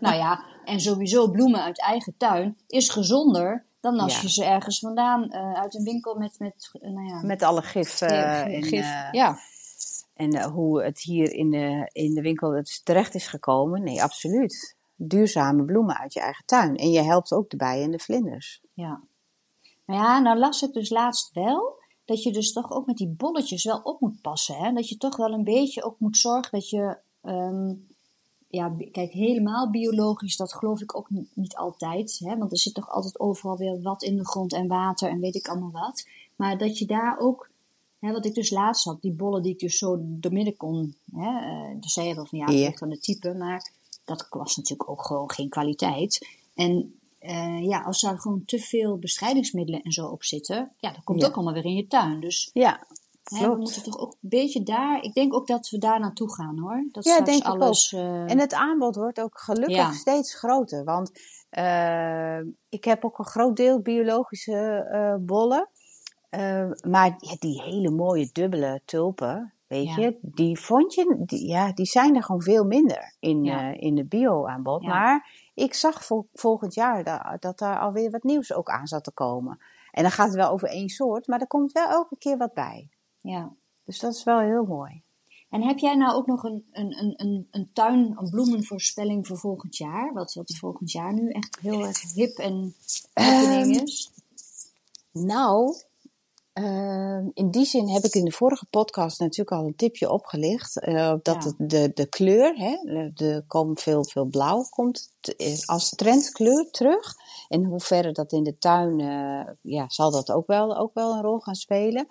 nou 0.00 0.16
ja, 0.16 0.44
en 0.64 0.80
sowieso 0.80 1.30
bloemen 1.30 1.62
uit 1.62 1.80
eigen 1.80 2.14
tuin 2.16 2.56
is 2.66 2.88
gezonder 2.90 3.64
dan 3.80 3.98
als 3.98 4.14
Ja. 4.14 4.20
je 4.22 4.30
ze 4.30 4.44
ergens 4.44 4.78
vandaan 4.78 5.30
eh, 5.30 5.52
uit 5.52 5.74
een 5.74 5.84
winkel 5.84 6.14
met, 6.14 6.38
met 6.38 6.70
eh, 6.80 6.90
nou 6.90 7.06
ja, 7.08 7.20
Met 7.22 7.42
alle 7.42 7.62
gif. 7.62 8.00
eh, 8.00 8.54
en, 8.54 8.62
gif. 8.62 8.86
ja, 9.12 9.38
En 10.14 10.42
hoe 10.42 10.82
het 10.84 11.00
hier 11.00 11.32
in 11.32 11.50
de, 11.50 11.90
in 11.92 12.14
de 12.14 12.20
winkel 12.22 12.50
het 12.54 12.80
terecht 12.84 13.14
is 13.14 13.26
gekomen. 13.26 13.82
Nee, 13.82 14.02
absoluut. 14.02 14.76
Duurzame 14.96 15.64
bloemen 15.64 15.98
uit 15.98 16.12
je 16.12 16.20
eigen 16.20 16.44
tuin. 16.46 16.76
En 16.76 16.90
je 16.90 17.02
helpt 17.02 17.32
ook 17.32 17.50
de 17.50 17.56
bijen 17.56 17.84
en 17.84 17.90
de 17.90 17.98
vlinders. 17.98 18.60
ja. 18.74 19.00
Maar 19.84 19.96
ja, 19.96 20.18
nou 20.18 20.38
las 20.38 20.62
ik 20.62 20.72
dus 20.72 20.90
laatst 20.90 21.32
wel 21.32 21.82
dat 22.06 22.22
je 22.22 22.32
dus 22.32 22.52
toch 22.52 22.72
ook 22.72 22.86
met 22.86 22.96
die 22.96 23.08
bolletjes 23.08 23.64
wel 23.64 23.80
op 23.82 24.00
moet 24.00 24.20
passen. 24.20 24.56
Hè? 24.56 24.72
Dat 24.72 24.88
je 24.88 24.96
toch 24.96 25.16
wel 25.16 25.32
een 25.32 25.44
beetje 25.44 25.82
ook 25.82 25.98
moet 25.98 26.16
zorgen 26.16 26.52
dat 26.52 26.70
je, 26.70 26.96
ehm, 27.20 27.74
ja, 28.48 28.76
kijk, 28.92 29.12
helemaal 29.12 29.70
biologisch, 29.70 30.36
dat 30.36 30.54
geloof 30.54 30.80
ik 30.80 30.96
ook 30.96 31.10
niet, 31.10 31.28
niet 31.34 31.56
altijd. 31.56 32.18
Hè? 32.18 32.36
Want 32.36 32.52
er 32.52 32.58
zit 32.58 32.74
toch 32.74 32.90
altijd 32.90 33.20
overal 33.20 33.56
weer 33.56 33.82
wat 33.82 34.02
in 34.02 34.16
de 34.16 34.26
grond 34.26 34.52
en 34.52 34.66
water 34.66 35.08
en 35.08 35.20
weet 35.20 35.34
ik 35.34 35.48
allemaal 35.48 35.70
wat. 35.70 36.06
Maar 36.36 36.58
dat 36.58 36.78
je 36.78 36.86
daar 36.86 37.18
ook, 37.18 37.50
hè, 37.98 38.12
wat 38.12 38.24
ik 38.24 38.34
dus 38.34 38.50
laatst 38.50 38.84
had, 38.84 39.02
die 39.02 39.12
bollen 39.12 39.42
die 39.42 39.52
ik 39.52 39.58
dus 39.58 39.78
zo 39.78 39.96
doormidden 40.00 40.56
kon. 40.56 40.94
Hè? 41.12 41.38
eh, 41.38 41.80
dus 41.80 41.92
zei 41.92 42.08
je 42.08 42.14
wel 42.14 42.26
van 42.26 42.38
ja, 42.38 42.72
aan 42.80 42.90
het 42.90 43.02
type, 43.02 43.34
maar 43.34 43.72
dat 44.04 44.26
was 44.30 44.56
natuurlijk 44.56 44.90
ook 44.90 45.06
gewoon 45.06 45.30
geen 45.30 45.48
kwaliteit. 45.48 46.28
En 46.54 46.98
eh, 47.26 47.64
ja, 47.66 47.82
als 47.82 48.00
daar 48.00 48.18
gewoon 48.18 48.42
te 48.44 48.58
veel 48.58 48.98
bestrijdingsmiddelen 48.98 49.82
en 49.82 49.92
zo 49.92 50.06
op 50.06 50.24
zitten, 50.24 50.72
ja, 50.78 50.90
dat 50.92 51.04
komt 51.04 51.20
Ja. 51.20 51.26
ook 51.26 51.34
allemaal 51.34 51.54
weer 51.54 51.64
in 51.64 51.74
je 51.74 51.86
tuin. 51.86 52.20
Dus 52.20 52.50
Ja, 52.52 52.86
hè, 53.24 53.48
we 53.48 53.56
moeten 53.56 53.82
toch 53.82 53.98
ook 53.98 54.12
een 54.12 54.28
beetje 54.28 54.62
daar. 54.62 55.02
Ik 55.02 55.14
denk 55.14 55.34
ook 55.34 55.46
dat 55.46 55.68
we 55.68 55.78
daar 55.78 56.00
naartoe 56.00 56.34
gaan 56.34 56.58
hoor. 56.58 56.88
Dat 56.92 57.04
Ja, 57.04 57.20
denk 57.20 57.38
ik 57.38 57.46
alles. 57.48 57.92
eh, 57.92 58.30
En 58.30 58.38
het 58.38 58.54
aanbod 58.54 58.96
wordt 58.96 59.20
ook 59.20 59.40
gelukkig 59.40 59.76
Ja. 59.76 59.92
steeds 59.92 60.34
groter. 60.34 60.84
Want 60.84 61.10
eh, 61.50 62.38
ik 62.68 62.84
heb 62.84 63.04
ook 63.04 63.18
een 63.18 63.24
groot 63.24 63.56
deel 63.56 63.80
biologische 63.80 65.18
bollen. 65.26 65.68
Maar 66.88 67.16
die 67.38 67.62
hele 67.62 67.90
mooie 67.90 68.28
dubbele 68.32 68.80
tulpen, 68.84 69.52
weet 69.66 69.86
Ja. 69.88 69.96
je, 69.96 70.18
die 70.22 70.58
vond 70.60 70.94
je, 70.94 71.22
die, 71.26 71.46
ja, 71.48 71.72
die 71.72 71.86
zijn 71.86 72.16
er 72.16 72.22
gewoon 72.22 72.42
veel 72.42 72.64
minder 72.64 73.14
in, 73.20 73.44
Ja. 73.44 73.72
in 73.80 73.94
de 73.94 74.04
bio-aanbod. 74.04 74.82
Ja. 74.82 74.88
Maar 74.88 75.30
ik 75.64 75.74
zag 75.74 76.04
vol- 76.04 76.28
volgend 76.32 76.74
jaar 76.74 77.04
da- 77.04 77.36
dat 77.40 77.58
daar 77.58 77.78
alweer 77.78 78.10
wat 78.10 78.22
nieuws 78.22 78.52
ook 78.52 78.68
aan 78.68 78.86
zat 78.86 79.04
te 79.04 79.12
komen. 79.12 79.58
En 79.90 80.02
dan 80.02 80.12
gaat 80.12 80.26
het 80.26 80.36
wel 80.36 80.50
over 80.50 80.68
één 80.68 80.88
soort, 80.88 81.26
maar 81.26 81.40
er 81.40 81.46
komt 81.46 81.72
wel 81.72 81.88
elke 81.88 82.16
keer 82.18 82.36
wat 82.36 82.54
bij. 82.54 82.88
ja. 83.20 83.52
Dus 83.84 83.98
dat 83.98 84.14
is 84.14 84.24
wel 84.24 84.38
heel 84.38 84.64
mooi. 84.64 85.02
En 85.50 85.62
heb 85.62 85.78
jij 85.78 85.94
nou 85.94 86.14
ook 86.14 86.26
nog 86.26 86.42
een, 86.44 86.66
een, 86.72 86.98
een, 86.98 87.14
een, 87.16 87.48
een 87.50 87.70
tuin, 87.72 88.14
een 88.18 88.30
bloemenvoorspelling 88.30 89.26
voor 89.26 89.38
volgend 89.38 89.76
jaar? 89.76 90.12
Wat, 90.12 90.34
wat 90.34 90.56
volgend 90.56 90.92
jaar 90.92 91.12
nu 91.12 91.30
echt 91.30 91.58
heel 91.60 91.86
erg 91.86 92.12
hip 92.12 92.36
en 92.38 92.74
happening 93.12 93.74
Ehm, 93.76 93.82
is? 93.84 94.10
Nou, 95.12 95.74
ehm, 96.56 97.28
in 97.34 97.50
die 97.50 97.64
zin 97.64 97.88
heb 97.88 98.02
ik 98.04 98.14
in 98.14 98.24
de 98.24 98.32
vorige 98.32 98.66
podcast 98.70 99.18
natuurlijk 99.20 99.50
al 99.60 99.66
een 99.66 99.76
tipje 99.76 100.10
opgelicht. 100.10 100.80
eh, 100.80 101.14
dat 101.22 101.44
Ja. 101.44 101.52
de, 101.66 101.90
de, 101.94 102.06
kleur, 102.08 102.54
hè, 102.56 102.76
de- 103.14 103.24
er 103.24 103.44
komt 103.46 103.80
veel, 103.80 104.04
veel 104.04 104.24
blauw, 104.24 104.62
komt 104.70 105.12
is 105.36 105.66
als 105.66 105.88
trendkleur 105.90 106.70
terug. 106.70 107.14
En 107.48 107.64
hoe 107.64 107.80
verder 107.80 108.12
dat 108.12 108.32
in 108.32 108.42
de 108.42 108.58
tuin, 108.58 109.00
eh, 109.00 109.52
ja, 109.60 109.88
zal 109.88 110.10
dat 110.10 110.30
ook 110.32 110.46
wel, 110.46 110.76
ook 110.76 110.94
wel 110.94 111.12
een 111.14 111.22
rol 111.22 111.38
gaan 111.38 111.54
spelen. 111.54 112.06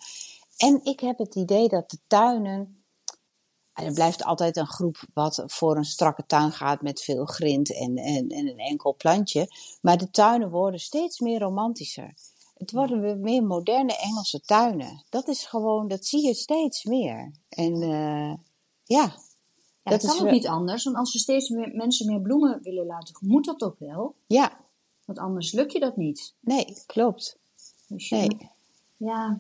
En 0.58 0.80
ik 0.84 1.00
heb 1.00 1.18
het 1.18 1.36
idee 1.36 1.68
dat 1.68 1.90
de 1.90 1.98
tuinen 2.08 2.80
En 3.74 3.86
er 3.86 3.94
blijft 3.94 4.24
altijd 4.24 4.58
een 4.58 4.68
groep 4.68 4.98
wat 5.14 5.44
voor 5.46 5.78
een 5.78 5.84
strakke 5.86 6.26
tuin 6.26 6.52
gaat 6.52 6.82
met 6.82 7.02
veel 7.02 7.26
grind 7.26 7.74
en, 7.74 7.96
en, 7.98 8.28
en 8.30 8.48
een 8.48 8.58
enkel 8.60 8.96
plantje. 8.96 9.48
Maar 9.82 9.98
de 9.98 10.12
tuinen 10.12 10.50
worden 10.50 10.80
steeds 10.80 11.20
meer 11.20 11.40
romantischer. 11.40 12.14
Het 12.58 12.72
worden 12.72 13.02
weer 13.02 13.18
meer 13.18 13.44
moderne 13.44 13.98
Engelse 13.98 14.40
tuinen. 14.42 15.04
Dat 15.10 15.28
is 15.28 15.46
gewoon, 15.46 15.88
dat 15.88 16.06
zie 16.06 16.26
je 16.26 16.34
steeds 16.34 16.84
meer. 16.84 17.32
En 17.50 17.74
eh, 17.82 18.34
ja, 18.84 19.16
Ja, 19.84 19.92
Dat 19.92 20.02
kan 20.06 20.16
ook 20.16 20.22
wel- 20.22 20.32
niet 20.32 20.48
anders. 20.48 20.84
Want 20.84 20.96
als 20.98 21.14
we 21.14 21.20
steeds 21.20 21.50
meer 21.50 21.76
mensen 21.76 22.06
meer 22.06 22.22
bloemen 22.22 22.62
willen 22.62 22.86
laten, 22.86 23.16
moet 23.20 23.46
dat 23.46 23.62
ook 23.62 23.80
wel. 23.80 24.16
ja, 24.28 24.58
Want 25.06 25.20
anders 25.20 25.52
lukt 25.52 25.72
je 25.72 25.80
dat 25.80 25.98
niet. 25.98 26.34
nee, 26.40 26.78
klopt. 26.86 27.38
Dus 27.88 28.10
Nee. 28.10 28.28
Ja, 28.98 29.28
nou, 29.28 29.40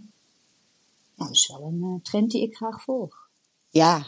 dat 1.15 1.29
is 1.31 1.47
wel 1.47 1.61
een 1.67 1.81
eh, 1.83 2.01
trend 2.03 2.31
die 2.31 2.41
ik 2.41 2.55
graag 2.55 2.81
volg. 2.83 3.29
Ja, 3.69 4.05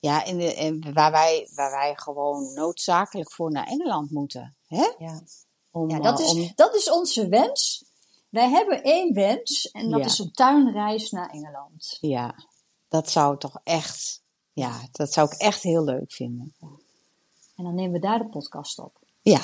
ja 0.00 0.24
en, 0.24 0.56
en 0.56 0.92
waar, 0.92 1.10
wij, 1.10 1.48
waar 1.54 1.70
wij 1.70 1.94
gewoon 1.96 2.52
noodzakelijk 2.54 3.32
voor 3.32 3.50
naar 3.50 3.66
Engeland 3.66 4.10
moeten. 4.10 4.56
Hè? 4.66 4.92
Ja, 4.98 5.22
Om, 5.70 5.90
ja 5.90 5.98
dat, 6.00 6.20
eh, 6.20 6.24
is, 6.26 6.32
om- 6.32 6.52
dat 6.54 6.74
is 6.74 6.90
onze 6.90 7.28
wens. 7.28 7.84
Wij 8.30 8.48
hebben 8.50 8.82
één 8.82 9.14
wens 9.14 9.70
en 9.70 9.90
dat 9.90 10.00
Ja. 10.00 10.06
is 10.06 10.18
een 10.18 10.32
tuinreis 10.32 11.10
naar 11.10 11.30
Engeland. 11.30 11.96
ja, 12.00 12.34
dat 12.88 13.10
zou 13.10 13.38
toch 13.38 13.60
echt, 13.64 14.22
ja, 14.52 14.88
dat 14.92 15.12
zou 15.12 15.28
ik 15.32 15.38
echt 15.38 15.62
heel 15.62 15.84
leuk 15.84 16.12
vinden. 16.12 16.54
En 17.56 17.64
dan 17.64 17.74
nemen 17.74 17.92
we 17.92 17.98
daar 17.98 18.18
de 18.18 18.28
podcast 18.28 18.78
op. 18.78 18.98
Ja. 19.22 19.40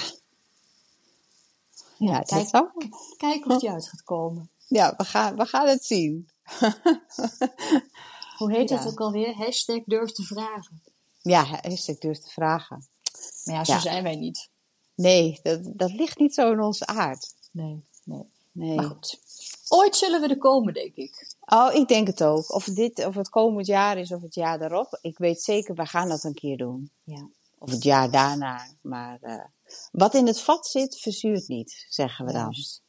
Ja, 1.99 2.19
dat 2.19 2.29
Kijk, 2.29 2.49
zou, 2.49 2.69
kijk 3.17 3.47
of 3.47 3.61
die 3.61 3.71
uit 3.71 3.89
gaat 3.89 4.03
komen. 4.03 4.51
ja 4.67 4.95
we, 4.97 5.05
gaan, 5.05 5.37
we 5.37 5.47
gaan 5.47 5.67
het 5.69 5.85
zien. 5.85 6.29
Hoe 8.39 8.53
heet 8.53 8.69
Ja. 8.69 8.77
dat 8.77 8.87
ook 8.93 9.01
alweer? 9.01 9.35
Hashtag 9.35 9.83
durf 9.85 10.11
te 10.13 10.23
vragen. 10.23 10.83
Ja, 11.23 11.63
ik 11.63 12.01
durf 12.01 12.19
te 12.19 12.29
vragen. 12.31 12.89
Maar 13.45 13.55
ja, 13.55 13.65
zo 13.65 13.73
Ja. 13.73 13.81
zijn 13.81 14.03
wij 14.03 14.17
niet. 14.17 14.51
Nee, 14.95 15.41
dat, 15.43 15.61
dat 15.65 15.93
ligt 15.93 16.19
niet 16.19 16.35
zo 16.35 16.53
in 16.53 16.61
onze 16.61 16.87
aard. 16.87 17.35
Nee, 17.53 17.85
nee. 18.05 18.25
Nee. 18.57 18.75
Maar 18.75 18.85
goed. 18.85 19.21
Ooit 19.69 19.97
zullen 19.97 20.21
we 20.21 20.29
er 20.29 20.39
komen, 20.39 20.75
denk 20.75 20.95
ik. 20.95 21.35
Oh, 21.41 21.75
ik 21.75 21.89
denk 21.89 22.07
het 22.07 22.23
ook. 22.23 22.55
Of, 22.55 22.65
dit, 22.65 23.07
of 23.07 23.15
het 23.15 23.29
komend 23.29 23.67
jaar 23.67 23.99
is 23.99 24.13
of 24.13 24.23
het 24.23 24.35
jaar 24.35 24.59
daarop. 24.59 24.99
Ik 25.01 25.19
weet 25.19 25.43
zeker, 25.43 25.75
we 25.75 25.87
gaan 25.87 26.09
dat 26.09 26.25
een 26.25 26.35
keer 26.35 26.57
doen. 26.57 26.91
Ja. 27.05 27.29
Of 27.59 27.71
het 27.71 27.83
jaar 27.83 28.11
daarna. 28.11 28.67
Maar 28.83 29.19
eh, 29.21 29.45
wat 29.93 30.15
in 30.15 30.27
het 30.27 30.41
vat 30.41 30.67
zit, 30.67 30.99
verzuurt 30.99 31.49
niet, 31.49 31.87
zeggen 31.89 32.27
we 32.27 32.33
dan. 32.33 32.43
Juist. 32.43 32.83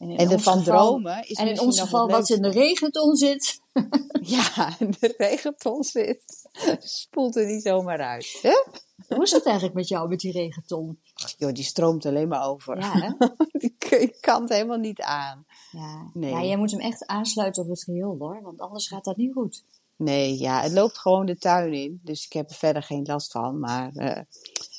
En, 0.00 0.10
in 0.10 0.16
En 0.30 0.40
van 0.40 0.58
geval- 0.58 0.62
dromen 0.88 1.28
is 1.28 1.36
En 1.36 1.48
in 1.48 1.60
ons 1.60 1.80
geval 1.80 2.08
wat 2.08 2.30
in 2.30 2.42
de 2.42 2.48
regenton 2.50 3.16
zit. 3.16 3.60
Ja, 4.22 4.76
de 4.78 5.14
regenton 5.16 5.82
zit. 5.82 6.48
Spoelt 6.78 7.36
er 7.36 7.46
niet 7.46 7.62
zomaar 7.62 8.00
uit. 8.00 8.38
Hè? 8.42 8.64
Hoe 9.14 9.22
is 9.24 9.30
het 9.30 9.44
eigenlijk 9.46 9.74
met 9.76 9.88
jou, 9.88 10.08
met 10.08 10.18
die 10.20 10.32
regenton? 10.32 10.98
Joh, 11.36 11.52
die 11.52 11.64
stroomt 11.64 12.06
alleen 12.06 12.28
maar 12.28 12.48
over. 12.48 12.78
Ja, 12.80 12.92
hè? 12.92 13.26
Die 13.60 13.74
k- 13.78 13.84
je 13.90 14.16
kan 14.20 14.40
het 14.42 14.50
helemaal 14.52 14.78
niet 14.78 15.00
aan. 15.00 15.44
Ja. 15.70 16.10
Nee. 16.14 16.30
ja, 16.30 16.42
jij 16.42 16.56
moet 16.56 16.70
hem 16.70 16.80
echt 16.80 17.06
aansluiten 17.06 17.62
op 17.62 17.68
het 17.68 17.84
geheel, 17.84 18.16
hoor. 18.18 18.40
Want 18.42 18.60
anders 18.60 18.88
gaat 18.88 19.04
dat 19.04 19.16
niet 19.16 19.32
goed. 19.32 19.64
Nee, 19.96 20.38
ja, 20.38 20.60
het 20.62 20.72
loopt 20.72 20.98
gewoon 20.98 21.26
de 21.26 21.36
tuin 21.38 21.72
in. 21.72 22.00
Dus 22.04 22.24
ik 22.24 22.32
heb 22.32 22.50
er 22.50 22.56
verder 22.56 22.82
geen 22.82 23.04
last 23.06 23.32
van. 23.32 23.58
Maar, 23.58 23.90
eh, 23.94 24.22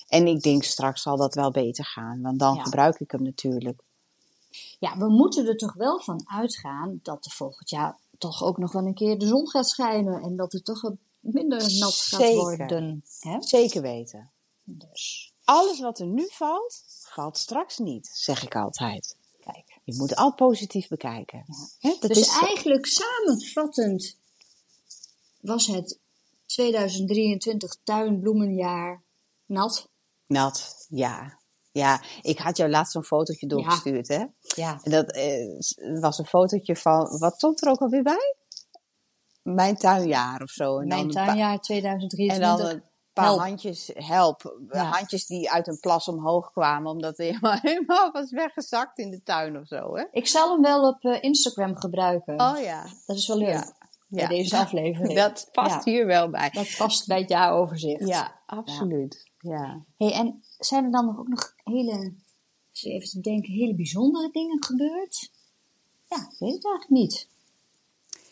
en 0.07 0.27
ik 0.27 0.41
denk 0.41 0.63
straks 0.63 1.01
zal 1.01 1.17
dat 1.17 1.34
wel 1.36 1.51
beter 1.51 1.86
gaan. 1.86 2.21
Want 2.21 2.39
dan 2.39 2.55
Ja. 2.55 2.63
gebruik 2.63 2.99
ik 2.99 3.12
hem 3.12 3.23
natuurlijk. 3.23 3.81
Ja, 4.81 4.97
we 4.97 5.09
moeten 5.09 5.47
er 5.47 5.57
toch 5.57 5.73
wel 5.73 5.99
van 6.01 6.21
uitgaan 6.27 6.99
dat 7.03 7.25
er 7.25 7.31
volgend 7.31 7.69
jaar 7.69 7.97
toch 8.17 8.43
ook 8.43 8.57
nog 8.57 8.71
wel 8.71 8.85
een 8.85 8.93
keer 8.93 9.17
de 9.19 9.27
zon 9.27 9.49
gaat 9.49 9.69
schijnen. 9.69 10.21
En 10.21 10.35
dat 10.35 10.51
het 10.51 10.65
toch 10.65 10.91
minder 11.19 11.57
nat 11.79 11.93
gaat 11.93 12.19
Zeker. 12.19 12.35
worden. 12.41 13.03
Hè? 13.19 13.41
Zeker 13.41 13.81
weten. 13.81 14.31
Dus, 14.63 15.33
Alles 15.43 15.79
wat 15.79 15.99
er 15.99 16.05
nu 16.07 16.27
valt, 16.31 16.83
valt 17.01 17.37
straks 17.37 17.77
niet, 17.77 18.07
zeg 18.13 18.43
ik 18.43 18.55
altijd. 18.55 19.17
kijk. 19.39 19.79
Je 19.83 19.95
moet 19.95 20.15
altijd 20.15 20.35
positief 20.49 20.87
bekijken. 20.87 21.45
Hè, 21.79 21.95
dat 21.99 22.09
Dus 22.13 22.17
is, 22.19 22.39
eigenlijk 22.41 22.85
samenvattend 22.85 24.17
was 25.41 25.67
het 25.67 25.99
2023 26.45 27.75
tuinbloemenjaar 27.83 29.03
nat. 29.45 29.89
nat, 30.25 30.85
ja. 30.89 31.39
Ja, 31.71 32.01
ik 32.21 32.39
had 32.39 32.57
jou 32.57 32.69
laatst 32.69 32.91
zo'n 32.91 33.03
fotootje 33.03 33.47
doorgestuurd, 33.47 34.07
hè? 34.07 34.25
Ja. 34.39 34.79
En 34.84 34.91
dat 34.91 35.12
eh, 35.12 35.99
was 36.01 36.17
een 36.17 36.25
fotootje 36.25 36.75
van, 36.75 37.17
wat 37.19 37.36
stond 37.36 37.65
er 37.65 37.71
ook 37.71 37.79
alweer 37.79 38.03
bij? 38.03 38.36
Mijn 39.43 39.75
tuinjaar 39.75 40.41
of 40.41 40.49
zo. 40.49 40.79
En 40.79 40.88
Mijn 40.88 41.01
dan 41.01 41.25
tuinjaar 41.25 41.51
En 41.51 41.60
2023. 41.60 42.57
dan 42.57 42.75
een 42.75 42.84
paar 43.13 43.25
Help. 43.25 43.39
handjes, 43.39 43.91
help. 43.93 44.60
Ja. 44.71 44.84
Handjes 44.84 45.25
die 45.25 45.51
uit 45.51 45.67
een 45.67 45.79
plas 45.79 46.07
omhoog 46.07 46.51
kwamen, 46.51 46.91
omdat 46.91 47.17
hij 47.17 47.25
helemaal, 47.27 47.57
helemaal 47.62 48.12
was 48.12 48.31
weggezakt 48.31 48.97
in 48.97 49.12
de 49.12 49.23
tuin 49.23 49.57
of 49.57 49.67
zo, 49.67 49.95
hè? 49.95 50.05
Ik 50.12 50.27
zal 50.27 50.51
hem 50.51 50.62
wel 50.62 50.88
op 50.88 51.03
eh, 51.03 51.23
Instagram 51.23 51.75
gebruiken. 51.75 52.41
Oh 52.41 52.60
ja. 52.60 52.86
Dat 53.05 53.17
is 53.17 53.27
wel 53.27 53.38
leuk. 53.38 53.47
Ja. 53.47 53.73
Bij 54.07 54.27
deze 54.27 54.57
aflevering. 54.65 55.15
Dat 55.15 55.49
past 55.51 55.86
hier 55.86 56.05
wel 56.05 56.29
bij. 56.29 56.49
Dat 56.49 56.75
past 56.77 57.07
bij 57.07 57.19
het 57.19 57.29
jaaroverzicht. 57.29 58.07
Ja, 58.07 58.41
absoluut. 58.45 59.31
Ja. 59.38 59.86
Hey, 59.97 60.13
en 60.13 60.43
zijn 60.65 60.84
er 60.86 60.91
dan 60.91 61.06
nog 61.06 61.19
ook 61.19 61.28
nog 61.28 61.54
hele, 61.63 62.13
als 62.71 62.82
je 62.82 62.89
even 62.89 63.10
te 63.10 63.19
denken, 63.19 63.54
hele 63.54 63.76
bijzondere 63.76 64.30
dingen 64.32 64.63
gebeurd? 64.63 65.32
Ja, 66.10 66.17
ik 66.17 66.39
weet 66.39 66.54
het 66.54 66.65
eigenlijk 66.65 66.89
niet. 66.89 67.28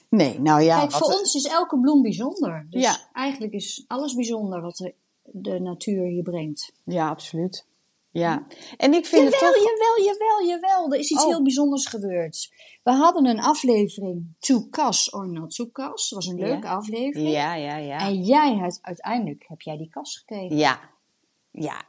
Nee, 0.09 0.39
nou 0.39 0.61
ja. 0.61 0.79
Kijk, 0.79 0.91
voor 0.91 1.11
er- 1.11 1.19
ons 1.19 1.35
is 1.35 1.45
elke 1.45 1.79
bloem 1.79 2.01
bijzonder. 2.01 2.67
Dus 2.69 2.81
Ja. 2.81 3.09
eigenlijk 3.13 3.53
is 3.53 3.83
alles 3.87 4.13
bijzonder 4.15 4.61
wat 4.61 4.91
de 5.23 5.59
natuur 5.59 6.11
je 6.11 6.21
brengt. 6.21 6.71
Ja, 6.83 7.09
absoluut. 7.09 7.67
Ja. 8.11 8.47
En 8.77 8.93
ik 8.93 9.05
vind 9.05 9.23
Jawel, 9.33 9.49
het 9.49 9.55
toch... 9.55 9.63
jawel, 9.63 10.05
jawel, 10.13 10.47
jawel. 10.47 10.93
Er 10.93 10.99
is 10.99 11.09
iets 11.11 11.21
Oh. 11.23 11.27
heel 11.29 11.43
bijzonders 11.43 11.85
gebeurd. 11.85 12.53
We 12.83 12.91
hadden 12.91 13.25
een 13.25 13.39
aflevering 13.39 14.25
To 14.39 14.61
Kas 14.69 15.11
or 15.13 15.27
Not 15.29 15.55
To 15.55 15.65
Kas. 15.65 16.09
Dat 16.09 16.23
was 16.23 16.27
een 16.27 16.37
Ja. 16.37 16.45
leuke 16.47 16.67
aflevering. 16.67 17.31
Ja, 17.31 17.53
ja, 17.55 17.75
ja. 17.77 17.99
En 17.99 18.23
jij 18.23 18.55
hebt 18.55 18.79
uiteindelijk 18.81 19.45
heb 19.47 19.61
jij 19.61 19.77
die 19.77 19.89
kas 19.89 20.17
gekregen. 20.17 20.57
Ja, 20.57 20.79
ja, 21.51 21.85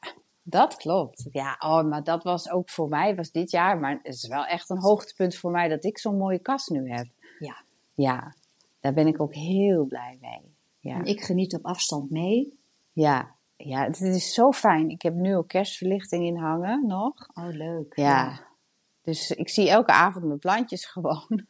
dat 0.51 0.77
klopt. 0.77 1.29
Ja, 1.33 1.57
oh, 1.59 1.83
maar 1.83 2.05
dat 2.05 2.23
was 2.23 2.51
ook 2.51 2.71
voor 2.71 2.89
mij, 2.89 3.15
was 3.15 3.31
dit 3.31 3.51
jaar, 3.51 3.79
maar 3.79 4.01
het 4.03 4.15
is 4.15 4.27
wel 4.29 4.45
echt 4.47 4.71
een 4.71 4.81
hoogtepunt 4.81 5.35
voor 5.37 5.51
mij 5.51 5.69
dat 5.69 5.85
ik 5.85 5.99
zo'n 5.99 6.17
mooie 6.19 6.39
kast 6.39 6.71
nu 6.71 6.91
heb. 6.91 7.07
Ja. 7.39 7.57
Ja, 7.95 8.35
daar 8.81 8.93
ben 8.95 9.07
ik 9.07 9.21
ook 9.23 9.35
heel 9.35 9.85
blij 9.85 10.19
mee. 10.21 10.55
Ja, 10.79 10.95
En 10.95 11.05
ik 11.05 11.21
geniet 11.21 11.55
op 11.55 11.65
afstand 11.65 12.11
mee. 12.11 12.59
ja, 12.93 13.35
ja 13.57 13.85
het 13.85 14.01
is 14.01 14.35
zo 14.35 14.53
fijn. 14.53 14.89
Ik 14.91 15.03
heb 15.03 15.15
nu 15.15 15.37
ook 15.37 15.49
kerstverlichting 15.49 16.25
in 16.25 16.37
hangen 16.37 16.87
nog. 16.87 17.29
Oh, 17.35 17.49
leuk. 17.49 17.93
Ja, 17.97 18.41
dus 19.03 19.31
ik 19.31 19.49
zie 19.49 19.69
elke 19.71 19.93
avond 19.93 20.25
mijn 20.25 20.39
plantjes 20.39 20.85
gewoon, 20.93 21.47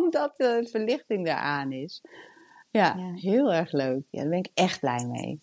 omdat 0.00 0.34
de 0.36 0.68
verlichting 0.70 1.26
daar 1.26 1.36
aan 1.36 1.72
is. 1.72 2.00
Ja, 2.70 2.94
Ja. 2.96 3.12
heel 3.14 3.52
erg 3.52 3.72
leuk. 3.72 4.02
Ja, 4.10 4.20
daar 4.20 4.28
ben 4.30 4.38
ik 4.38 4.50
echt 4.54 4.80
blij 4.80 5.06
mee. 5.06 5.40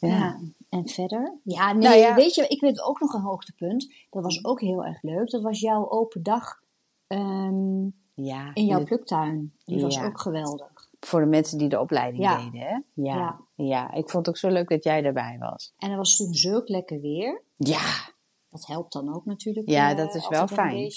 Ja. 0.00 0.38
En 0.68 0.88
verder? 0.88 1.38
Ja, 1.42 1.72
nee, 1.72 1.82
Nou 1.88 1.96
ja. 2.00 2.14
weet 2.14 2.34
je, 2.34 2.46
ik 2.46 2.60
weet 2.60 2.82
ook 2.82 3.00
nog 3.00 3.12
een 3.12 3.20
hoogtepunt. 3.20 3.92
Dat 4.10 4.22
was 4.22 4.44
ook 4.44 4.60
heel 4.60 4.84
erg 4.84 5.02
leuk. 5.02 5.30
Dat 5.30 5.42
was 5.42 5.60
jouw 5.60 5.90
open 5.90 6.22
dag 6.22 6.60
ehm, 7.06 7.84
ja 8.14 8.50
in 8.54 8.64
jouw 8.66 8.78
de- 8.78 8.84
pluktuin. 8.84 9.52
Die 9.64 9.80
was 9.80 10.02
ook 10.02 10.20
geweldig. 10.20 10.88
Voor 11.00 11.20
de 11.20 11.26
mensen 11.26 11.58
die 11.58 11.68
de 11.68 11.80
opleiding 11.80 12.22
Ja. 12.24 12.36
deden, 12.36 12.60
hè? 12.60 12.78
Ja. 12.94 13.40
Ja. 13.54 13.92
ik 13.92 14.10
vond 14.10 14.26
het 14.26 14.28
ook 14.28 14.36
zo 14.36 14.48
leuk 14.48 14.68
dat 14.68 14.84
jij 14.84 15.04
erbij 15.04 15.36
was. 15.40 15.72
En 15.78 15.90
er 15.90 15.96
was 15.96 16.16
toen 16.16 16.34
zulk 16.34 16.68
lekker 16.68 17.00
weer. 17.00 17.42
Ja, 17.56 18.10
Dat 18.50 18.66
helpt 18.66 18.92
dan 18.92 19.14
ook 19.14 19.24
natuurlijk. 19.24 19.68
Ja, 19.68 19.90
eh, 19.90 19.96
dat 19.96 20.14
is 20.14 20.28
wel 20.28 20.46
fijn. 20.46 20.90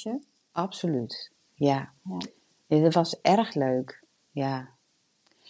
absoluut. 0.52 1.32
Ja. 1.54 1.92
Ja. 2.68 2.80
dat 2.82 2.94
was 2.94 3.22
erg 3.22 3.54
leuk. 3.56 4.04
Ja. 4.32 4.70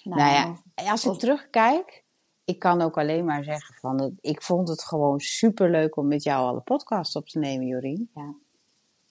Nou, 0.03 0.19
Nou 0.19 0.31
ja, 0.33 0.55
ja, 0.83 0.91
als 0.91 1.05
ik 1.05 1.11
of- 1.11 1.17
terugkijk, 1.17 2.03
ik 2.51 2.59
kan 2.59 2.81
ook 2.81 2.97
alleen 2.97 3.25
maar 3.25 3.43
zeggen 3.43 3.75
van, 3.75 4.17
ik 4.21 4.41
vond 4.41 4.69
het 4.69 4.83
gewoon 4.83 5.19
super 5.19 5.71
leuk 5.71 5.97
om 5.97 6.07
met 6.07 6.23
jou 6.23 6.47
alle 6.47 6.61
podcasts 6.61 7.15
op 7.15 7.27
te 7.27 7.39
nemen, 7.39 7.67
Jorien. 7.67 8.09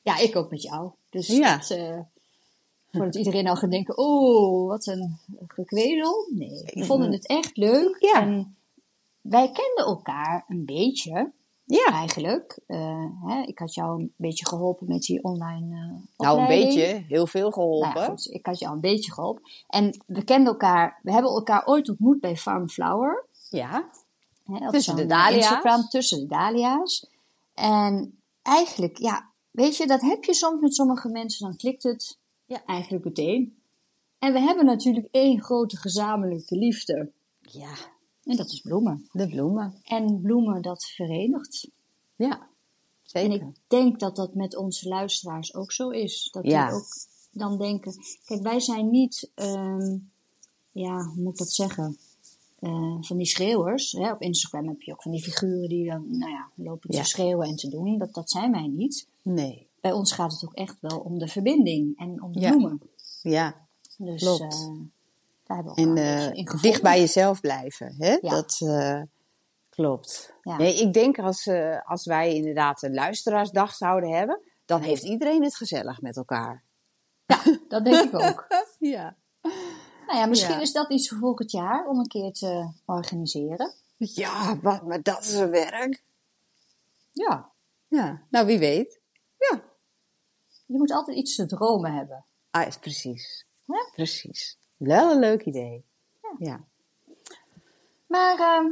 ja, 0.03 0.19
ik 0.19 0.37
ook 0.37 0.51
met 0.51 0.63
jou. 0.63 0.91
Dus 1.11 1.27
Ja. 1.27 1.57
dat, 1.57 1.71
eh, 1.71 1.99
voordat 2.91 3.15
iedereen 3.15 3.45
nou 3.45 3.57
gaat 3.57 3.71
denken, 3.71 3.99
oh, 3.99 4.69
wat 4.69 4.87
een 4.87 5.19
gekwezel. 5.47 6.29
Nee, 6.35 6.63
we 6.65 6.85
vonden 6.85 7.13
het 7.13 7.27
echt 7.27 7.57
leuk. 7.57 7.97
Ja. 7.99 8.21
En 8.21 8.57
wij 9.21 9.51
kenden 9.53 9.85
elkaar 9.85 10.45
een 10.49 10.65
beetje. 10.65 11.33
Ja, 11.65 11.87
eigenlijk. 11.87 12.59
Eh, 12.67 13.05
hè, 13.27 13.43
ik 13.43 13.59
had 13.59 13.75
jou 13.75 14.01
een 14.01 14.13
beetje 14.17 14.47
geholpen 14.47 14.87
met 14.87 15.03
die 15.03 15.23
online 15.23 15.77
eh 15.77 16.27
nou 16.27 16.41
een 16.41 16.47
beetje, 16.47 17.05
heel 17.09 17.27
veel 17.27 17.51
geholpen. 17.51 17.89
Nou 17.89 18.01
ja, 18.01 18.07
goed, 18.07 18.31
ik 18.31 18.47
had 18.47 18.59
jou 18.59 18.75
een 18.75 18.81
beetje 18.81 19.13
geholpen. 19.13 19.43
En 19.69 20.05
we 20.07 20.25
kenden 20.25 20.53
elkaar, 20.53 20.99
we 21.03 21.13
hebben 21.13 21.31
elkaar 21.31 21.67
ooit 21.67 21.89
ontmoet 21.89 22.21
bij 22.21 22.37
Farm 22.37 22.69
Flower. 22.69 23.27
Ja. 23.51 23.91
Hè, 24.45 24.71
Tussen 24.71 24.97
de 24.97 25.07
dahlia's. 25.07 25.35
Instagram, 25.51 25.89
tussen 25.89 26.19
de 26.19 26.27
dahlia's. 26.27 27.07
En 27.55 28.19
eigenlijk, 28.43 28.99
ja, 28.99 29.31
weet 29.51 29.77
je, 29.77 29.87
dat 29.87 30.01
heb 30.01 30.25
je 30.25 30.35
soms 30.35 30.61
met 30.61 30.75
sommige 30.75 31.09
mensen, 31.09 31.47
dan 31.47 31.57
klikt 31.57 31.83
het 31.83 32.19
Ja. 32.45 32.65
eigenlijk 32.65 33.05
meteen. 33.05 33.57
En 34.19 34.33
we 34.33 34.39
hebben 34.41 34.65
natuurlijk 34.65 35.09
één 35.11 35.43
grote 35.43 35.77
gezamenlijke 35.77 36.57
liefde. 36.57 37.11
Ja, 37.41 37.73
En 38.25 38.37
dat 38.37 38.51
is 38.51 38.61
bloemen. 38.61 39.09
de 39.13 39.29
bloemen. 39.29 39.75
En 39.83 40.21
bloemen, 40.21 40.63
dat 40.63 40.85
verenigt. 40.85 41.69
Ja, 42.17 42.39
En 42.41 42.47
zeker. 43.03 43.35
ik 43.35 43.43
denk 43.67 44.01
dat 44.01 44.17
dat 44.17 44.35
met 44.35 44.57
onze 44.57 44.89
luisteraars 44.89 45.55
ook 45.55 45.73
zo 45.73 45.89
is. 45.91 46.29
Dat 46.33 46.45
Ja. 46.45 46.67
die 46.67 46.75
ook 46.77 46.87
dan 47.31 47.59
denken... 47.59 47.95
Kijk, 48.25 48.43
wij 48.43 48.61
zijn 48.61 48.91
niet... 48.91 49.31
ehm, 49.35 49.97
ja, 50.73 51.05
hoe 51.05 51.23
moet 51.23 51.33
ik 51.33 51.39
dat 51.39 51.51
zeggen? 51.53 51.99
Eh, 52.61 52.97
van 53.01 53.17
die 53.17 53.27
schreeuwers. 53.27 53.93
Hè? 53.93 54.11
Op 54.13 54.21
Instagram 54.23 54.69
heb 54.69 54.81
je 54.83 54.93
ook 54.93 55.03
van 55.03 55.11
die 55.13 55.23
figuren 55.23 55.69
die 55.69 55.91
dan 55.91 56.05
nou 56.19 56.31
ja, 56.31 56.49
lopen 56.55 56.91
te 56.91 56.97
Ja. 56.97 57.03
schreeuwen 57.03 57.49
en 57.49 57.57
te 57.57 57.69
doen. 57.69 57.99
Dat, 57.99 58.15
dat 58.15 58.31
zijn 58.31 58.53
wij 58.53 58.67
niet. 58.67 59.09
Nee. 59.23 59.69
Bij 59.81 59.93
ons 59.93 60.13
gaat 60.13 60.33
het 60.33 60.45
ook 60.45 60.55
echt 60.55 60.77
wel 60.81 60.99
om 60.99 61.19
de 61.19 61.29
verbinding 61.29 61.99
en 61.99 62.23
om 62.23 62.33
de 62.33 62.41
Ja. 62.41 62.51
bloemen. 62.51 62.81
Ja, 63.23 63.67
Dus 63.99 64.23
Klopt. 64.23 64.41
eh, 64.55 64.69
daar 65.45 65.57
hebben 65.57 65.75
we 65.75 65.81
en 65.81 65.97
eh, 65.97 66.21
gevonden. 66.23 66.63
dicht 66.63 66.83
bij 66.83 67.01
jezelf 67.01 67.41
blijven. 67.41 67.95
Hè? 67.99 68.11
Ja. 68.11 68.19
Dat 68.31 68.59
klopt. 69.69 70.35
Ja. 70.43 70.57
Nee, 70.57 70.75
ik 70.75 70.93
denk 70.93 71.19
als, 71.19 71.49
als 71.85 72.05
wij 72.07 72.35
inderdaad 72.35 72.83
een 72.83 72.95
luisteraarsdag 72.95 73.75
zouden 73.75 74.11
hebben, 74.11 74.41
dan 74.65 74.81
heeft 74.81 75.03
iedereen 75.05 75.43
het 75.43 75.57
gezellig 75.57 76.01
met 76.01 76.17
elkaar. 76.17 76.63
Dat 77.69 77.85
denk 77.85 78.13
ik 78.13 78.15
ook. 78.15 78.47
Ja. 78.79 79.17
Nou 80.11 80.23
ja, 80.23 80.29
misschien 80.29 80.55
Ja. 80.55 80.61
is 80.61 80.73
dat 80.73 80.91
iets 80.91 81.09
voor 81.09 81.19
volgend 81.19 81.51
jaar 81.51 81.87
om 81.87 81.99
een 81.99 82.07
keer 82.07 82.33
te 82.33 82.71
organiseren. 82.85 83.73
Ja, 83.97 84.61
wat, 84.61 84.83
maar 84.87 85.03
dat 85.03 85.25
is 85.25 85.33
een 85.33 85.51
werk. 85.51 86.03
Ja, 87.13 87.51
Ja, 87.89 88.23
nou 88.31 88.47
wie 88.47 88.59
weet. 88.59 89.01
Ja. 89.39 89.63
je 90.67 90.77
moet 90.79 90.93
altijd 90.93 91.17
iets 91.17 91.35
te 91.37 91.47
dromen 91.47 91.93
hebben. 91.95 92.25
Ah, 92.51 92.67
is 92.67 92.77
precies. 92.79 93.47
Ja? 93.65 93.89
Precies. 93.93 94.59
Wel 94.77 95.11
een 95.11 95.19
leuk 95.19 95.45
idee. 95.45 95.85
Ja. 96.39 96.65
Maar 98.07 98.39
ehm, 98.39 98.67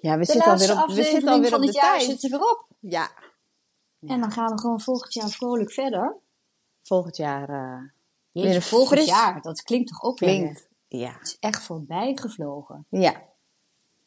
Ja, 0.00 0.18
we 0.18 0.24
zitten 0.24 0.50
alweer 0.52 0.82
op, 0.82 0.88
we 0.88 1.02
zitten 1.02 1.28
alweer 1.28 1.48
van 1.50 1.58
op 1.58 1.64
de 1.64 1.66
het 1.66 1.76
jaar 1.76 1.98
tijd. 1.98 2.10
zit 2.10 2.22
er 2.22 2.30
weer 2.30 2.50
op. 2.50 2.66
Ja. 2.78 3.10
En 4.06 4.20
dan 4.20 4.32
gaan 4.32 4.50
we 4.54 4.58
gewoon 4.60 4.80
volgend 4.80 5.14
jaar 5.14 5.28
vrolijk 5.28 5.72
verder. 5.72 6.16
Volgend 6.82 7.16
jaar 7.16 7.48
eh, 7.48 7.82
Jeetje, 8.30 8.54
een 8.54 8.62
volgend 8.62 8.98
fris- 8.98 9.10
jaar, 9.10 9.40
dat 9.42 9.62
klinkt 9.62 9.88
toch 9.88 10.02
ook 10.02 10.18
weer... 10.18 10.28
klinkt. 10.38 10.68
Ja. 10.98 11.12
Het 11.12 11.26
is 11.26 11.36
echt 11.40 11.62
voorbij 11.62 12.16
gevlogen. 12.16 12.84
Ja. 12.88 13.22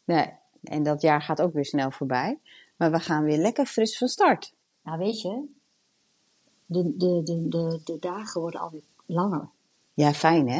Nee. 0.04 0.32
En 0.64 0.84
dat 0.84 1.02
jaar 1.02 1.22
gaat 1.22 1.42
ook 1.42 1.54
weer 1.54 1.66
snel 1.66 1.92
voorbij. 1.92 2.40
Maar 2.78 2.92
we 2.92 3.00
gaan 3.00 3.24
weer 3.24 3.38
lekker 3.38 3.66
fris 3.66 3.98
van 3.98 4.08
start. 4.08 4.54
Nou 4.84 4.98
weet 4.98 5.22
je, 5.22 5.46
de, 6.66 6.98
de, 6.98 7.22
de, 7.24 7.48
de, 7.50 7.82
de 7.84 8.00
dagen 8.00 8.42
worden 8.42 8.60
alweer 8.60 8.84
langer. 9.06 9.50
Ja, 9.94 10.14
fijn 10.14 10.50
hè? 10.50 10.60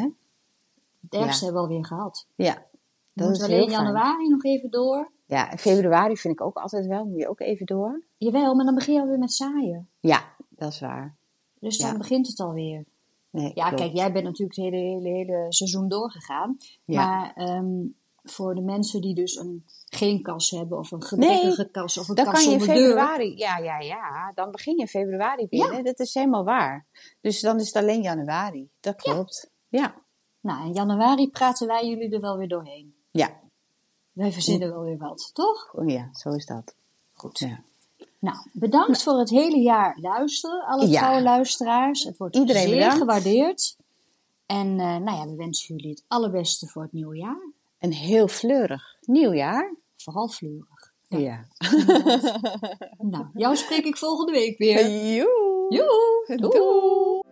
Het 1.02 1.14
ergste 1.22 1.46
Ja. 1.46 1.52
hebben 1.52 1.54
we 1.54 1.68
alweer 1.68 1.86
gehad. 1.86 2.28
Ja. 2.36 2.54
We 2.54 2.60
Dat 3.14 3.28
moeten 3.28 3.46
is 3.48 3.52
alleen 3.54 3.68
heel 3.68 3.76
fijn. 3.76 3.86
januari 3.86 4.28
nog 4.30 4.44
even 4.44 4.72
door. 4.72 5.12
Ja, 5.26 5.58
februari 5.58 6.18
vind 6.18 6.34
ik 6.34 6.42
ook 6.42 6.56
altijd 6.58 6.86
wel. 6.88 7.06
Moet 7.06 7.20
je 7.20 7.30
ook 7.30 7.40
even 7.40 7.66
door. 7.66 8.04
Jawel, 8.18 8.56
maar 8.56 8.66
dan 8.66 8.76
begin 8.76 8.94
je 8.94 9.00
alweer 9.02 9.18
met 9.20 9.34
zaaien. 9.34 9.90
Ja, 10.00 10.24
dat 10.50 10.72
is 10.72 10.80
waar. 10.80 11.16
Dus 11.60 11.78
dan 11.78 11.92
Ja. 11.92 11.98
begint 11.98 12.28
het 12.28 12.40
alweer. 12.40 12.86
Nee, 13.34 13.52
Ja, 13.56 13.68
klopt. 13.68 13.82
kijk, 13.82 13.94
jij 13.94 14.12
bent 14.12 14.26
natuurlijk 14.26 14.56
het 14.58 14.66
hele, 14.66 14.78
hele, 14.78 15.10
hele 15.10 15.46
seizoen 15.50 15.88
doorgegaan. 15.88 16.58
Ja. 16.86 17.06
Maar 17.06 17.34
ehm, 17.36 17.86
voor 18.24 18.56
de 18.56 18.62
mensen 18.62 19.02
die 19.02 19.16
dus 19.16 19.36
een, 19.36 19.66
geen 19.90 20.22
kas 20.22 20.50
hebben, 20.50 20.78
of 20.78 20.92
een 20.92 21.04
gebrekkige 21.04 21.70
kas, 21.72 21.98
of 21.98 22.08
een 22.10 22.16
Dan 22.16 22.26
kas 22.26 22.34
kan 22.34 22.44
je 22.44 22.52
in 22.54 22.60
zonder 22.60 22.76
deur. 22.78 22.88
februari, 22.88 23.38
ja, 23.38 23.58
ja, 23.58 23.80
ja, 23.80 24.32
dan 24.36 24.52
begin 24.52 24.74
je 24.76 24.82
in 24.82 24.88
februari 24.88 25.48
binnen. 25.48 25.84
Dat 25.84 26.00
is 26.00 26.14
helemaal 26.14 26.44
waar. 26.44 26.86
Dus 27.22 27.42
dan 27.42 27.60
is 27.60 27.68
het 27.68 27.76
alleen 27.76 28.02
januari. 28.02 28.70
Dat 28.80 28.96
klopt. 28.96 29.52
Ja. 29.68 29.96
Nou, 30.40 30.66
in 30.66 30.74
januari 30.74 31.30
praten 31.30 31.68
wij 31.68 31.88
jullie 31.88 32.10
er 32.14 32.22
wel 32.22 32.38
weer 32.38 32.48
doorheen. 32.48 32.96
Ja, 33.12 33.40
Wij 34.12 34.32
verzinnen 34.32 34.70
wel 34.70 34.84
weer 34.84 34.98
wat, 34.98 35.30
toch? 35.34 35.74
Oh, 35.74 35.90
ja 35.90 36.10
zo 36.12 36.30
is 36.30 36.46
dat. 36.46 36.76
Goed. 37.14 37.40
Ja. 37.40 37.64
Nou, 38.24 38.38
bedankt 38.54 39.04
voor 39.04 39.20
het 39.20 39.30
hele 39.30 39.60
jaar 39.60 39.98
luisteren, 40.02 40.66
alle 40.66 40.88
Ja. 40.88 41.00
trouwe 41.00 41.22
luisteraars. 41.22 42.04
Het 42.04 42.18
wordt 42.18 42.36
Iedereen 42.36 42.62
zeer 42.68 42.74
bedankt. 42.76 42.98
gewaardeerd. 42.98 43.78
En 44.46 44.68
eh, 44.80 44.96
nou 44.98 45.18
ja, 45.18 45.26
we 45.28 45.36
wensen 45.36 45.76
jullie 45.76 45.90
het 45.92 46.04
allerbeste 46.08 46.68
voor 46.68 46.82
het 46.82 46.94
nieuwe 46.94 47.18
jaar. 47.18 47.52
Een 47.80 47.94
heel 47.94 48.28
fleurig 48.28 48.96
nieuwjaar. 49.02 49.76
Vooral 49.98 50.28
fleurig. 50.28 50.92
Ja. 51.08 51.46
Nou, 52.98 53.26
jou 53.34 53.56
spreek 53.56 53.86
ik 53.86 53.98
volgende 53.98 54.32
week 54.32 54.58
weer. 54.58 54.90
Joe. 55.16 55.66
Joe! 55.70 56.38
Doei. 56.38 57.23